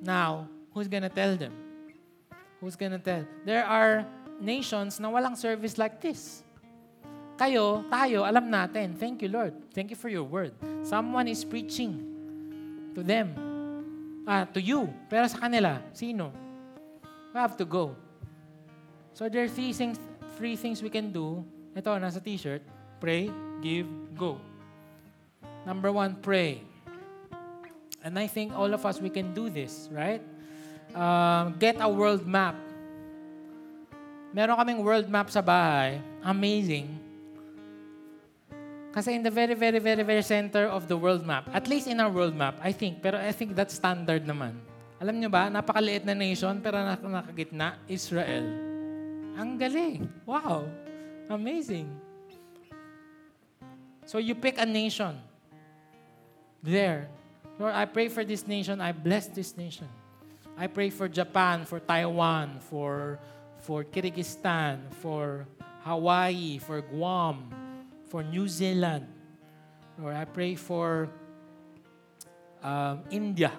Now, 0.00 0.48
who's 0.72 0.88
gonna 0.88 1.08
tell 1.08 1.36
them? 1.36 1.63
Who's 2.64 2.80
gonna 2.80 2.96
tell? 2.96 3.28
There 3.44 3.60
are 3.60 4.08
nations 4.40 4.96
na 4.96 5.12
walang 5.12 5.36
service 5.36 5.76
like 5.76 6.00
this. 6.00 6.40
Kayo, 7.36 7.84
tayo, 7.92 8.24
alam 8.24 8.48
natin. 8.48 8.96
Thank 8.96 9.20
you, 9.20 9.28
Lord. 9.28 9.52
Thank 9.76 9.92
you 9.92 9.98
for 10.00 10.08
your 10.08 10.24
word. 10.24 10.56
Someone 10.80 11.28
is 11.28 11.44
preaching 11.44 12.00
to 12.96 13.04
them. 13.04 13.36
Ah, 14.24 14.48
to 14.48 14.64
you. 14.64 14.88
Pero 15.12 15.28
sa 15.28 15.44
kanila, 15.44 15.84
sino? 15.92 16.32
We 17.36 17.36
have 17.36 17.52
to 17.60 17.68
go. 17.68 17.92
So 19.12 19.28
there 19.28 19.44
are 19.44 19.52
three 19.52 19.76
things, 19.76 20.00
three 20.40 20.56
things 20.56 20.80
we 20.80 20.88
can 20.88 21.12
do. 21.12 21.44
Ito, 21.76 22.00
nasa 22.00 22.16
t-shirt. 22.16 22.64
Pray, 22.96 23.28
give, 23.60 23.84
go. 24.16 24.40
Number 25.68 25.92
one, 25.92 26.16
pray. 26.16 26.64
And 28.00 28.16
I 28.16 28.24
think 28.24 28.56
all 28.56 28.72
of 28.72 28.88
us, 28.88 29.04
we 29.04 29.12
can 29.12 29.36
do 29.36 29.52
this, 29.52 29.92
right? 29.92 30.24
Um, 30.94 31.58
get 31.58 31.76
a 31.82 31.90
world 31.90 32.24
map. 32.24 32.56
Meron 34.34 34.54
kaming 34.58 34.80
world 34.82 35.06
map 35.10 35.30
sa 35.30 35.42
bahay. 35.42 36.02
Amazing. 36.22 36.90
Kasi 38.94 39.18
in 39.18 39.26
the 39.26 39.30
very, 39.30 39.58
very, 39.58 39.82
very, 39.82 40.06
very 40.06 40.22
center 40.22 40.70
of 40.70 40.86
the 40.86 40.94
world 40.94 41.26
map, 41.26 41.50
at 41.50 41.66
least 41.66 41.90
in 41.90 41.98
our 41.98 42.10
world 42.10 42.34
map, 42.34 42.54
I 42.62 42.70
think, 42.70 43.02
pero 43.02 43.18
I 43.18 43.34
think 43.34 43.58
that's 43.58 43.74
standard 43.74 44.22
naman. 44.22 44.54
Alam 45.02 45.18
nyo 45.18 45.26
ba, 45.26 45.50
napakaliit 45.50 46.06
na 46.06 46.14
nation, 46.14 46.62
pero 46.62 46.78
nak 46.78 47.02
nakagitna, 47.02 47.74
Israel. 47.90 48.46
Ang 49.34 49.58
galing. 49.58 50.06
Wow. 50.22 50.70
Amazing. 51.26 51.90
So 54.06 54.22
you 54.22 54.38
pick 54.38 54.62
a 54.62 54.66
nation. 54.66 55.18
There. 56.62 57.10
Lord, 57.58 57.74
I 57.74 57.84
pray 57.90 58.06
for 58.06 58.22
this 58.22 58.46
nation. 58.46 58.78
I 58.78 58.94
bless 58.94 59.26
this 59.26 59.58
nation. 59.58 59.90
I 60.56 60.68
pray 60.68 60.90
for 60.90 61.08
Japan, 61.08 61.64
for 61.64 61.80
Taiwan, 61.80 62.60
for, 62.60 63.18
for 63.58 63.82
Kyrgyzstan, 63.82 64.92
for 65.02 65.46
Hawaii, 65.82 66.58
for 66.58 66.80
Guam, 66.80 67.50
for 68.06 68.22
New 68.22 68.46
Zealand. 68.46 69.06
Lord, 69.98 70.14
I 70.14 70.24
pray 70.24 70.54
for 70.54 71.10
um, 72.62 73.02
India. 73.10 73.50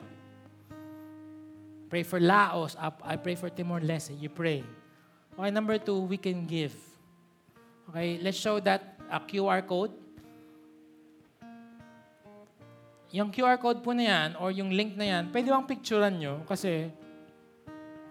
Pray 1.89 2.03
for 2.03 2.19
Laos. 2.19 2.75
I 2.79 3.15
pray 3.17 3.35
for 3.35 3.49
Timor-Leste. 3.49 4.19
You 4.19 4.29
pray. 4.29 4.63
Okay, 5.37 5.51
number 5.51 5.77
two, 5.77 5.99
we 5.99 6.15
can 6.15 6.47
give. 6.47 6.75
Okay, 7.89 8.19
let's 8.23 8.37
show 8.37 8.59
that 8.61 8.99
a 9.11 9.19
QR 9.19 9.67
code. 9.67 9.91
Yung 13.15 13.31
QR 13.31 13.55
code 13.55 13.79
po 13.79 13.95
na 13.95 14.03
yan, 14.03 14.29
or 14.43 14.51
yung 14.51 14.75
link 14.75 14.99
na 14.99 15.07
yan, 15.07 15.31
pwede 15.31 15.47
bang 15.47 15.63
picturean 15.63 16.19
nyo? 16.19 16.43
Kasi, 16.43 16.91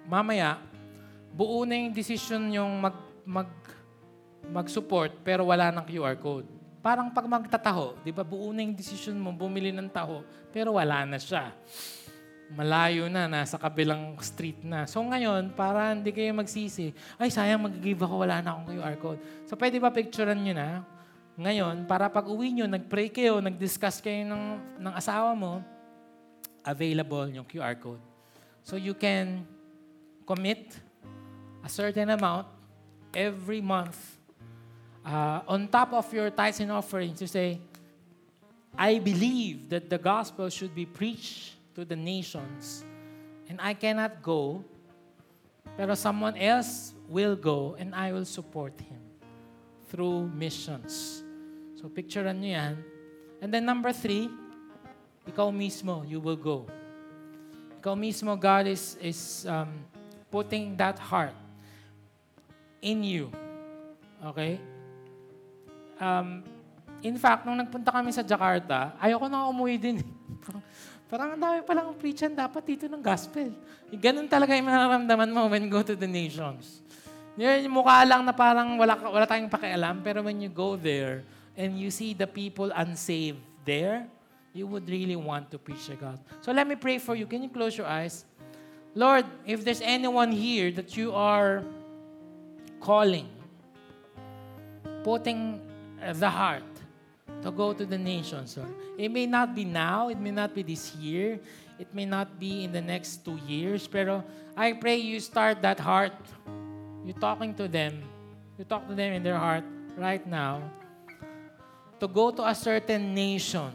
mamaya, 0.08 0.56
buo 1.28 1.68
na 1.68 1.76
yung 1.76 1.92
decision 1.92 2.40
yung 2.48 2.80
mag, 2.80 2.96
mag, 3.20 3.52
mag-support, 4.48 5.12
pero 5.20 5.44
wala 5.52 5.68
ng 5.76 5.84
QR 5.84 6.16
code. 6.16 6.48
Parang 6.80 7.12
pag 7.12 7.28
magtataho, 7.28 8.00
di 8.00 8.16
ba, 8.16 8.24
buo 8.24 8.48
na 8.56 8.64
yung 8.64 8.72
decision 8.72 9.20
mo, 9.20 9.28
bumili 9.28 9.76
ng 9.76 9.92
taho, 9.92 10.24
pero 10.48 10.80
wala 10.80 11.04
na 11.04 11.20
siya. 11.20 11.52
Malayo 12.56 13.12
na, 13.12 13.28
nasa 13.28 13.60
kabilang 13.60 14.16
street 14.24 14.64
na. 14.64 14.88
So 14.88 15.04
ngayon, 15.04 15.52
para 15.52 15.92
hindi 15.92 16.16
kayo 16.16 16.32
magsisi, 16.32 16.96
ay 17.20 17.28
sayang 17.28 17.60
mag-give 17.60 18.00
ako, 18.00 18.24
wala 18.24 18.40
na 18.40 18.56
akong 18.56 18.72
QR 18.72 18.96
code. 18.96 19.20
So 19.44 19.52
pwede 19.60 19.76
ba 19.76 19.92
picturean 19.92 20.40
nyo 20.40 20.56
na? 20.56 20.93
Ngayon, 21.34 21.82
para 21.90 22.06
pag 22.06 22.30
uwi 22.30 22.54
nyo, 22.54 22.66
nag-pray 22.70 23.10
kayo, 23.10 23.42
nag-discuss 23.42 23.98
kayo 23.98 24.22
ng, 24.22 24.44
ng 24.78 24.94
asawa 24.94 25.34
mo, 25.34 25.58
available 26.62 27.26
yung 27.34 27.42
QR 27.42 27.74
code. 27.74 27.98
So 28.62 28.78
you 28.78 28.94
can 28.94 29.42
commit 30.22 30.78
a 31.66 31.68
certain 31.68 32.06
amount 32.14 32.46
every 33.10 33.58
month 33.60 33.98
uh, 35.04 35.42
on 35.50 35.66
top 35.66 35.92
of 35.92 36.06
your 36.14 36.30
tithes 36.30 36.60
and 36.60 36.70
offerings 36.70 37.18
to 37.18 37.26
say, 37.26 37.58
I 38.78 38.98
believe 38.98 39.68
that 39.74 39.90
the 39.90 39.98
gospel 39.98 40.48
should 40.48 40.74
be 40.74 40.86
preached 40.86 41.58
to 41.74 41.84
the 41.84 41.96
nations 41.98 42.86
and 43.48 43.58
I 43.60 43.74
cannot 43.74 44.22
go, 44.22 44.62
pero 45.76 45.94
someone 45.98 46.38
else 46.38 46.94
will 47.08 47.34
go 47.34 47.74
and 47.74 47.94
I 47.94 48.12
will 48.12 48.24
support 48.24 48.78
him 48.78 49.02
through 49.90 50.30
missions. 50.30 51.23
So 51.84 51.92
picturean 51.92 52.40
nyo 52.40 52.48
yan. 52.48 52.74
And 53.44 53.52
then 53.52 53.68
number 53.68 53.92
three, 53.92 54.32
ikaw 55.28 55.52
mismo, 55.52 56.00
you 56.08 56.16
will 56.16 56.40
go. 56.40 56.64
Ikaw 57.84 57.92
mismo, 57.92 58.32
God 58.40 58.72
is, 58.72 58.96
is 59.04 59.44
um, 59.44 59.68
putting 60.32 60.80
that 60.80 60.96
heart 60.96 61.36
in 62.80 63.04
you. 63.04 63.28
Okay? 64.32 64.56
Um, 66.00 66.40
in 67.04 67.20
fact, 67.20 67.44
nung 67.44 67.60
nagpunta 67.60 67.92
kami 67.92 68.16
sa 68.16 68.24
Jakarta, 68.24 68.96
ayoko 68.96 69.28
na 69.28 69.44
umuwi 69.44 69.76
din. 69.76 70.00
parang, 71.12 71.36
ang 71.36 71.40
dami 71.44 71.68
palang 71.68 71.92
preachan 72.00 72.32
dapat 72.32 72.64
dito 72.64 72.88
ng 72.88 73.04
gospel. 73.04 73.52
Ganun 73.92 74.24
talaga 74.24 74.56
yung 74.56 74.72
mararamdaman 74.72 75.28
mo 75.28 75.52
when 75.52 75.68
go 75.68 75.84
to 75.84 75.92
the 75.92 76.08
nations. 76.08 76.80
Yung 77.36 77.76
mukha 77.76 78.08
lang 78.08 78.24
na 78.24 78.32
parang 78.32 78.72
wala, 78.80 78.96
wala 78.96 79.28
tayong 79.28 79.52
pakialam, 79.52 80.00
pero 80.00 80.24
when 80.24 80.40
you 80.40 80.48
go 80.48 80.80
there, 80.80 81.28
and 81.56 81.78
you 81.78 81.90
see 81.90 82.14
the 82.14 82.26
people 82.26 82.70
unsaved 82.74 83.38
there, 83.64 84.06
you 84.52 84.66
would 84.66 84.88
really 84.88 85.16
want 85.16 85.50
to 85.50 85.58
preach 85.58 85.86
to 85.86 85.96
God. 85.96 86.18
So 86.40 86.52
let 86.52 86.66
me 86.66 86.76
pray 86.76 86.98
for 86.98 87.14
you. 87.14 87.26
Can 87.26 87.42
you 87.42 87.48
close 87.48 87.76
your 87.76 87.86
eyes? 87.86 88.24
Lord, 88.94 89.26
if 89.44 89.64
there's 89.64 89.80
anyone 89.82 90.30
here 90.30 90.70
that 90.72 90.96
you 90.96 91.12
are 91.12 91.64
calling, 92.80 93.28
putting 95.02 95.60
uh, 96.00 96.12
the 96.12 96.30
heart 96.30 96.62
to 97.42 97.50
go 97.50 97.72
to 97.72 97.84
the 97.84 97.98
nations, 97.98 98.56
Lord. 98.56 98.72
It 98.96 99.10
may 99.10 99.26
not 99.26 99.54
be 99.54 99.64
now, 99.64 100.08
it 100.08 100.20
may 100.20 100.30
not 100.30 100.54
be 100.54 100.62
this 100.62 100.94
year, 100.94 101.40
it 101.78 101.92
may 101.92 102.06
not 102.06 102.38
be 102.38 102.64
in 102.64 102.72
the 102.72 102.80
next 102.80 103.24
two 103.24 103.38
years, 103.48 103.88
pero 103.88 104.22
I 104.56 104.72
pray 104.72 104.96
you 104.96 105.18
start 105.18 105.60
that 105.62 105.80
heart. 105.80 106.14
You're 107.04 107.18
talking 107.18 107.54
to 107.56 107.66
them. 107.66 108.02
You 108.56 108.64
talk 108.64 108.86
to 108.86 108.94
them 108.94 109.12
in 109.12 109.22
their 109.22 109.36
heart 109.36 109.64
right 109.98 110.24
now 110.24 110.62
to 111.98 112.06
go 112.06 112.30
to 112.30 112.42
a 112.42 112.54
certain 112.54 113.14
nation. 113.14 113.70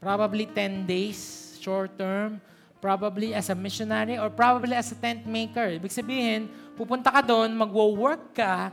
Probably 0.00 0.46
10 0.48 0.86
days, 0.86 1.56
short 1.60 1.96
term, 1.98 2.40
probably 2.80 3.36
as 3.36 3.52
a 3.52 3.56
missionary 3.56 4.16
or 4.16 4.32
probably 4.32 4.74
as 4.74 4.90
a 4.92 4.96
tent 4.96 5.28
maker. 5.28 5.76
Ibig 5.76 5.92
sabihin, 5.92 6.48
pupunta 6.74 7.12
ka 7.12 7.20
doon, 7.20 7.52
magwo-work 7.52 8.32
ka, 8.32 8.72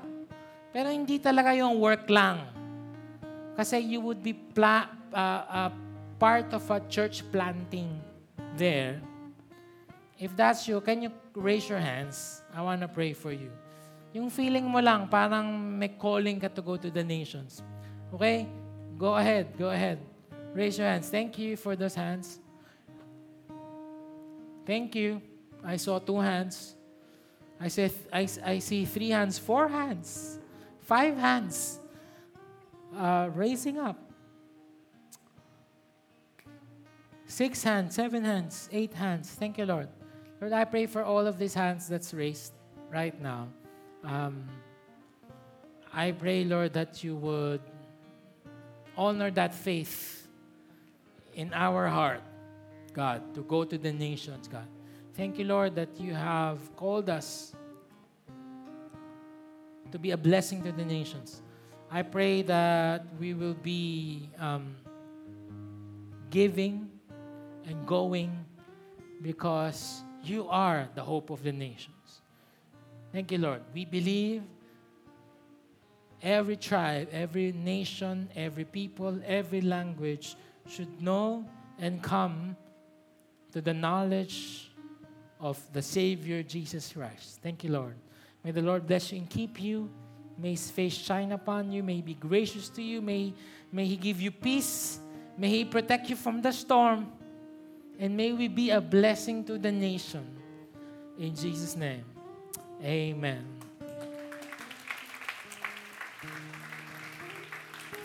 pero 0.72 0.88
hindi 0.88 1.20
talaga 1.20 1.52
yung 1.54 1.76
work 1.78 2.08
lang. 2.08 2.48
Kasi 3.60 3.84
you 3.84 4.00
would 4.00 4.24
be 4.24 4.32
pla- 4.32 4.88
uh, 5.12 5.44
uh, 5.50 5.72
part 6.16 6.48
of 6.56 6.64
a 6.72 6.80
church 6.88 7.26
planting 7.34 8.00
there. 8.56 9.02
If 10.18 10.34
that's 10.34 10.66
you, 10.66 10.82
can 10.82 11.06
you 11.06 11.12
raise 11.36 11.70
your 11.70 11.82
hands? 11.82 12.42
I 12.50 12.62
want 12.66 12.82
to 12.82 12.90
pray 12.90 13.14
for 13.14 13.30
you. 13.30 13.54
Yung 14.18 14.34
feeling 14.34 14.66
mo 14.66 14.82
lang, 14.82 15.06
parang 15.06 15.46
may 15.78 15.94
calling 15.94 16.42
ka 16.42 16.50
to 16.50 16.62
go 16.66 16.74
to 16.74 16.90
the 16.90 17.06
nations. 17.06 17.62
Okay? 18.14 18.48
Go 18.98 19.16
ahead, 19.16 19.58
go 19.58 19.70
ahead. 19.70 20.00
Raise 20.54 20.78
your 20.78 20.88
hands. 20.88 21.10
Thank 21.10 21.38
you 21.38 21.56
for 21.56 21.76
those 21.76 21.94
hands. 21.94 22.40
Thank 24.66 24.96
you. 24.96 25.22
I 25.64 25.78
saw 25.78 26.00
two 26.00 26.20
hands. 26.20 26.76
I, 27.60 27.68
said, 27.68 27.92
I, 28.12 28.28
I 28.44 28.60
see 28.60 28.86
three 28.86 29.10
hands, 29.10 29.38
four 29.38 29.68
hands, 29.68 30.40
five 30.82 31.18
hands 31.18 31.80
uh, 32.96 33.30
raising 33.34 33.78
up. 33.78 33.98
Six 37.26 37.64
hands, 37.64 37.96
seven 37.96 38.24
hands, 38.24 38.70
eight 38.72 38.94
hands. 38.94 39.30
Thank 39.30 39.58
you, 39.58 39.66
Lord. 39.66 39.90
Lord, 40.40 40.54
I 40.54 40.66
pray 40.66 40.86
for 40.86 41.04
all 41.04 41.26
of 41.26 41.38
these 41.38 41.54
hands 41.54 41.88
that's 41.88 42.14
raised 42.14 42.54
right 42.90 43.20
now. 43.22 43.48
Um, 44.04 44.48
I 45.94 46.12
pray, 46.12 46.46
Lord, 46.46 46.74
that 46.74 47.04
you 47.04 47.16
would 47.16 47.62
honor 48.98 49.32
that 49.32 49.54
faith 49.54 50.28
in 51.34 51.54
our 51.54 51.88
heart, 51.88 52.22
God, 52.94 53.36
to 53.36 53.42
go 53.44 53.64
to 53.64 53.78
the 53.78 53.94
nations, 53.94 54.48
God. 54.48 54.68
Thank 55.14 55.38
you, 55.38 55.46
Lord, 55.46 55.76
that 55.76 56.00
you 56.00 56.14
have 56.14 56.76
called 56.76 57.10
us 57.10 57.54
to 59.92 60.00
be 60.00 60.12
a 60.12 60.18
blessing 60.18 60.64
to 60.64 60.72
the 60.72 60.84
nations. 60.84 61.42
I 61.90 62.02
pray 62.02 62.42
that 62.44 63.06
we 63.20 63.34
will 63.34 63.54
be 63.54 64.30
um, 64.40 64.76
giving 66.30 66.90
and 67.66 67.86
going 67.88 68.46
because 69.22 70.02
you 70.24 70.48
are 70.50 70.90
the 70.96 71.04
hope 71.04 71.30
of 71.30 71.44
the 71.44 71.52
nations. 71.52 72.22
Thank 73.12 73.32
you, 73.32 73.38
Lord. 73.38 73.62
We 73.74 73.86
believe 73.86 74.44
every 76.22 76.56
tribe, 76.56 77.10
every 77.12 77.52
nation, 77.52 78.30
every 78.36 78.66
people, 78.66 79.20
every 79.26 79.62
language 79.62 80.36
should 80.68 81.02
know 81.02 81.46
and 81.80 82.02
come 82.02 82.56
to 83.52 83.62
the 83.62 83.74
knowledge 83.74 84.72
of 85.40 85.60
the 85.74 85.82
Savior 85.82 86.44
Jesus 86.44 86.94
Christ. 86.94 87.40
Thank 87.42 87.64
you, 87.64 87.72
Lord. 87.72 87.96
May 88.44 88.52
the 88.52 88.62
Lord 88.62 88.88
bless 88.88 89.12
you 89.12 89.20
and 89.20 89.30
keep 89.30 89.62
you. 89.62 89.90
May 90.38 90.52
His 90.52 90.70
face 90.70 90.94
shine 90.94 91.32
upon 91.32 91.72
you. 91.72 91.84
May 91.84 91.96
He 91.96 92.02
be 92.02 92.14
gracious 92.14 92.70
to 92.70 92.82
you. 92.82 93.02
May, 93.02 93.34
may 93.72 93.86
He 93.86 93.98
give 93.98 94.22
you 94.22 94.32
peace. 94.32 95.00
May 95.38 95.50
He 95.50 95.66
protect 95.66 96.10
you 96.10 96.16
from 96.16 96.42
the 96.42 96.52
storm. 96.52 97.12
And 98.00 98.16
may 98.16 98.32
we 98.34 98.48
be 98.48 98.70
a 98.70 98.82
blessing 98.82 99.44
to 99.46 99.58
the 99.58 99.72
nation. 99.72 100.26
In 101.18 101.36
Jesus' 101.36 101.76
name, 101.76 102.06
amen. 102.84 103.57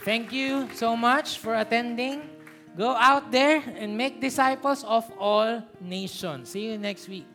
Thank 0.05 0.33
you 0.33 0.69
so 0.75 0.97
much 0.97 1.39
for 1.39 1.55
attending. 1.55 2.29
Go 2.77 2.91
out 2.91 3.31
there 3.31 3.63
and 3.79 3.97
make 3.97 4.21
disciples 4.21 4.83
of 4.83 5.07
all 5.19 5.63
nations. 5.81 6.51
See 6.51 6.67
you 6.67 6.79
next 6.79 7.09
week. 7.09 7.27